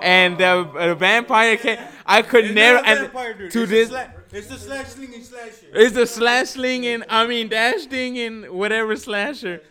and 0.00 0.38
the, 0.38 0.68
the 0.74 0.94
vampire 0.94 1.56
came. 1.56 1.78
I 2.04 2.22
could 2.22 2.54
never 2.54 2.84
and 2.84 3.50
to 3.50 3.66
this. 3.66 3.92
It's 4.32 4.48
the 4.48 4.58
slash 4.58 4.86
slinging 4.88 5.22
slasher. 5.22 5.66
It's 5.72 5.94
the 5.94 6.06
slash 6.06 6.48
slinging, 6.48 7.02
I 7.08 7.26
mean 7.26 7.48
dash 7.48 7.86
and 7.90 8.50
whatever 8.50 8.96
slasher. 8.96 9.62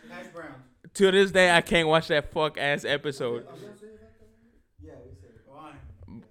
To 0.96 1.12
this 1.12 1.32
day, 1.32 1.52
I 1.52 1.62
can't 1.62 1.88
watch 1.88 2.08
that 2.10 2.32
fuck 2.32 2.58
ass 2.58 2.86
episode. 2.86 3.48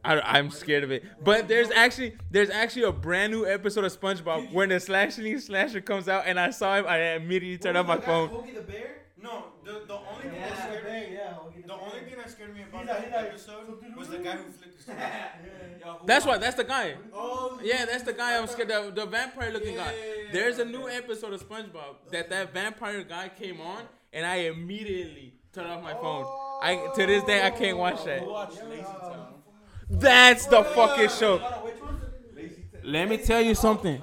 I, 0.04 0.20
I'm 0.20 0.50
scared 0.50 0.84
of 0.84 0.90
it. 0.90 1.04
But 1.22 1.48
there's 1.48 1.70
actually 1.70 2.16
there's 2.30 2.50
actually 2.50 2.82
a 2.84 2.92
brand 2.92 3.32
new 3.32 3.46
episode 3.46 3.84
of 3.84 3.98
SpongeBob 4.00 4.52
when 4.52 4.68
the 4.70 4.80
slash 4.80 5.14
slinging 5.14 5.38
slasher 5.40 5.80
comes 5.80 6.08
out, 6.08 6.24
and 6.26 6.38
I 6.38 6.50
saw 6.50 6.76
him. 6.76 6.86
I 6.86 7.14
immediately 7.14 7.58
turned 7.58 7.78
off 7.78 7.86
my 7.86 7.98
phone. 7.98 8.28
Hoogie 8.28 8.54
the 8.54 8.60
bear? 8.62 8.96
No, 9.22 9.44
the, 9.64 9.82
the 9.86 9.94
only 9.94 10.22
thing 10.30 10.40
that 10.40 10.58
scared 10.58 10.84
me, 10.84 11.14
Yeah, 11.14 11.34
Hoogie 11.34 11.64
the 11.64 11.74
only 11.74 12.00
thing 12.00 12.16
that 12.16 12.28
scared 12.30 12.54
me 12.54 12.62
about 12.62 12.80
He's 12.80 12.88
that 12.88 13.04
he's 13.04 13.12
like- 13.14 13.26
episode 13.26 13.96
was 13.96 14.08
the 14.08 14.18
guy 14.18 14.32
who 14.32 14.50
flipped 14.50 14.76
the 14.78 14.82
switch. 14.82 14.96
That's 16.06 16.26
why. 16.26 16.38
That's 16.38 16.56
the 16.56 16.64
guy. 16.64 16.94
Oh, 17.14 17.60
Yeah, 17.62 17.84
that's 17.84 18.02
the 18.02 18.12
guy 18.12 18.36
I'm 18.36 18.48
scared. 18.48 18.68
The, 18.68 18.90
the 18.92 19.06
vampire 19.06 19.52
looking 19.52 19.76
guy. 19.76 19.94
There's 20.32 20.58
a 20.58 20.64
new 20.64 20.88
episode 20.88 21.32
of 21.34 21.48
SpongeBob 21.48 22.10
that 22.10 22.30
that 22.30 22.52
vampire 22.52 23.04
guy 23.04 23.28
came 23.28 23.60
on, 23.60 23.82
and 24.12 24.26
I 24.26 24.36
immediately 24.50 25.34
turned 25.52 25.68
off 25.70 25.82
my 25.84 25.94
phone. 25.94 26.24
I 26.62 26.88
to 26.96 27.06
this 27.06 27.22
day 27.22 27.46
I 27.46 27.50
can't 27.50 27.78
watch 27.78 28.04
that. 28.04 28.22
That's 29.92 30.46
the 30.46 30.64
fucking 30.64 31.10
show. 31.10 31.40
Let 32.82 33.08
me 33.08 33.18
tell 33.18 33.40
you 33.40 33.54
something. 33.54 34.02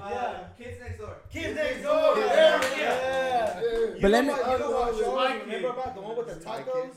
Kids 0.56 0.78
next 0.80 0.98
door. 0.98 1.16
Kids 1.30 1.54
next 1.56 1.82
door. 1.82 2.16
Yeah. 2.18 3.60
But 4.00 4.10
let 4.10 4.24
me. 4.24 4.30
You 4.32 4.58
know 4.58 4.70
what 4.70 4.96
show? 4.96 5.40
Remember 5.44 5.68
about 5.68 5.94
the 5.94 6.00
one 6.00 6.16
with 6.16 6.28
the 6.28 6.44
tacos? 6.44 6.94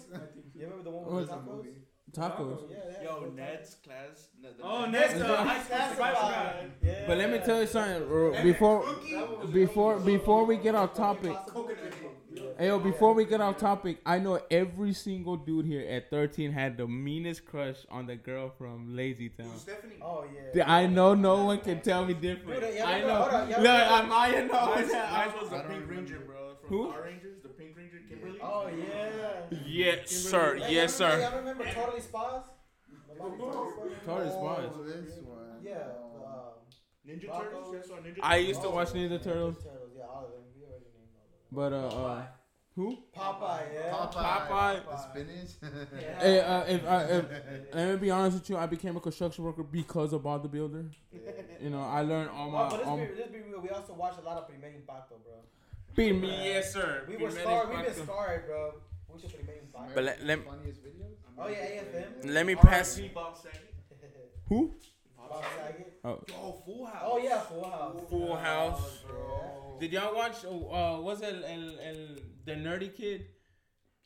You 0.56 0.64
remember 0.64 0.84
the 0.84 0.92
one 0.92 1.16
with 1.16 1.28
the 1.28 1.34
tacos? 1.34 1.66
Tacos. 2.16 2.70
Yeah, 2.70 2.78
yeah. 3.02 3.04
Yo, 3.04 3.32
Ned's 3.36 3.76
class. 3.84 4.28
Oh, 4.62 4.86
next 4.86 5.16
uh, 5.16 5.44
high. 5.44 6.68
Yeah. 6.84 7.04
But 7.08 7.18
let 7.18 7.32
me 7.32 7.40
tell 7.40 7.60
you 7.62 7.68
something 7.68 8.44
before 8.44 8.86
before 9.52 10.00
before 10.00 10.46
we 10.46 10.58
get 10.58 10.76
off 10.76 10.94
topic. 10.94 11.36
Hey, 12.58 12.68
yo, 12.68 12.80
before 12.80 13.14
we 13.14 13.26
get 13.26 13.42
off 13.42 13.58
topic, 13.58 13.98
I 14.06 14.20
know 14.20 14.40
every 14.52 14.94
single 14.94 15.36
dude 15.38 15.66
here 15.66 15.86
at 15.90 16.10
13 16.10 16.52
had 16.52 16.78
the 16.78 16.88
meanest 16.88 17.46
crush 17.46 17.78
on 17.90 18.08
the 18.08 18.16
girl 18.16 18.52
from 18.58 18.96
Lazy 18.96 19.30
Town. 19.30 19.58
Stephanie. 19.58 19.96
Oh 20.02 20.26
yeah. 20.54 20.72
I 20.72 20.88
know 20.88 21.14
no 21.16 21.46
one 21.46 21.60
can 21.60 21.82
tell 21.82 22.06
me 22.06 22.14
different. 22.14 22.62
Dude, 22.62 22.76
yeah, 22.76 22.86
I 22.88 23.02
know. 23.02 23.16
hold 23.16 23.34
on, 23.34 23.50
yeah, 23.50 23.58
Look, 23.60 23.68
hold 23.68 23.92
on. 23.92 24.06
I'm 24.06 24.12
I 24.12 24.32
know. 24.42 24.48
Mine, 24.76 24.96
I- 24.96 25.26
mine 25.26 25.34
was 25.42 25.50
the 25.50 25.60
Pink 25.60 25.90
Ranger, 25.90 26.20
bro. 26.26 26.56
From 26.62 26.70
Who? 26.70 26.92
Power 26.92 27.04
Rangers, 27.04 27.38
the 27.44 27.50
Pink 27.50 27.76
Ranger, 27.78 28.00
Kimberly. 28.10 28.40
Oh 28.42 28.68
yeah. 28.68 29.58
Yes, 29.66 30.10
sir. 30.12 30.56
Hey, 30.58 30.74
Yes, 30.74 31.00
y'all 31.00 31.10
remember- 31.10 31.26
sir. 31.26 31.30
Y'all 31.30 31.40
remember 31.40 31.66
Totally 31.74 32.02
Spas? 32.02 32.44
The 33.10 33.16
Totally 33.20 34.30
Spas? 34.30 34.34
Spies. 34.34 34.70
Oh, 34.74 34.84
this 34.84 35.20
one. 35.24 35.38
Yeah. 35.64 35.74
um, 36.18 36.54
Ninja 37.08 37.38
Turtles. 37.38 37.74
You 37.74 37.80
guys 37.80 37.88
saw 37.88 37.96
Ninja 37.96 38.20
I 38.22 38.38
used 38.38 38.62
to 38.62 38.70
watch 38.70 38.90
Ninja 38.90 39.22
Turtles, 39.22 39.58
Turtles. 39.64 39.92
Yeah, 39.98 40.04
all 40.06 40.26
of 40.26 40.32
them. 40.32 40.42
We 40.56 40.64
already 40.66 40.86
named 40.96 41.12
all 41.16 41.26
of 41.28 41.32
them. 41.32 41.43
But 41.54 41.74
uh, 41.74 41.88
uh 41.88 42.24
who? 42.76 42.98
Popeye. 43.16 43.62
Yeah. 43.74 43.92
Popeye. 43.92 44.82
The 44.90 44.98
spinach. 44.98 45.50
Hey, 46.20 46.40
uh, 46.40 46.64
if, 46.64 46.86
uh, 46.86 47.06
if 47.10 47.26
let 47.76 47.90
me 47.90 47.96
be 47.98 48.10
honest 48.12 48.40
with 48.40 48.50
you, 48.50 48.58
I 48.58 48.66
became 48.66 48.98
a 48.98 49.00
construction 49.00 49.44
worker 49.44 49.62
because 49.62 50.12
of 50.12 50.24
Bob 50.24 50.42
the 50.44 50.50
Builder. 50.50 50.86
You 51.62 51.70
know, 51.70 51.80
I 51.82 52.02
learned 52.02 52.30
all 52.32 52.52
my. 52.52 52.66
Oh, 52.66 52.70
but 52.72 52.84
all 52.84 52.98
let's 52.98 53.12
be, 53.12 53.18
let's 53.20 53.32
be 53.32 53.40
real. 53.40 53.62
We 53.62 53.70
also 53.70 53.94
watch 53.94 54.16
a 54.22 54.26
lot 54.26 54.36
of 54.38 54.50
Primer 54.50 54.68
Impacto, 54.68 55.16
bro. 55.24 55.36
Be 55.96 56.12
me, 56.12 56.28
yes, 56.28 56.74
sir. 56.74 57.06
We 57.08 57.16
Be 57.16 57.24
were 57.24 57.30
ready 57.30 57.42
scarred. 57.42 57.68
for 57.70 57.70
We've 57.70 57.86
been 57.86 57.94
it. 57.94 58.04
scarred, 58.04 58.46
bro. 58.48 58.74
We 59.08 59.22
should 59.22 59.34
Primer 59.34 59.54
Impacto. 59.54 59.96
But 59.96 60.04
let, 60.04 60.26
let, 60.26 60.46
Funniest 60.46 60.84
videos. 60.84 61.16
Oh 61.38 61.48
yeah, 61.48 61.56
AFM. 61.56 62.34
let 62.34 62.46
me 62.46 62.56
pass. 62.56 62.98
R.I.P. 62.98 63.14
Bob 63.14 63.38
Saget. 63.38 63.74
Who? 64.50 64.74
Bob 65.30 65.44
Saget. 65.58 65.94
Oh, 66.04 66.20
Oh, 66.42 66.52
Full 66.66 66.86
House. 66.86 67.02
Oh 67.06 67.18
yeah, 67.18 67.40
Full 67.40 67.70
House. 67.70 68.02
Full 68.10 68.36
House. 68.36 69.04
Bro. 69.08 69.78
Did 69.80 69.94
y'all 69.94 70.16
watch? 70.16 70.44
Uh, 70.46 71.02
was 71.02 71.22
it 71.22 71.36
el, 71.36 71.80
el, 71.80 72.16
the 72.46 72.54
nerdy 72.54 72.94
kid? 72.96 73.26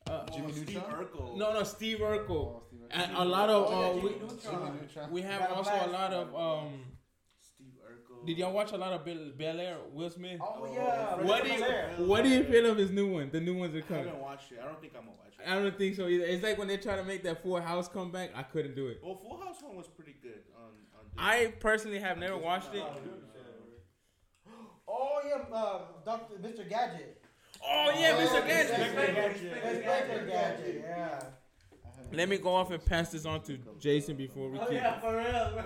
Uh, 0.10 0.26
Jimmy 0.34 0.54
Steve 0.54 0.82
Urkel. 0.90 1.36
no, 1.38 1.52
no, 1.54 1.64
Steve 1.64 1.98
Urkel. 2.00 2.30
Oh, 2.32 2.64
Steven. 2.68 2.88
And 2.92 3.18
a 3.18 3.26
lot 3.26 3.50
of 3.50 3.68
Oh, 3.68 3.76
uh, 3.76 3.82
yeah, 3.82 3.94
we, 4.04 4.10
Jimmy 4.10 4.20
Neutron. 4.22 4.80
Neutron. 4.82 5.12
we 5.12 5.22
have 5.22 5.52
also 5.52 5.72
a 5.72 5.90
lot 5.92 6.14
of 6.14 6.34
um. 6.34 6.80
Steve 7.42 7.74
Urkel. 7.86 8.26
Did 8.26 8.38
y'all 8.38 8.54
watch 8.54 8.72
a 8.72 8.78
lot 8.78 8.94
of 8.94 9.04
Bel, 9.04 9.32
Bel 9.38 9.60
Air? 9.60 9.78
Will 9.94 10.10
Smith. 10.10 10.40
Oh 10.42 10.66
yeah. 10.74 11.16
What 11.22 11.44
do 11.44 11.50
you 11.52 11.58
Flair. 11.58 11.94
What 11.98 12.24
do 12.24 12.30
you 12.30 12.44
feel 12.46 12.66
of 12.68 12.78
his 12.78 12.90
new 12.92 13.12
one? 13.12 13.30
The 13.32 13.42
new 13.42 13.56
ones 13.58 13.76
are 13.76 13.82
coming. 13.82 14.04
I 14.04 14.06
coming. 14.06 14.08
haven't 14.14 14.22
watched 14.22 14.52
it. 14.54 14.60
I 14.64 14.66
don't 14.68 14.80
think 14.80 14.94
I'm 14.96 15.02
gonna 15.02 15.18
watch 15.18 15.34
it. 15.38 15.46
I 15.52 15.56
don't 15.56 15.78
think 15.78 15.96
so 15.98 16.08
either. 16.08 16.24
It's 16.26 16.42
like 16.44 16.58
when 16.58 16.70
they 16.70 16.78
try 16.78 16.96
to 16.96 17.04
make 17.04 17.24
that 17.24 17.44
Full 17.44 17.60
House 17.60 17.90
come 17.90 18.10
back. 18.12 18.30
I 18.34 18.44
couldn't 18.44 18.76
do 18.76 18.88
it. 18.88 19.02
Well, 19.04 19.16
Full 19.18 19.42
House 19.42 19.62
one 19.62 19.76
was 19.76 19.88
pretty 19.88 20.16
good 20.22 20.42
on 20.56 20.64
on. 20.64 20.72
Disney. 20.72 20.87
I 21.18 21.54
personally 21.60 22.00
have 22.00 22.18
never 22.18 22.38
watched 22.38 22.74
it. 22.74 22.84
Oh 24.88 25.20
yeah, 25.28 25.56
uh, 25.56 25.80
Doctor 26.06 26.36
Mr. 26.36 26.68
Gadget. 26.68 27.22
Oh 27.66 27.92
yeah, 27.98 28.14
Mr. 28.14 28.42
Mr. 28.42 28.48
Gadget. 28.48 29.64
Gadget. 29.84 30.28
Gadget. 30.28 30.84
Yeah. 30.86 31.20
Let 32.14 32.30
me 32.30 32.38
go 32.38 32.56
off 32.56 32.72
and 32.72 32.84
pass 32.84 33.12
this 33.12 33.26
on 33.26 33.42
to 33.42 33.58
Jason 33.80 34.16
before 34.16 34.50
we 34.50 34.60
keep. 34.60 34.82
for 35.02 35.18
real, 35.18 35.52
bro. 35.54 35.64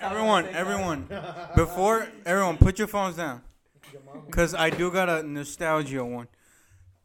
Everyone, 0.00 0.46
everyone, 0.46 1.08
before 1.54 2.08
everyone, 2.24 2.56
put 2.56 2.78
your 2.78 2.88
phones 2.88 3.16
down, 3.16 3.42
cause 4.32 4.52
I 4.52 4.70
do 4.70 4.90
got 4.90 5.08
a 5.08 5.22
nostalgia 5.22 6.04
one. 6.04 6.26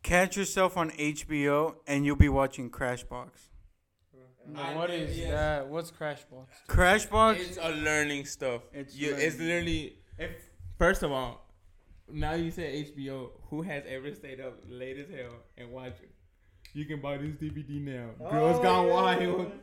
Catch 0.02 0.36
yourself 0.36 0.78
on 0.78 0.90
HBO, 0.92 1.76
and 1.86 2.06
you'll 2.08 2.16
be 2.16 2.30
watching 2.30 2.72
Crashbox. 2.72 3.30
What 4.54 4.90
is 4.90 5.18
that? 5.30 5.68
What's 5.68 5.92
Crashbox? 5.92 6.46
Crashbox. 6.68 7.40
It's 7.40 7.58
a 7.62 7.70
learning 7.70 8.26
stuff. 8.26 8.62
It's 8.74 8.96
you, 8.96 9.16
it's 9.16 9.38
literally. 9.40 9.98
If 10.18 10.32
First 10.78 11.04
of 11.04 11.12
all, 11.12 11.46
now 12.12 12.34
you 12.34 12.52
say 12.52 12.84
HBO. 12.96 13.30
Who 13.50 13.62
has 13.62 13.84
ever 13.88 14.14
stayed 14.14 14.40
up 14.42 14.58
late 14.70 14.98
as 14.98 15.10
hell 15.10 15.36
and 15.58 15.72
watched 15.72 16.02
it? 16.02 16.12
You 16.74 16.86
can 16.86 17.02
buy 17.02 17.18
this 17.18 17.36
DVD 17.36 17.82
now. 17.82 18.30
Girls 18.30 18.58
Oh, 18.60 18.64
Gone 18.64 18.88
yeah. 18.88 18.94
Wild. 18.94 19.52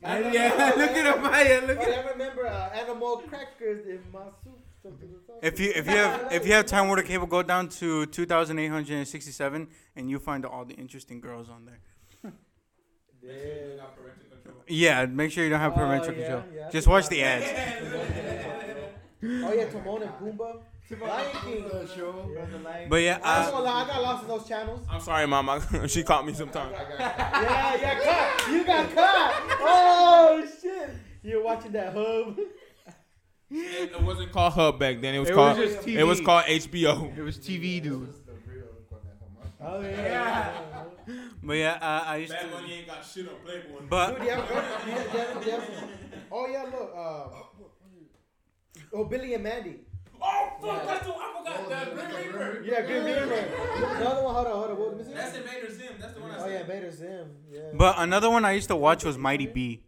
And 0.00 0.32
yeah, 0.32 0.72
look 0.76 0.90
at 0.92 1.16
him, 1.16 1.22
Maya. 1.24 1.60
Look 1.66 1.78
Oh, 1.80 1.82
at. 1.82 2.06
I 2.06 2.10
remember 2.10 2.46
uh, 2.46 2.68
animal 2.70 3.16
crackers 3.28 3.84
in 3.84 4.00
my 4.12 4.20
soup. 4.44 4.56
Something 4.80 5.08
or 5.08 5.18
something. 5.26 5.42
if 5.42 5.58
you 5.58 5.72
if 5.74 5.86
you 5.86 5.96
have 5.96 6.32
if 6.32 6.46
you 6.46 6.52
have 6.52 6.66
Time 6.66 6.86
Warner 6.86 7.02
cable, 7.02 7.26
go 7.26 7.42
down 7.42 7.68
to 7.80 8.06
two 8.06 8.24
thousand 8.24 8.60
eight 8.60 8.68
hundred 8.68 8.96
and 8.96 9.08
sixty 9.08 9.32
seven, 9.32 9.66
and 9.96 10.08
you 10.08 10.20
find 10.20 10.44
all 10.46 10.64
the 10.64 10.74
interesting 10.74 11.20
girls 11.20 11.48
on 11.50 11.64
there. 11.64 11.80
Yeah, 14.68 15.06
make 15.06 15.30
sure 15.32 15.44
you 15.44 15.50
don't 15.50 15.60
have 15.60 15.72
Oh, 15.72 15.76
parental 15.76 16.12
yeah, 16.14 16.20
control. 16.20 16.42
yeah. 16.54 16.70
Just 16.70 16.86
watch 16.88 17.08
the 17.08 17.22
ads. 17.22 17.46
Oh 19.20 19.52
yeah, 19.52 19.64
Timon 19.68 20.02
and 20.02 20.12
Pumbaa. 20.12 20.62
Lion 21.00 21.26
King. 21.44 21.64
show. 21.94 22.30
The 22.52 22.58
Lion 22.60 22.88
But 22.88 22.96
yeah, 23.02 23.18
I, 23.22 23.42
ain't 23.42 23.50
gonna 23.52 23.64
lie, 23.64 23.82
I 23.82 23.86
got 23.88 24.02
lost 24.02 24.22
in 24.22 24.28
those 24.28 24.46
channels. 24.48 24.86
I'm 24.88 25.00
sorry, 25.00 25.26
mama. 25.26 25.60
she 25.88 26.04
caught 26.04 26.24
me 26.24 26.32
sometime. 26.34 26.72
Yeah, 26.98 27.74
you 27.74 27.80
got 27.82 28.02
caught. 28.04 28.48
You 28.52 28.64
got 28.64 28.94
caught. 28.94 29.42
Oh 29.60 30.48
shit! 30.62 30.90
You're 31.24 31.42
watching 31.42 31.72
that 31.72 31.92
hub. 31.94 32.38
It, 33.50 33.90
it 33.92 34.02
wasn't 34.02 34.30
called 34.30 34.52
Hub 34.52 34.78
back 34.78 35.00
then. 35.00 35.14
It 35.14 35.18
was 35.18 35.30
It 35.30 35.34
called. 35.34 35.58
was 35.58 35.74
just 35.74 35.88
it 35.88 36.04
was 36.04 36.20
called 36.20 36.44
HBO. 36.44 37.18
It 37.18 37.22
was 37.22 37.38
TV, 37.38 37.82
dude. 37.82 38.14
Oh 39.60 39.80
yeah. 39.80 40.52
But 41.42 41.52
yeah, 41.54 41.78
uh, 41.80 42.04
I 42.06 42.16
used 42.16 42.32
Bad 42.32 42.42
to. 42.42 42.48
Bunny 42.48 42.72
ain't 42.74 42.86
got 42.86 43.04
shit 43.04 43.28
on 43.28 43.34
Playboy. 43.44 43.86
But 43.88 44.18
Dude, 44.18 44.26
yeah, 44.26 44.44
yeah, 44.86 45.04
yeah, 45.14 45.40
yeah. 45.46 45.60
Oh 46.30 46.46
yeah, 46.46 46.62
look. 46.64 46.92
Uh, 46.94 47.68
oh, 48.92 49.04
Billy 49.04 49.34
and 49.34 49.42
Mandy. 49.42 49.76
Oh 50.20 50.52
fuck! 50.60 50.86
That's 50.86 51.06
the 51.06 51.12
one 51.12 51.22
I 51.22 51.56
forgot 51.56 51.68
that 51.68 51.94
Grim 51.94 52.16
Reaper. 52.16 52.62
Yeah, 52.64 52.80
good 52.82 53.04
Reaper. 53.04 53.98
The 53.98 54.10
other 54.10 54.22
one, 54.24 54.34
hold 54.34 54.46
on, 54.46 54.52
hold 54.52 54.70
on. 54.70 54.78
What, 54.78 54.88
let 54.88 54.98
me 54.98 55.04
see. 55.04 55.12
That's 55.12 55.36
Invader 55.36 55.72
Zim. 55.72 55.92
That's 56.00 56.14
the 56.14 56.20
one 56.20 56.30
I 56.32 56.38
said. 56.38 56.42
Oh 56.42 56.48
yeah, 56.48 56.58
said. 56.58 56.66
Vader 56.66 56.90
Zim. 56.90 57.30
Yeah. 57.50 57.60
but 57.74 57.94
another 57.98 58.30
one 58.30 58.44
I 58.44 58.52
used 58.52 58.68
to 58.68 58.76
watch 58.76 59.04
was 59.04 59.16
Mighty 59.16 59.46
B. 59.46 59.82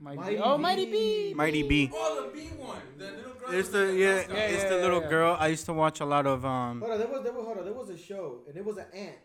Mighty 0.00 0.16
Mighty 0.16 0.38
oh, 0.38 0.56
Mighty 0.56 0.86
B. 0.86 1.34
Mighty 1.36 1.62
B. 1.62 1.90
Oh, 1.92 2.24
the 2.24 2.32
B 2.32 2.46
one. 2.56 2.78
The 2.96 3.04
little 3.04 3.32
girl. 3.34 3.52
It's 3.52 3.70
with 3.70 3.72
the 3.72 3.94
yeah, 3.94 4.14
mascot. 4.14 4.36
Yeah, 4.36 4.42
it's 4.44 4.62
yeah, 4.62 4.68
the 4.70 4.76
yeah, 4.76 4.82
little 4.82 5.02
yeah. 5.02 5.08
girl. 5.10 5.36
I 5.38 5.48
used 5.48 5.66
to 5.66 5.74
watch 5.74 6.00
a 6.00 6.06
lot 6.06 6.26
of 6.26 6.44
um. 6.46 6.80
Hold 6.80 6.92
on, 6.92 6.98
there 6.98 7.08
was 7.08 7.22
there 7.22 7.32
was 7.32 7.44
hold 7.44 7.58
on, 7.58 7.64
there 7.64 7.74
was 7.74 7.90
a 7.90 7.98
show 7.98 8.40
and 8.48 8.56
it 8.56 8.64
was 8.64 8.78
an 8.78 8.86
ant, 8.94 9.16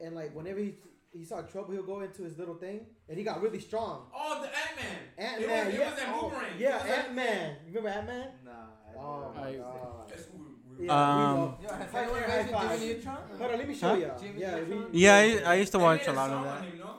and 0.00 0.16
like 0.16 0.34
whenever 0.34 0.58
he 0.58 0.74
he 1.16 1.24
saw 1.24 1.40
trouble, 1.42 1.72
he'll 1.72 1.82
go 1.82 2.00
into 2.00 2.22
his 2.22 2.38
little 2.38 2.54
thing, 2.54 2.80
and 3.08 3.16
he 3.18 3.24
got 3.24 3.40
really 3.42 3.60
strong. 3.60 4.06
Oh, 4.14 4.40
the 4.42 4.48
Ant 4.48 4.76
Man. 4.76 4.98
Ant 5.32 5.42
It 5.42 5.46
Man, 5.46 5.66
was- 5.66 5.74
it 5.74 5.78
yeah, 5.80 5.90
was 5.90 5.98
that 5.98 6.08
oh, 6.14 6.28
boomerang. 6.28 6.52
It 6.54 6.60
yeah, 6.60 6.94
Ant 6.98 7.14
Man. 7.14 7.56
You 7.66 7.74
remember 7.74 7.88
Ant 7.88 8.06
Man? 8.06 8.28
Nah. 8.44 8.52
Oh 8.98 9.32
my 9.36 9.52
god. 9.54 10.08
That's 10.08 10.24
who 10.26 10.38
we- 10.38 10.78
we- 10.80 10.86
Yeah, 10.86 10.92
Um, 10.92 11.40
love- 11.40 11.60
High 11.70 11.86
five, 11.86 12.10
high 12.10 12.44
five. 12.44 13.04
Hold 13.38 13.50
on, 13.52 13.58
let 13.58 13.68
me 13.68 13.74
show 13.74 13.88
Huh? 13.88 13.94
you. 13.96 14.10
Jimmy 14.20 14.40
Yeah, 14.40 14.60
we, 14.62 14.98
Yeah, 14.98 15.14
I, 15.46 15.52
I 15.52 15.54
used 15.54 15.72
to 15.72 15.78
watch 15.78 16.00
made 16.00 16.08
a 16.08 16.12
lot 16.12 16.30
of 16.30 16.44
that. 16.44 16.64
him, 16.64 16.78
no? 16.78 16.90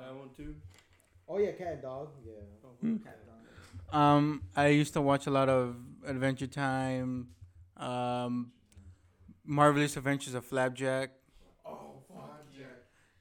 I 0.00 0.12
want 0.12 0.36
to. 0.36 0.54
Oh 1.28 1.38
yeah, 1.38 1.52
Cat 1.52 1.72
and 1.74 1.82
Dog. 1.82 2.08
Yeah. 2.26 2.90
Um, 3.92 4.42
I 4.56 4.68
used 4.68 4.92
to 4.94 5.00
watch 5.00 5.26
a 5.26 5.30
lot 5.30 5.48
of 5.48 5.76
Adventure 6.06 6.46
Time, 6.46 7.28
um, 7.76 8.52
Marvelous 9.44 9.96
Adventures 9.96 10.34
of 10.34 10.44
Flapjack. 10.44 11.10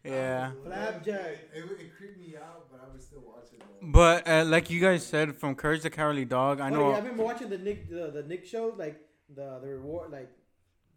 Oh 0.05 0.09
fuck 0.09 0.11
yeah. 0.11 0.51
Yeah, 0.51 0.51
Flapjack. 0.65 1.31
It, 1.53 1.63
it 1.79 1.97
creeped 1.97 2.17
me 2.19 2.35
out, 2.37 2.67
but 2.71 2.81
I 2.85 2.91
would 2.91 3.01
still 3.01 3.21
watch 3.25 3.47
it. 3.53 3.61
But 3.81 4.27
uh, 4.27 4.43
like 4.45 4.69
you 4.69 4.79
guys 4.81 5.05
said, 5.05 5.35
from 5.35 5.55
Courage 5.55 5.81
the 5.83 5.89
Cowardly 5.89 6.25
Dog, 6.25 6.59
I 6.61 6.67
I 6.67 6.69
know. 6.69 6.93
I've 6.93 7.03
been 7.03 7.17
watching 7.17 7.49
the 7.49 7.57
Nick 7.57 7.89
the, 7.89 8.11
the 8.11 8.23
Nick 8.23 8.45
show, 8.45 8.73
like 8.77 8.99
the 9.33 9.59
the 9.61 9.67
reward, 9.67 10.11
like 10.11 10.29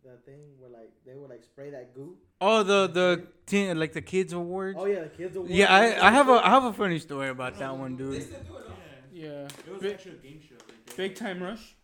the 0.05 0.17
thing 0.25 0.41
where 0.59 0.71
like 0.71 0.91
they 1.07 1.15
would 1.15 1.31
like 1.31 1.45
spray 1.45 1.71
that 1.71 1.95
goo. 1.95 2.17
Oh, 2.41 2.63
the 2.63 2.87
the 2.89 3.27
teen, 3.47 3.79
like 3.79 3.93
the 3.93 4.03
kids 4.03 4.33
awards. 4.33 4.79
Oh 4.81 4.87
yeah, 4.87 5.01
the 5.03 5.09
kids. 5.09 5.37
Award. 5.37 5.51
Yeah, 5.51 5.73
I, 5.73 6.09
I 6.09 6.11
have 6.11 6.29
a 6.29 6.41
I 6.45 6.51
have 6.51 6.65
a 6.65 6.73
funny 6.73 6.99
story 6.99 7.29
about 7.29 7.59
that 7.59 7.77
one, 7.77 7.97
They 7.97 8.05
dude. 8.05 8.23
still 8.23 8.39
do 8.41 8.57
it, 8.57 8.69
no? 8.69 8.75
Yeah. 9.13 9.49
It 9.67 9.73
was 9.73 9.83
Big, 9.83 9.93
actually 9.95 10.13
a 10.13 10.19
game 10.19 10.41
show. 10.41 10.55
Like, 10.55 10.97
big 10.97 11.15
time 11.15 11.43
rush. 11.43 11.77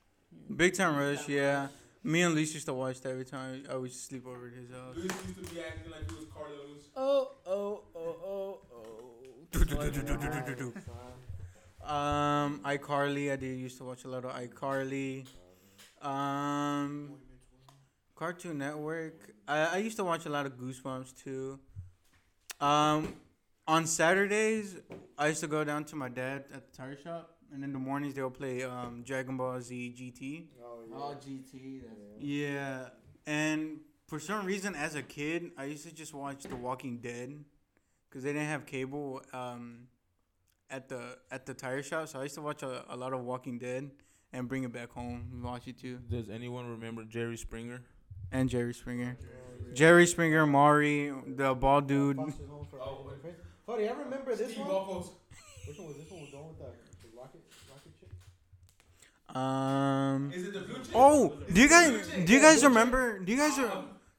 Big 0.55 0.75
Time 0.75 0.97
Rush, 0.97 1.29
yeah. 1.29 1.69
Me 2.05 2.23
and 2.23 2.35
Lisa 2.35 2.55
used 2.55 2.67
to 2.67 2.75
watch 2.75 3.01
that 3.01 3.11
every 3.11 3.25
time 3.25 3.65
I 3.71 3.77
would 3.77 3.93
sleep 3.93 4.27
over 4.27 4.47
at 4.47 4.55
his 4.55 4.71
house. 4.71 4.97
Luis 4.97 5.11
used 5.27 5.49
to 5.49 5.55
be 5.55 5.61
acting 5.61 5.91
like 5.91 6.11
he 6.11 6.17
was 6.17 6.27
Carlos. 6.33 6.91
Oh, 6.97 7.33
oh, 7.47 7.83
oh, 7.95 8.17
oh, 8.25 8.59
oh. 8.73 8.89
Um, 11.89 12.61
iCarly, 12.67 13.33
I 13.33 13.37
did 13.37 13.59
used 13.59 13.79
to 13.79 13.85
watch 13.85 14.05
a 14.05 14.09
lot 14.09 14.27
of 14.27 14.33
iCarly. 14.33 15.27
Um, 16.03 17.15
Cartoon 18.15 18.59
Network. 18.59 19.33
I, 19.47 19.59
I 19.61 19.77
used 19.79 19.97
to 19.97 20.05
watch 20.05 20.27
a 20.27 20.29
lot 20.29 20.45
of 20.45 20.53
Goosebumps 20.59 21.23
too. 21.25 21.59
Um, 22.61 23.15
on 23.67 23.87
Saturdays, 23.87 24.77
I 25.17 25.29
used 25.29 25.41
to 25.41 25.47
go 25.47 25.65
down 25.65 25.85
to 25.85 25.97
my 25.97 26.11
dad 26.11 26.45
at 26.53 26.71
the 26.71 26.77
tire 26.77 26.97
shop, 26.97 27.38
and 27.53 27.65
in 27.65 27.73
the 27.73 27.79
mornings 27.79 28.15
they'll 28.15 28.31
play 28.31 28.63
um 28.63 29.03
Dragon 29.05 29.37
Ball 29.37 29.61
Z 29.61 29.95
GT. 29.97 30.47
Oh 30.63 30.81
yeah. 30.89 30.97
Oh, 30.97 31.17
GT. 31.21 31.83
That's 31.83 31.95
Yeah, 32.21 32.89
and 33.27 33.81
for 34.07 34.19
some 34.19 34.47
reason, 34.47 34.75
as 34.75 34.95
a 34.95 35.03
kid, 35.03 35.51
I 35.59 35.65
used 35.65 35.85
to 35.87 35.95
just 35.95 36.15
watch 36.15 36.45
The 36.45 36.57
Walking 36.57 36.99
Dead, 36.99 37.45
cause 38.11 38.23
they 38.23 38.33
didn't 38.33 38.49
have 38.49 38.65
cable 38.65 39.21
um, 39.35 39.89
at 40.71 40.89
the 40.89 41.19
at 41.31 41.45
the 41.47 41.53
tire 41.55 41.83
shop. 41.83 42.09
So 42.09 42.21
I 42.21 42.23
used 42.25 42.35
to 42.37 42.41
watch 42.43 42.63
a, 42.63 42.85
a 42.89 42.97
lot 42.97 43.13
of 43.13 43.21
Walking 43.25 43.59
Dead 43.59 43.91
and 44.33 44.49
bring 44.49 44.65
it 44.65 44.73
back 44.73 44.91
home 44.93 45.29
and 45.33 45.43
watch 45.43 45.69
it 45.69 45.79
too. 45.79 45.99
Does 46.11 46.29
anyone 46.31 46.67
remember 46.71 47.05
Jerry 47.05 47.37
Springer? 47.37 47.83
And 48.31 48.49
Jerry 48.51 48.75
Springer, 48.75 49.17
Jerry 49.73 50.07
Springer, 50.07 50.47
Maury, 50.47 51.13
the 51.27 51.55
bald 51.55 51.87
dude. 51.89 52.17
Foster's 52.17 52.41
Oh, 52.75 53.05
Orphan 53.05 53.21
Kids. 53.23 53.37
Hold 53.67 53.81
on, 53.81 53.89
I 53.89 53.93
remember 54.05 54.35
this 54.35 54.53
Steve 54.53 54.61
one. 54.67 54.69
Buckles. 54.69 55.11
Which 55.67 55.79
one 55.79 55.89
was 55.89 55.97
this 55.97 56.11
one? 56.11 56.21
Was 56.21 56.31
the 56.31 56.37
one 56.37 56.49
with 56.49 56.59
the, 56.59 56.65
the 56.65 57.17
rocket 57.17 57.41
rocket 57.71 57.93
chick? 58.01 58.09
Um. 59.35 60.33
Is 60.35 60.47
it 60.49 60.53
the 60.55 60.61
blue 60.61 60.77
chick? 60.77 60.93
Oh, 60.95 61.37
do 61.53 61.61
you 61.61 61.69
guys 61.69 62.09
do 62.25 62.33
you 62.33 62.41
guys 62.41 62.65
remember? 62.65 63.19
Do 63.19 63.31
you 63.33 63.39
guys 63.39 63.59
re- 63.59 63.71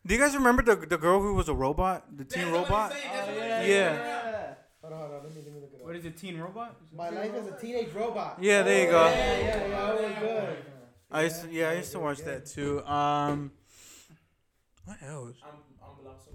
do 0.06 0.14
you 0.14 0.20
guys 0.20 0.36
remember 0.36 0.62
the 0.62 0.76
the 0.76 0.98
girl 0.98 1.22
who 1.22 1.34
was 1.34 1.50
a 1.50 1.54
robot, 1.54 2.06
the 2.16 2.26
teen 2.26 2.52
That's 2.52 2.52
what 2.52 2.58
I'm 2.58 2.64
robot? 2.64 2.92
saying, 2.92 3.04
that's 3.12 3.28
what 3.28 3.38
I'm 3.38 3.50
yeah. 3.50 3.60
saying. 3.60 3.70
Yeah. 3.72 4.54
Hold 4.82 4.94
on, 4.94 5.00
hold 5.00 5.12
on. 5.12 5.24
Let 5.24 5.36
me 5.36 5.42
let 5.46 5.54
me 5.54 5.62
look 5.62 5.74
it 5.74 5.82
up. 5.82 5.86
What 5.88 5.96
is 5.96 6.06
it, 6.06 6.18
Teen 6.18 6.40
Robot? 6.40 6.76
My 6.96 7.10
life 7.10 7.34
as 7.34 7.48
a 7.48 7.60
teenage 7.60 7.94
robot. 7.94 8.38
Yeah, 8.42 8.64
there 8.64 8.86
you 8.86 8.92
go. 8.92 9.06
Yeah, 9.06 9.16
yeah, 9.16 9.68
yeah. 9.68 9.68
That 9.68 10.02
was 10.02 10.12
good. 10.20 10.58
I 11.12 11.24
used 11.24 11.42
to, 11.42 11.52
yeah, 11.52 11.70
I 11.70 11.74
used 11.74 11.92
to 11.92 12.00
watch 12.00 12.20
that 12.20 12.46
too. 12.46 12.86
Um, 12.86 13.52
what 14.86 14.98
else? 15.04 15.36
I'm, 15.44 15.60
I'm 15.84 15.96
Blossom. 16.04 16.34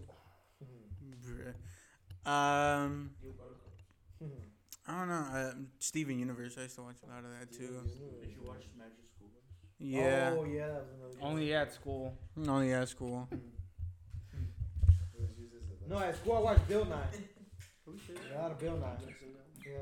Um, 2.26 3.10
I 4.86 4.98
don't 4.98 5.08
know. 5.08 5.14
Uh, 5.32 5.52
Steven 5.78 6.18
Universe. 6.18 6.56
I 6.58 6.62
used 6.62 6.74
to 6.76 6.82
watch 6.82 6.96
a 7.04 7.06
lot 7.10 7.24
of 7.24 7.30
that 7.38 7.50
too. 7.52 7.80
Did 8.22 8.30
you 8.32 8.42
watch 8.46 8.64
Magic 8.76 8.92
School 9.16 9.28
Bus? 9.32 9.42
Yeah, 9.78 10.34
Oh 10.38 10.44
yeah, 10.44 10.66
that 10.68 10.74
was 10.74 10.94
another. 10.98 11.14
good 11.14 11.22
Only 11.22 11.54
at 11.54 11.72
school. 11.72 12.18
only 12.46 12.72
at 12.72 12.88
school. 12.88 13.28
No, 15.88 15.98
at 15.98 16.16
school 16.16 16.36
I 16.36 16.40
watched 16.40 16.68
Bill 16.68 16.84
Nye. 16.84 16.96
Yeah, 17.86 18.38
a 18.38 18.42
lot 18.42 18.50
of 18.52 18.58
Bill 18.58 18.76
Nye. 18.78 18.96
Yeah. 19.66 19.72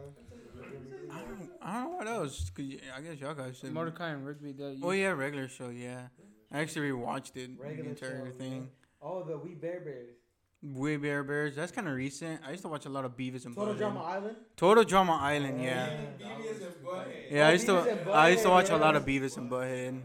I 1.11 1.19
don't, 1.21 1.51
I 1.63 1.73
don't 1.75 1.91
know 1.93 1.97
what 1.99 2.09
else. 2.09 2.51
'cause 2.51 2.65
y- 2.69 2.79
I 2.97 3.01
guess 3.01 3.19
y'all 3.21 3.35
guys 3.35 3.59
should. 3.59 3.73
Mordecai 3.73 4.11
and 4.11 4.27
Rigby. 4.27 4.53
That 4.53 4.79
Oh 4.83 4.91
yeah, 4.91 5.09
regular 5.13 5.49
show. 5.49 5.69
Yeah, 5.69 6.09
I 6.51 6.59
actually 6.61 6.91
rewatched 6.91 7.37
it. 7.37 7.51
Regular 7.59 7.85
the 7.85 7.91
entire 7.91 8.27
show, 8.27 8.33
thing. 8.33 8.69
Oh, 9.01 9.23
the 9.23 9.39
We 9.39 9.55
Bare 9.55 9.81
Bears. 9.81 10.17
We 10.63 10.97
Bare 10.97 11.25
Bears. 11.25 11.57
That's 11.57 11.73
kind 11.73 11.89
of 11.89 11.95
recent. 11.95 12.41
I 12.47 12.53
used 12.53 12.63
to 12.63 12.69
watch 12.69 12.87
a 12.87 12.89
lot 12.89 13.05
of 13.05 13.17
Beavis 13.17 13.47
and 13.47 13.55
Total 13.57 13.75
Butthead. 13.75 13.79
Drama 13.79 14.03
Island. 14.03 14.37
Total 14.57 14.85
Drama 14.85 15.19
Island. 15.21 15.61
Yeah. 15.63 15.89
Beavis. 16.21 17.05
Yeah, 17.31 17.49
I 17.49 17.53
used 17.53 17.67
Beavis 17.67 18.05
to. 18.05 18.11
I 18.13 18.29
used 18.29 18.43
to 18.45 18.51
watch 18.51 18.71
a 18.71 18.77
lot 18.77 18.95
of 18.95 19.05
Beavis 19.05 19.37
and 19.37 19.51
Butthead. 19.51 20.01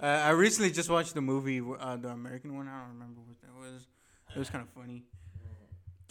Uh, 0.00 0.06
I 0.06 0.30
recently 0.30 0.70
just 0.72 0.88
watched 0.90 1.14
the 1.14 1.20
movie, 1.20 1.60
uh, 1.78 1.96
the 1.96 2.08
American 2.08 2.56
one. 2.56 2.68
I 2.68 2.80
don't 2.80 2.94
remember 2.94 3.20
what 3.20 3.38
that 3.42 3.54
was. 3.54 3.86
It 4.34 4.38
was 4.38 4.48
kind 4.50 4.64
of 4.64 4.70
funny. 4.70 5.04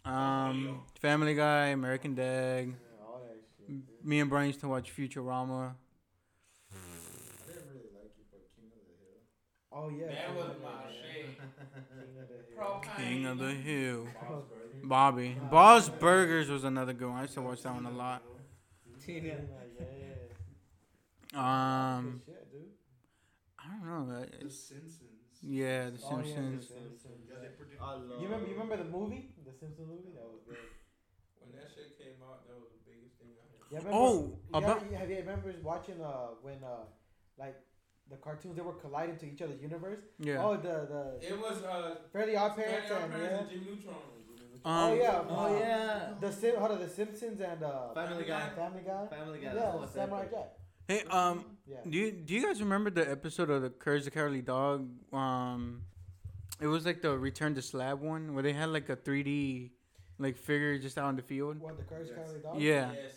Um, 0.05 0.81
Family 0.99 1.33
Guy, 1.35 1.67
American 1.67 2.15
Dad. 2.15 2.67
Yeah, 2.67 2.73
all 3.05 3.21
that 3.27 3.37
shit. 3.57 3.69
M- 3.69 3.83
Me 4.03 4.19
and 4.19 4.29
Brian 4.29 4.47
used 4.47 4.59
to 4.61 4.67
watch 4.67 4.95
Futurama. 4.95 5.73
Oh 9.73 9.89
yeah. 9.89 10.07
That 10.07 10.27
King 10.27 10.35
was 10.35 10.45
of 10.49 10.55
the 10.57 10.63
my 10.63 10.69
Hill. 10.69 10.91
shit. 10.91 11.25
King 12.97 13.25
of 13.25 13.37
the 13.39 13.51
Hill. 13.51 13.55
King 13.55 14.05
of 14.05 14.05
the 14.05 14.05
Hill. 14.05 14.07
Bob's 14.21 14.45
Burgers. 14.49 14.83
Bobby. 14.83 15.37
Bob's 15.49 15.89
Burgers 15.89 16.49
was 16.49 16.63
another 16.63 16.93
good 16.93 17.09
one. 17.09 17.17
I 17.17 17.21
used 17.23 17.33
to 17.35 17.41
watch 17.41 17.61
that 17.63 17.73
one 17.73 17.85
a 17.85 17.91
lot. 17.91 18.23
Tina. 19.05 19.35
Yeah. 21.33 21.97
Um, 21.97 22.21
Good 22.25 22.33
shit, 22.35 22.51
dude. 22.51 22.75
I 23.57 23.71
don't 23.87 24.09
know. 24.09 24.19
The 24.19 24.49
Simpsons. 24.51 24.99
yeah, 25.41 25.89
The 25.89 25.99
Oh, 26.03 26.19
yeah, 26.19 26.21
The 26.21 26.27
Simpsons. 26.27 26.67
Simpsons. 26.67 27.23
Yeah, 27.29 27.39
they 27.41 27.55
predict- 27.55 27.81
I 27.81 27.93
love. 27.95 28.19
You 28.19 28.27
remember? 28.27 28.47
You 28.47 28.53
remember 28.59 28.77
the 28.83 28.89
movie, 28.91 29.31
the 29.45 29.53
Simpsons 29.55 29.87
movie? 29.87 30.11
That 30.11 30.27
was 30.27 30.41
good. 30.43 30.57
When 31.39 31.55
that 31.55 31.71
shit 31.71 31.95
came 31.97 32.19
out, 32.19 32.43
that 32.51 32.59
was 32.59 32.67
the 32.75 32.83
biggest 32.83 33.15
thing 33.15 33.31
I 33.39 33.47
heard. 33.47 33.63
Yeah, 33.71 33.79
remember, 33.79 33.95
Oh, 33.95 34.39
yeah, 34.51 34.57
about 34.59 34.91
yeah, 34.91 34.99
have 34.99 35.09
you 35.09 35.17
remember 35.23 35.55
watching 35.63 36.01
uh 36.03 36.35
when 36.43 36.59
uh 36.67 36.83
like 37.39 37.55
the 38.11 38.17
cartoons 38.17 38.55
they 38.57 38.61
were 38.61 38.73
colliding 38.73 39.17
to 39.17 39.25
each 39.31 39.41
other's 39.41 39.61
universe? 39.61 40.01
yeah. 40.19 40.43
Oh, 40.43 40.55
the 40.57 40.75
the 40.93 41.27
It 41.31 41.37
was 41.39 41.57
uh, 41.63 41.95
Fairly 42.13 42.35
Odd 42.35 42.55
Fairly 42.55 42.71
Parents 42.71 42.91
Odd 42.91 43.01
and 43.03 43.11
Parents 43.13 43.31
yeah. 43.33 43.39
and 43.39 43.49
Jimmy 43.49 43.65
Neutron. 43.75 43.95
oh 44.65 44.91
Um, 44.91 44.97
yeah. 44.99 45.23
Oh 45.29 45.59
yeah. 45.59 46.13
The 46.19 46.31
Sim, 46.31 46.55
hold 46.57 46.71
on, 46.71 46.79
the 46.79 46.89
Simpsons 46.89 47.39
and 47.41 47.63
uh 47.63 47.93
Family 47.93 48.25
Guy. 48.25 48.49
Family 48.55 48.81
Guy. 48.85 49.07
Family 49.07 49.39
Guy. 49.39 49.53
Yeah, 49.55 49.75
that's 49.79 49.93
Samurai. 49.93 50.25
Jack. 50.31 50.49
Hey, 50.87 51.03
um, 51.09 51.45
Yeah. 51.67 51.77
Do 51.89 51.97
you 51.97 52.11
do 52.11 52.33
you 52.35 52.41
guys 52.45 52.59
remember 52.61 52.89
the 52.89 53.09
episode 53.09 53.49
of 53.49 53.61
the 53.61 53.69
Courage 53.69 54.03
the 54.05 54.11
Cowardly 54.11 54.41
Dog? 54.41 54.89
Um, 55.13 55.83
it 56.59 56.67
was 56.67 56.85
like 56.85 57.01
the 57.01 57.17
Return 57.17 57.55
to 57.55 57.61
Slab 57.61 58.01
one 58.01 58.33
where 58.33 58.43
they 58.43 58.53
had 58.53 58.69
like 58.69 58.89
a 58.89 58.95
3D 58.95 59.71
like 60.19 60.37
figure 60.37 60.77
just 60.77 60.97
out 60.97 61.09
in 61.09 61.15
the 61.15 61.21
field. 61.23 61.59
What 61.59 61.77
the 61.77 61.83
Courage 61.83 62.09
the 62.09 62.15
Cowardly 62.15 62.41
Dog? 62.41 62.59
Yeah, 62.61 62.91
Yes. 62.93 63.13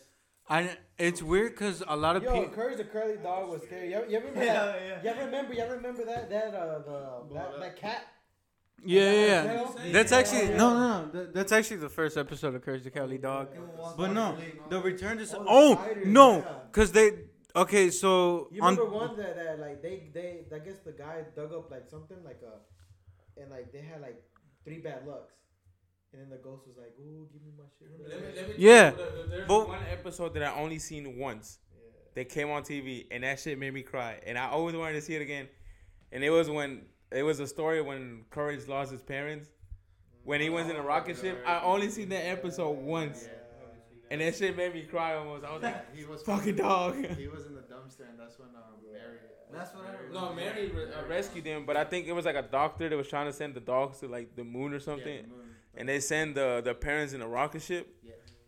I 0.49 0.77
it's 0.99 1.23
weird 1.23 1.53
because 1.53 1.83
a 1.87 1.97
lot 1.97 2.17
of 2.17 2.23
people 2.23 2.37
Yo, 2.37 2.43
people. 2.43 2.55
Courage 2.63 2.77
the 2.79 2.85
Curly 2.85 3.17
Dog 3.23 3.49
was 3.51 3.63
scary. 3.63 3.91
You, 3.91 4.05
you 4.09 4.19
remember 4.19 4.45
Yeah, 4.45 4.53
that? 4.55 4.81
yeah. 4.87 5.03
You 5.03 5.09
ever 5.11 5.25
remember? 5.25 5.55
You 5.55 5.61
ever 5.63 5.77
remember 5.77 6.05
that 6.05 6.29
that 6.31 6.55
uh 6.55 6.79
the 6.81 7.35
that, 7.35 7.61
that 7.61 7.77
cat? 7.77 8.07
Yeah, 8.85 9.11
yeah, 9.13 9.45
yeah. 9.57 9.93
That's 9.93 10.13
actually 10.13 10.49
no, 10.51 10.75
no, 10.75 11.05
no. 11.07 11.11
that- 11.13 11.33
That's 11.35 11.53
actually 11.53 11.79
the 11.79 11.89
first 11.89 12.19
episode 12.19 12.55
of 12.55 12.63
Courage 12.63 12.83
the 12.85 12.91
Cowardly 12.91 13.19
Dog. 13.19 13.49
But 13.97 14.13
no, 14.13 14.37
the 14.69 14.81
Return 14.81 15.17
to 15.19 15.23
Oh, 15.23 15.27
Slab. 15.27 15.43
the 15.45 15.47
Oh 15.49 15.73
spiders, 15.75 16.07
no, 16.07 16.45
because 16.71 16.93
they 16.93 17.11
Okay, 17.57 17.89
so 17.91 18.49
You 18.51 18.63
on 18.63 18.75
remember 18.77 18.93
one 18.93 19.17
that, 19.17 19.37
that 19.37 19.61
like 19.61 19.81
they 19.81 20.11
they 20.13 20.45
I 20.55 20.59
guess 20.59 20.81
the 20.85 20.91
guy 20.93 21.23
dug 21.37 21.53
up 21.55 21.71
like 21.71 21.87
something 21.89 22.19
like 22.25 22.41
a, 22.43 23.41
and 23.41 23.49
like 23.51 23.73
they 23.73 23.81
had 23.81 24.01
like 24.03 24.21
three 24.65 24.79
bad 24.79 25.07
lucks, 25.07 25.35
and 26.15 26.23
then 26.23 26.31
the 26.31 26.43
ghost 26.43 26.67
was 26.67 26.77
like, 26.77 26.95
"Ooh, 27.01 27.29
give 27.33 27.43
me 27.43 27.53
my 27.59 27.65
shit." 27.79 28.59
Yeah, 28.59 28.93
There's 28.93 29.49
but- 29.49 29.69
one 29.69 29.83
episode 29.91 30.33
that 30.35 30.43
I 30.45 30.55
only 30.55 30.79
seen 30.79 31.19
once. 31.19 31.59
Yeah. 31.73 31.81
That 32.15 32.29
came 32.29 32.51
on 32.51 32.63
TV, 32.63 33.07
and 33.11 33.25
that 33.25 33.41
shit 33.41 33.59
made 33.59 33.75
me 33.75 33.83
cry, 33.83 34.21
and 34.25 34.39
I 34.39 34.49
always 34.49 34.77
wanted 34.77 34.95
to 34.95 35.03
see 35.03 35.15
it 35.17 35.23
again. 35.23 35.49
And 36.13 36.23
it 36.23 36.31
was 36.31 36.49
when 36.49 36.83
it 37.11 37.25
was 37.25 37.41
a 37.41 37.47
story 37.47 37.83
when 37.83 38.25
Courage 38.31 38.69
lost 38.69 38.93
his 38.93 39.03
parents. 39.03 39.51
When 40.23 40.41
he 40.41 40.49
was 40.49 40.69
in 40.71 40.77
a 40.77 40.83
rocket 40.83 41.19
ship, 41.19 41.43
I 41.47 41.61
only 41.61 41.91
seen 41.91 42.09
that 42.11 42.25
episode 42.27 42.79
once, 42.79 43.29
and 44.11 44.21
that 44.21 44.35
shit 44.37 44.57
made 44.57 44.73
me 44.73 44.83
cry 44.83 45.17
almost. 45.17 45.45
I 45.45 45.53
was 45.53 45.63
like, 45.63 45.95
he 45.95 46.05
was 46.05 46.23
"Fucking 46.23 46.57
dog." 46.57 46.95
He 47.19 47.27
was 47.29 47.45
in 47.47 47.55
the 47.55 47.61
dumpster, 47.63 48.09
and 48.09 48.19
that's 48.19 48.39
when 48.39 48.49
um, 48.57 48.81
Mary. 48.91 49.19
That's 49.53 49.75
what 49.75 49.85
I 49.85 49.93
remember. 49.93 50.15
No, 50.15 50.33
Mary 50.35 50.71
re- 50.71 50.93
uh, 50.93 51.07
rescued 51.09 51.45
him, 51.45 51.67
but 51.67 51.77
I 51.77 51.85
think 51.85 52.07
it 52.07 52.13
was 52.13 52.25
like 52.25 52.37
a 52.37 52.43
doctor 52.43 52.89
that 52.89 52.97
was 52.97 53.07
trying 53.09 53.27
to 53.27 53.33
send 53.33 53.55
the 53.55 53.61
dogs 53.61 53.99
to 54.01 54.09
like 54.09 54.35
the 54.35 54.45
moon 54.45 54.73
or 54.73 54.81
something, 54.81 55.27
and 55.77 55.89
they 55.89 56.01
send 56.01 56.35
the 56.35 56.61
the 56.65 56.75
parents 56.75 57.13
in 57.13 57.23
a 57.23 57.29
rocket 57.29 57.63
ship. 57.63 57.89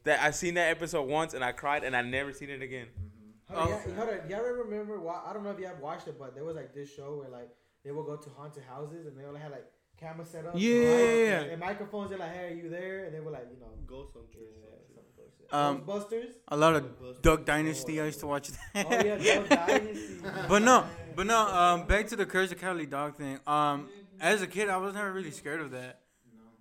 That 0.04 0.20
I 0.22 0.30
seen 0.30 0.54
that 0.54 0.70
episode 0.70 1.08
once 1.08 1.34
and 1.34 1.42
I 1.42 1.50
cried 1.50 1.82
and 1.82 1.96
I 1.96 2.02
never 2.02 2.32
seen 2.32 2.48
it 2.48 2.62
again. 2.62 2.86
Hold 3.50 3.60
on, 3.60 3.68
y'all, 3.68 3.94
hold 3.96 4.08
on, 4.08 4.30
y'all 4.30 4.42
remember? 4.42 5.00
Why, 5.00 5.20
I 5.26 5.32
don't 5.32 5.42
know 5.42 5.50
if 5.50 5.58
y'all 5.58 5.72
watched 5.80 6.06
it, 6.06 6.16
but 6.16 6.34
there 6.34 6.44
was 6.44 6.54
like 6.54 6.74
this 6.74 6.92
show 6.94 7.16
where 7.18 7.28
like 7.28 7.48
they 7.84 7.90
would 7.90 8.06
go 8.06 8.16
to 8.16 8.30
haunted 8.30 8.62
houses 8.64 9.06
and 9.06 9.18
they 9.18 9.24
only 9.24 9.40
had 9.40 9.50
like 9.50 9.66
cameras 9.98 10.30
set 10.30 10.46
up. 10.46 10.54
Yeah, 10.56 10.74
and 10.74 10.84
yeah, 10.84 11.24
yeah. 11.24 11.40
And 11.52 11.60
microphones. 11.60 12.10
They're 12.10 12.18
like, 12.18 12.34
"Hey, 12.34 12.52
are 12.52 12.54
you 12.54 12.68
there?" 12.68 13.04
And 13.06 13.14
they 13.14 13.20
were 13.20 13.30
like, 13.30 13.48
you 13.52 13.58
know, 13.60 13.72
Ghost 13.86 14.12
Hunters. 14.14 14.54
yeah, 14.60 14.94
some 14.94 15.04
bullshit. 15.16 15.52
Um, 15.52 15.80
Ghostbusters. 15.82 16.34
a 16.48 16.56
lot 16.56 16.74
of 16.74 17.22
Duck 17.22 17.44
Dynasty. 17.44 18.00
I 18.00 18.06
used 18.06 18.20
to 18.20 18.26
watch 18.26 18.48
that. 18.48 18.86
Oh 18.86 19.04
yeah, 19.04 19.38
Duck 19.38 19.66
Dynasty. 19.66 20.20
but 20.48 20.62
no, 20.62 20.84
but 21.14 21.26
no. 21.26 21.38
Um, 21.38 21.86
back 21.86 22.08
to 22.08 22.16
the 22.16 22.26
Courage 22.26 22.50
the 22.50 22.56
Cowardly 22.56 22.86
Dog 22.86 23.16
thing. 23.16 23.38
Um, 23.46 23.88
as 24.20 24.42
a 24.42 24.46
kid, 24.46 24.68
I 24.68 24.76
was 24.76 24.94
never 24.94 25.12
really 25.12 25.30
scared 25.30 25.60
of 25.60 25.70
that. 25.72 26.00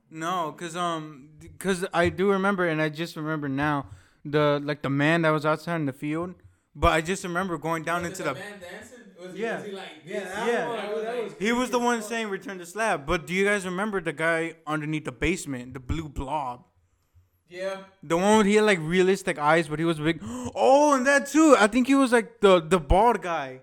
No, 0.10 0.54
cause 0.58 0.76
um, 0.76 1.30
cause 1.60 1.86
I 1.94 2.10
do 2.10 2.32
remember, 2.32 2.68
and 2.68 2.82
I 2.82 2.90
just 2.90 3.16
remember 3.16 3.50
now, 3.50 3.88
the 4.24 4.62
like 4.64 4.82
the 4.82 4.90
man 4.90 5.24
that 5.24 5.32
was 5.32 5.46
outside 5.46 5.76
in 5.78 5.86
the 5.86 5.94
field. 5.94 6.36
But 6.76 6.92
I 6.94 7.02
just 7.02 7.24
remember 7.24 7.58
going 7.58 7.84
down 7.84 8.06
into 8.06 8.22
the. 8.24 8.34
man 8.34 8.60
dancing? 8.60 9.00
Was 9.20 9.34
Yeah. 9.34 9.58
was 9.58 9.66
he 9.66 9.72
like 9.72 9.90
Yeah, 10.06 10.20
that 10.26 10.48
Yeah. 10.48 10.68
one, 10.68 11.04
that 11.04 11.24
was 11.24 11.34
He 11.40 11.52
was 11.54 11.70
the 11.70 11.80
one 11.80 12.02
saying 12.02 12.30
return 12.30 12.58
to 12.60 12.66
slab. 12.66 13.06
But 13.06 13.26
do 13.26 13.34
you 13.34 13.46
guys 13.46 13.66
remember 13.66 14.02
the 14.02 14.14
guy 14.14 14.56
underneath 14.68 15.06
the 15.06 15.12
basement, 15.12 15.74
the 15.74 15.80
blue 15.80 16.10
blob? 16.10 16.66
Yeah. 17.48 17.78
The 18.04 18.18
one 18.18 18.38
with 18.40 18.48
he 18.48 18.56
had 18.56 18.66
like 18.66 18.80
realistic 18.82 19.40
eyes, 19.40 19.68
but 19.68 19.80
he 19.80 19.86
was 19.86 20.00
big. 20.00 20.22
Oh, 20.56 20.94
and 20.96 21.06
that 21.08 21.28
too. 21.28 21.56
I 21.58 21.68
think 21.68 21.88
he 21.88 21.96
was 21.96 22.12
like 22.12 22.42
the 22.42 22.60
the 22.60 22.80
bald 22.80 23.22
guy. 23.22 23.62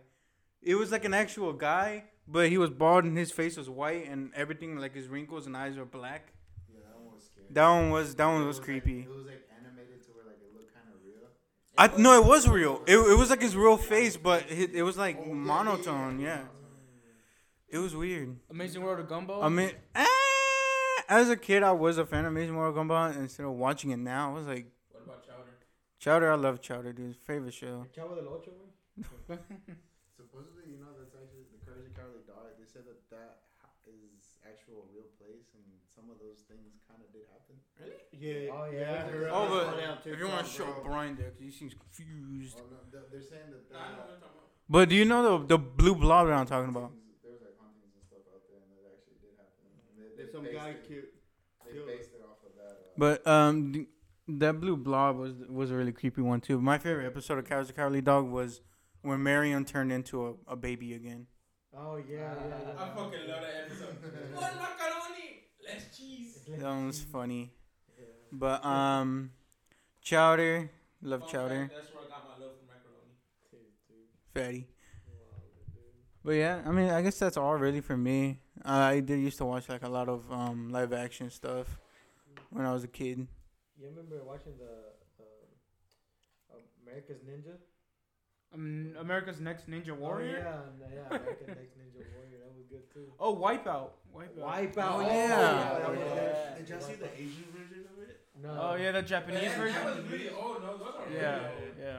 It 0.63 0.77
was 0.77 0.91
like 0.93 1.05
an 1.05 1.15
actual 1.15 1.53
guy, 1.53 2.05
but 2.33 2.49
he 2.49 2.59
was 2.59 2.71
bald 2.71 3.05
and 3.05 3.17
his 3.17 3.31
face 3.31 3.57
was 3.57 3.69
white 3.69 4.09
and 4.09 4.33
everything 4.35 4.77
like 4.79 4.95
his 4.95 5.07
wrinkles 5.09 5.47
and 5.47 5.57
eyes 5.57 5.77
were 5.77 5.85
black. 5.85 6.33
Yeah, 6.73 6.81
that 6.89 6.99
one 6.99 7.15
was 7.15 7.25
scary. 7.25 7.47
That 7.51 7.69
one 7.69 7.91
was 7.91 8.15
that 8.17 8.27
one 8.27 8.43
It 8.43 8.47
was 8.47 8.59
like- 8.59 8.65
creepy. 8.65 9.01
it 9.01 9.09
was 9.09 9.27
like 9.27 9.43
animated 9.59 10.03
to 10.05 10.11
where 10.15 10.25
like 10.27 10.41
it 10.43 10.53
looked 10.55 10.73
kind 10.75 10.87
of 10.95 11.01
real. 11.05 11.29
I 11.79 11.85
no, 12.01 12.21
it 12.21 12.27
was 12.27 12.49
real. 12.49 12.83
It, 12.87 12.97
it 12.97 13.19
was 13.19 13.31
like 13.31 13.43
his 13.43 13.55
real 13.57 13.77
face, 13.77 14.17
but 14.17 14.45
it, 14.51 14.71
it 14.75 14.83
was 14.83 14.97
like 14.97 15.17
monotone. 15.27 16.19
Yeah, 16.21 16.43
it 17.69 17.79
was 17.79 17.95
weird. 17.95 18.37
Amazing 18.51 18.83
World 18.83 19.01
of 19.01 19.09
Gumball. 19.09 19.43
I 19.43 19.49
mean, 19.49 19.71
eh, 19.95 20.07
as 21.09 21.29
a 21.31 21.37
kid, 21.37 21.63
I 21.63 21.73
was 21.73 21.99
a 21.99 22.07
fan 22.07 22.25
of 22.25 22.33
Amazing 22.33 22.57
World 22.57 22.77
of 22.77 22.83
Gumball. 22.83 23.11
and 23.13 23.21
Instead 23.23 23.47
of 23.47 23.53
watching 23.53 23.91
it 23.91 23.99
now, 23.99 24.31
I 24.31 24.35
was 24.35 24.47
like, 24.47 24.67
What 24.91 25.05
about 25.05 25.27
Chowder? 25.27 25.53
Chowder. 25.99 26.33
I 26.33 26.37
love 26.37 26.61
Chowder, 26.61 26.93
dude. 26.93 27.17
Favorite 27.17 27.55
show. 27.55 27.87
Chavo 27.97 28.15
del 28.17 28.29
Ocho, 28.29 28.51
güey. 28.53 29.09
Supposedly, 30.17 30.65
you 30.73 30.79
know, 30.81 30.93
that's 30.99 31.15
actually 31.17 31.45
the 31.53 31.61
Courage 31.65 31.85
the 31.89 31.95
Cowardly 31.99 32.23
Dog. 32.29 32.53
They 32.61 32.62
said 32.73 32.85
that 32.89 33.01
that 33.13 33.33
ha- 33.61 33.77
is 33.87 34.37
actual 34.49 34.89
real 34.93 35.09
place, 35.21 35.53
and 35.55 35.65
some 35.85 36.09
of 36.09 36.17
those 36.19 36.41
things 36.49 36.81
kind 36.89 37.01
of 37.05 37.09
did 37.13 37.29
happen. 37.29 37.57
Really? 37.77 38.01
Yeah. 38.17 38.53
Oh, 38.55 38.67
yeah. 38.73 39.05
I 39.05 39.11
heard- 39.13 39.31
Oh, 39.33 39.47
but 39.49 39.65
saw 39.69 39.77
that 39.77 39.91
on 39.91 39.99
if 40.13 40.19
you 40.19 40.29
want 40.29 40.47
to 40.47 40.53
show 40.53 40.65
bro. 40.73 40.85
Brian 40.85 41.17
there, 41.17 41.31
'cause 41.31 41.41
he 41.45 41.51
seems 41.51 41.75
confused. 41.75 42.57
Oh, 42.59 42.67
no, 42.71 42.79
they're- 42.91 43.09
they're 43.13 43.21
saying 43.23 43.51
that 43.53 43.71
Nah, 43.73 43.79
I 43.79 43.83
know 43.83 43.97
there, 43.97 43.97
what 44.01 44.09
you're 44.09 44.19
talking 44.25 44.39
about. 44.41 44.49
But 44.69 44.89
do 44.89 44.95
you 44.97 45.05
know 45.05 45.21
the 45.39 45.57
the 45.57 45.59
blue 45.59 45.95
blob 45.95 46.27
that 46.29 46.35
I'm 46.35 46.47
talking 46.47 46.71
about? 46.71 46.93
there 47.23 47.33
was 47.33 47.43
like 47.43 47.59
hauntings 47.61 47.93
and 47.95 48.05
stuff 48.09 48.25
out 48.33 48.43
there, 48.49 48.61
and 48.65 48.71
that 48.73 48.89
actually 48.97 49.19
did 49.21 49.37
happen. 49.37 49.69
And 49.69 49.99
they, 50.01 50.09
they 50.09 50.17
There's 50.17 50.33
some 50.33 50.45
based 50.45 50.57
guy 50.57 50.69
it- 50.71 50.89
killed. 50.89 51.13
They 51.67 51.97
based 51.97 52.11
it 52.15 52.23
off 52.25 52.41
of 52.45 52.53
that. 52.57 52.73
Uh, 52.73 52.97
But 52.99 53.27
um, 53.27 53.73
th- 53.73 53.89
that 54.29 54.61
blue 54.61 54.77
blob 54.77 55.17
was 55.17 55.35
was 55.49 55.71
a 55.71 55.77
really 55.77 55.93
creepy 55.93 56.23
one 56.23 56.41
too. 56.41 56.61
My 56.61 56.79
favorite 56.79 57.07
episode 57.07 57.39
of 57.39 57.45
Courage 57.45 57.67
the 57.67 57.73
Cowardly 57.73 58.01
Dog 58.03 58.29
was 58.31 58.61
when 59.03 59.23
Marion 59.23 59.65
turned 59.65 59.91
into 59.93 60.27
a, 60.27 60.35
a 60.53 60.57
baby 60.57 60.95
again. 60.95 61.27
Oh 61.75 61.97
yeah, 61.97 62.35
yeah. 62.49 62.49
yeah. 62.49 62.85
I 62.85 62.89
fucking 62.95 63.27
love 63.27 63.41
that 63.41 63.55
episode. 63.65 63.97
One 64.35 64.57
macaroni, 64.59 65.45
less 65.65 65.97
cheese. 65.97 66.37
That 66.59 66.67
one 66.69 66.87
was 66.87 67.01
funny. 67.01 67.53
But 68.31 68.65
um, 68.65 69.31
Chowder, 70.03 70.71
love 71.03 71.21
Fun 71.23 71.29
Chowder, 71.29 71.61
fact, 71.61 71.75
That's 71.77 71.93
where 71.95 72.05
I 72.05 72.09
got 72.09 72.25
my 72.29 72.45
love 72.45 72.55
for 72.57 72.67
macaroni. 72.67 73.17
fatty. 74.35 74.69
But 76.25 76.33
yeah, 76.33 76.63
I 76.67 76.71
mean, 76.71 76.89
I 76.91 77.03
guess 77.03 77.19
that's 77.19 77.37
all 77.37 77.57
really 77.57 77.81
for 77.81 77.97
me. 77.97 78.41
I 78.65 79.01
did 79.01 79.19
used 79.21 79.39
to 79.39 79.45
watch 79.45 79.69
like 79.69 79.83
a 79.83 79.89
lot 79.89 80.09
of 80.09 80.31
um 80.31 80.71
live 80.71 80.93
action 80.93 81.31
stuff 81.31 81.81
when 82.51 82.65
I 82.65 82.73
was 82.73 82.85
a 82.85 82.89
kid. 82.89 83.27
You 83.79 83.89
remember 83.89 84.23
watching 84.25 84.53
the 84.59 85.25
uh, 86.51 86.57
America's 86.83 87.21
Ninja? 87.23 87.57
Um, 88.55 88.93
America's 89.01 89.41
Next 89.41 89.69
Ninja 89.71 89.91
Oh, 89.91 89.95
Warrior. 89.95 90.39
yeah, 90.79 90.89
yeah. 90.93 91.07
American 91.09 91.47
Next 91.49 91.77
Ninja 91.79 92.05
Warrior. 92.15 92.39
That 92.45 92.53
was 92.55 92.65
good 92.69 92.93
too. 92.93 93.13
Oh, 93.19 93.35
Wipeout. 93.35 93.91
Wipeout. 94.15 94.37
Wipeout. 94.39 94.93
Oh, 94.93 94.97
Oh, 94.97 95.01
yeah. 95.01 95.27
that 95.29 95.97
Yeah. 95.99 96.59
Did 96.59 96.69
y'all 96.69 96.81
see 96.81 96.95
the 96.95 97.13
Asian 97.15 97.45
version 97.57 97.85
of 97.97 98.03
it? 98.03 98.21
No. 98.43 98.59
Oh 98.61 98.75
yeah, 98.75 98.93
the 98.93 99.03
Japanese 99.03 99.43
That- 99.43 99.57
version. 99.57 99.85
That 99.85 99.97
was 99.97 100.05
really 100.13 100.31
old. 100.31 100.63
No, 100.63 100.77
those 100.77 100.95
are 100.97 101.05
really 101.07 101.17
Yeah, 101.21 101.37
old. 101.37 101.79
yeah. 101.79 101.93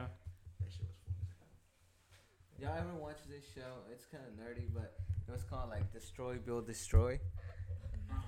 That 0.60 0.70
shit 0.70 0.86
was 0.86 0.96
funny. 1.38 2.60
Y'all 2.60 2.78
ever 2.78 2.94
watch 3.00 3.18
this 3.28 3.44
show? 3.54 3.82
It's 3.90 4.06
kind 4.06 4.22
of 4.24 4.32
nerdy, 4.34 4.68
but 4.72 4.94
it 5.26 5.32
was 5.32 5.42
called 5.42 5.70
like 5.70 5.92
Destroy, 5.92 6.36
Build, 6.36 6.66
Destroy. 6.66 7.18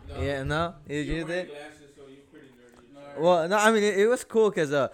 No. 0.08 0.20
Yeah, 0.20 0.42
no, 0.42 0.74
Did 0.88 1.06
You're 1.06 1.16
you 1.18 1.26
wearing 1.26 1.46
did. 1.46 1.54
glasses, 1.54 1.90
so 1.96 2.02
you're 2.08 2.24
pretty 2.32 2.48
nerdy. 2.48 3.20
Well, 3.20 3.48
no, 3.48 3.56
I 3.56 3.70
mean 3.70 3.82
it, 3.84 3.98
it 3.98 4.06
was 4.08 4.24
cool 4.24 4.50
because 4.50 4.72
uh, 4.72 4.88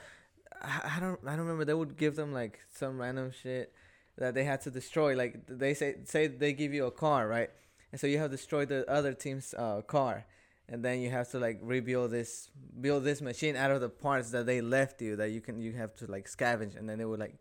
I, 0.63 1.01
don't 1.01 1.21
I 1.27 1.31
don't 1.31 1.41
remember 1.41 1.65
they 1.65 1.75
would 1.75 1.97
give 1.97 2.17
them 2.17 2.33
like 2.33 2.61
some 2.71 2.99
random 2.99 3.33
shit 3.33 3.73
that 4.19 4.35
they 4.35 4.45
had 4.45 4.61
to 4.63 4.71
destroy. 4.71 5.15
Like 5.15 5.47
they 5.47 5.75
say 5.75 5.97
say 6.05 6.27
they 6.29 6.53
give 6.53 6.73
you 6.73 6.87
a 6.87 6.91
car, 6.91 7.27
right? 7.29 7.51
And 7.91 8.01
so 8.01 8.07
you 8.07 8.19
have 8.19 8.31
to 8.31 8.37
destroy 8.37 8.65
the 8.65 8.89
other 8.91 9.13
team's 9.13 9.55
uh, 9.55 9.83
car, 9.83 10.25
and 10.69 10.85
then 10.85 11.01
you 11.01 11.11
have 11.11 11.31
to 11.33 11.39
like 11.39 11.59
rebuild 11.63 12.11
this 12.11 12.51
build 12.81 13.05
this 13.05 13.21
machine 13.21 13.57
out 13.57 13.71
of 13.71 13.81
the 13.81 13.89
parts 13.89 14.31
that 14.31 14.47
they 14.47 14.61
left 14.61 15.03
you 15.03 15.17
that 15.17 15.31
you 15.31 15.41
can 15.41 15.61
you 15.61 15.73
have 15.73 15.95
to 15.97 16.07
like 16.07 16.27
scavenge, 16.27 16.77
and 16.79 16.89
then 16.89 16.99
they 16.99 17.05
would 17.05 17.21
like 17.21 17.39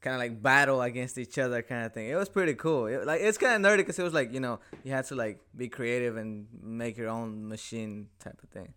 kind 0.00 0.14
of 0.14 0.20
like 0.20 0.42
battle 0.42 0.82
against 0.82 1.18
each 1.18 1.38
other 1.38 1.62
kind 1.62 1.86
of 1.86 1.94
thing. 1.94 2.08
It 2.08 2.16
was 2.16 2.28
pretty 2.28 2.54
cool. 2.54 2.86
It, 2.86 3.06
like 3.06 3.20
it's 3.20 3.38
kind 3.38 3.64
of 3.64 3.70
nerdy 3.70 3.78
because 3.78 3.98
it 3.98 4.02
was 4.02 4.14
like 4.14 4.32
you 4.32 4.40
know 4.40 4.60
you 4.84 4.92
had 4.92 5.06
to 5.06 5.14
like 5.14 5.40
be 5.56 5.68
creative 5.68 6.16
and 6.16 6.46
make 6.62 6.96
your 6.96 7.08
own 7.08 7.48
machine 7.48 8.08
type 8.18 8.40
of 8.42 8.48
thing. 8.50 8.74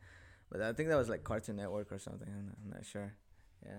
But 0.52 0.62
I 0.62 0.74
think 0.74 0.90
that 0.90 0.98
was 0.98 1.10
like 1.10 1.24
Cartoon 1.24 1.58
Network 1.58 1.92
or 1.92 2.00
something. 2.00 2.28
I'm 2.28 2.46
not, 2.48 2.56
I'm 2.64 2.72
not 2.72 2.86
sure. 2.86 3.14
Yeah. 3.66 3.72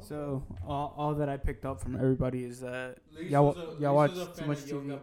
So 0.00 0.42
all, 0.66 0.94
all 0.96 1.14
that 1.14 1.28
I 1.28 1.36
picked 1.36 1.64
up 1.64 1.80
from 1.80 1.94
everybody 1.96 2.44
is 2.44 2.60
that 2.60 2.96
y'all 3.28 3.46
wa- 3.46 3.54
y'all 3.78 3.94
watch 3.94 4.14
too 4.36 4.44
much 4.46 4.58
TV. 4.64 4.98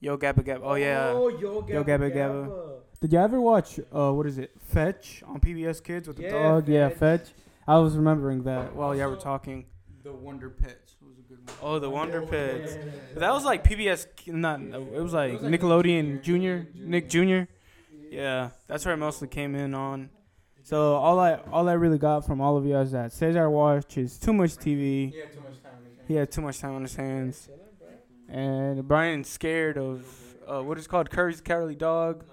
Yo 0.00 0.18
Gabba 0.18 0.44
Gabba. 0.44 0.60
Oh 0.62 0.74
yeah. 0.74 1.12
Oh, 1.14 1.28
Yo 1.28 1.62
Gabba 1.62 1.68
Yo 1.72 1.84
Gabba 1.84 2.10
Gabba. 2.14 2.48
Gabba. 2.48 2.72
Did 3.00 3.12
y'all 3.12 3.24
ever 3.24 3.40
watch 3.40 3.80
uh 3.94 4.12
what 4.12 4.26
is 4.26 4.38
it 4.38 4.52
Fetch 4.60 5.22
on 5.26 5.40
PBS 5.40 5.82
Kids 5.82 6.06
with 6.06 6.18
the 6.18 6.24
Yeah, 6.24 6.30
dog? 6.30 6.68
Yeah, 6.68 6.88
Fetch. 6.90 6.98
Fetch. 6.98 7.34
I 7.66 7.78
was 7.78 7.96
remembering 7.96 8.42
that 8.44 8.74
while 8.76 8.94
y'all 8.94 9.08
were 9.10 9.16
talking. 9.16 9.66
The 10.04 10.12
Wonder 10.12 10.50
Pets 10.50 10.96
was 11.00 11.18
a 11.18 11.22
good 11.22 11.38
one. 11.38 11.56
Oh, 11.62 11.78
the 11.80 11.90
Wonder 11.90 12.22
Pets. 12.22 12.76
Yeah. 12.76 12.90
That 13.20 13.32
was 13.32 13.44
like 13.44 13.64
PBS, 13.64 14.06
ki- 14.14 14.30
not. 14.32 14.60
It 14.60 15.02
was 15.02 15.12
like 15.14 15.40
Nickelodeon 15.40 16.22
Junior, 16.22 16.68
Nick 16.74 17.08
Junior. 17.08 17.48
Yeah, 18.10 18.50
that's 18.68 18.84
where 18.84 18.94
it 18.94 18.98
mostly 18.98 19.26
came 19.26 19.56
in 19.56 19.74
on. 19.74 20.10
So 20.66 20.96
all 20.96 21.20
I 21.20 21.34
all 21.52 21.68
I 21.68 21.74
really 21.74 21.96
got 21.96 22.26
from 22.26 22.40
all 22.40 22.56
of 22.56 22.66
you 22.66 22.76
is 22.78 22.90
that 22.90 23.12
Cesar 23.12 23.48
watches 23.48 24.18
too 24.18 24.32
much 24.32 24.56
TV. 24.56 25.12
He 25.12 25.18
had 25.20 25.32
too 25.32 25.40
much 25.40 25.62
time. 25.62 25.72
in 25.86 25.96
his 25.96 26.08
He 26.08 26.14
had 26.14 26.32
too 26.32 26.40
much 26.42 26.58
time 26.58 26.74
on 26.74 26.82
his 26.82 26.96
hands, 26.96 27.48
and 28.28 28.86
Brian's 28.88 29.28
scared 29.28 29.78
of 29.78 30.04
uh, 30.44 30.60
what 30.64 30.76
is 30.76 30.86
it 30.86 30.88
called 30.88 31.08
the 31.08 31.40
Cowardly 31.44 31.76
Dog. 31.76 32.24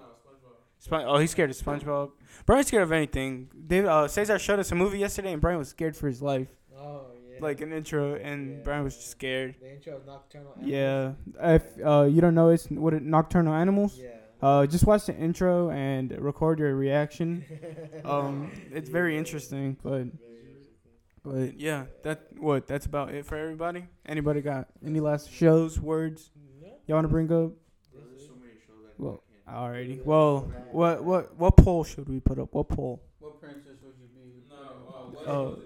Spon- 0.78 1.04
oh, 1.06 1.18
he's 1.18 1.30
scared 1.30 1.50
of 1.50 1.56
SpongeBob. 1.56 2.10
Brian's 2.44 2.66
scared 2.66 2.82
of 2.82 2.90
anything. 2.90 3.50
David, 3.68 3.88
uh, 3.88 4.08
Cesar 4.08 4.38
showed 4.40 4.58
us 4.58 4.72
a 4.72 4.74
movie 4.74 4.98
yesterday, 4.98 5.32
and 5.32 5.40
Brian 5.40 5.58
was 5.58 5.68
scared 5.68 5.96
for 5.96 6.08
his 6.08 6.20
life. 6.20 6.48
Oh 6.76 7.02
yeah. 7.30 7.38
Like 7.40 7.60
an 7.60 7.72
intro, 7.72 8.16
and 8.16 8.50
Yeah. 8.50 8.64
Brian 8.64 8.82
was 8.82 8.96
just 8.96 9.10
scared. 9.10 9.54
the 9.60 9.72
intro 9.74 9.94
of 9.96 10.06
Nocturnal. 10.06 10.52
Animals. 10.56 10.68
Yeah, 10.72 11.12
if 11.54 11.62
uh, 11.86 12.02
you 12.10 12.20
don't 12.20 12.34
know, 12.34 12.48
it's 12.48 12.66
what 12.68 12.94
it, 12.94 13.02
Nocturnal 13.04 13.54
Animals. 13.54 13.96
Yeah. 13.96 14.08
Uh, 14.44 14.66
just 14.66 14.84
watch 14.84 15.06
the 15.06 15.16
intro 15.16 15.70
and 15.70 16.12
record 16.20 16.58
your 16.58 16.74
reaction. 16.76 17.44
Um, 18.04 18.52
it's 18.70 18.90
very 18.90 19.16
interesting, 19.16 19.78
but 19.82 20.04
But 21.22 21.58
yeah, 21.58 21.86
that 22.02 22.26
what 22.36 22.66
that's 22.66 22.84
about 22.84 23.14
it 23.14 23.24
for 23.24 23.36
everybody. 23.36 23.86
Anybody 24.04 24.42
got 24.42 24.68
any 24.84 25.00
last 25.00 25.32
shows, 25.32 25.80
words 25.80 26.30
y'all 26.86 26.96
want 26.96 27.06
to 27.06 27.08
bring 27.08 27.32
up? 27.32 27.52
Well, 28.98 29.22
alrighty. 29.48 30.04
Well, 30.04 30.52
what 30.72 31.02
what 31.02 31.34
what 31.38 31.56
poll 31.56 31.82
should 31.84 32.06
we 32.06 32.20
put 32.20 32.38
up? 32.38 32.52
What 32.52 32.68
poll? 32.68 33.00
What 33.20 33.40
princess 33.40 33.80
would 33.82 33.94
you 33.98 34.08
be? 34.14 34.44
Oh, 35.26 35.56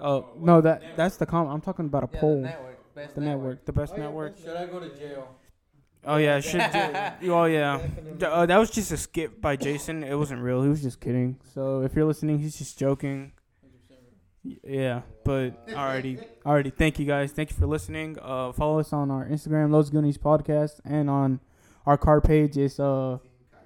oh 0.00 0.26
no, 0.38 0.62
that 0.62 0.96
that's 0.96 1.18
the 1.18 1.26
com. 1.26 1.48
I'm 1.48 1.60
talking 1.60 1.84
about 1.84 2.04
a 2.04 2.10
Yeah, 2.14 2.20
poll. 2.20 2.40
the 2.40 2.48
network. 2.48 2.94
Best 2.94 3.14
The 3.14 3.20
network, 3.20 3.64
the 3.66 3.72
best 3.72 3.98
network. 3.98 4.38
Should 4.38 4.56
I 4.56 4.66
go 4.66 4.80
to 4.80 4.88
jail? 4.96 5.36
Oh 6.04 6.16
yeah, 6.16 6.40
should. 6.40 6.60
do- 7.20 7.30
oh 7.32 7.44
yeah, 7.44 7.80
D- 8.18 8.24
uh, 8.26 8.46
that 8.46 8.56
was 8.58 8.70
just 8.70 8.90
a 8.92 8.96
skip 8.96 9.40
by 9.40 9.56
Jason. 9.56 10.02
It 10.02 10.14
wasn't 10.14 10.40
real. 10.42 10.62
He 10.62 10.68
was 10.68 10.82
just 10.82 11.00
kidding. 11.00 11.38
So 11.54 11.82
if 11.82 11.94
you're 11.94 12.06
listening, 12.06 12.38
he's 12.38 12.56
just 12.58 12.78
joking. 12.78 13.32
Yeah, 14.42 15.02
but 15.24 15.50
already, 15.74 16.18
already. 16.46 16.70
Thank 16.70 16.98
you 16.98 17.04
guys. 17.04 17.32
Thank 17.32 17.50
you 17.50 17.56
for 17.56 17.66
listening. 17.66 18.16
Uh, 18.22 18.52
follow 18.52 18.78
us 18.78 18.90
on 18.94 19.10
our 19.10 19.26
Instagram, 19.26 19.70
Los 19.70 19.90
Goonies 19.90 20.16
Podcast, 20.16 20.80
and 20.86 21.10
on 21.10 21.40
our 21.84 21.98
card 21.98 22.24
page 22.24 22.56
is 22.56 22.80
uh, 22.80 23.18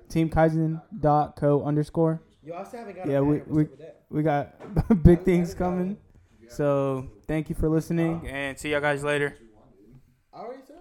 teamkaizen.co 0.09 1.63
underscore. 1.65 2.21
You 2.43 2.55
also 2.55 2.77
haven't 2.79 2.97
got 2.97 3.09
Yeah, 3.09 3.21
we 3.21 3.39
we 3.47 3.67
we 4.11 4.23
got 4.25 5.03
big 5.05 5.23
things 5.23 5.55
coming. 5.55 5.97
So 6.49 7.09
thank 7.29 7.49
you 7.49 7.55
for 7.55 7.69
listening, 7.69 8.27
and 8.29 8.59
see 8.59 8.71
y'all 8.73 8.81
guys 8.81 9.05
later. 9.05 9.37
I 10.33 10.39
already 10.41 10.63
said 10.67 10.74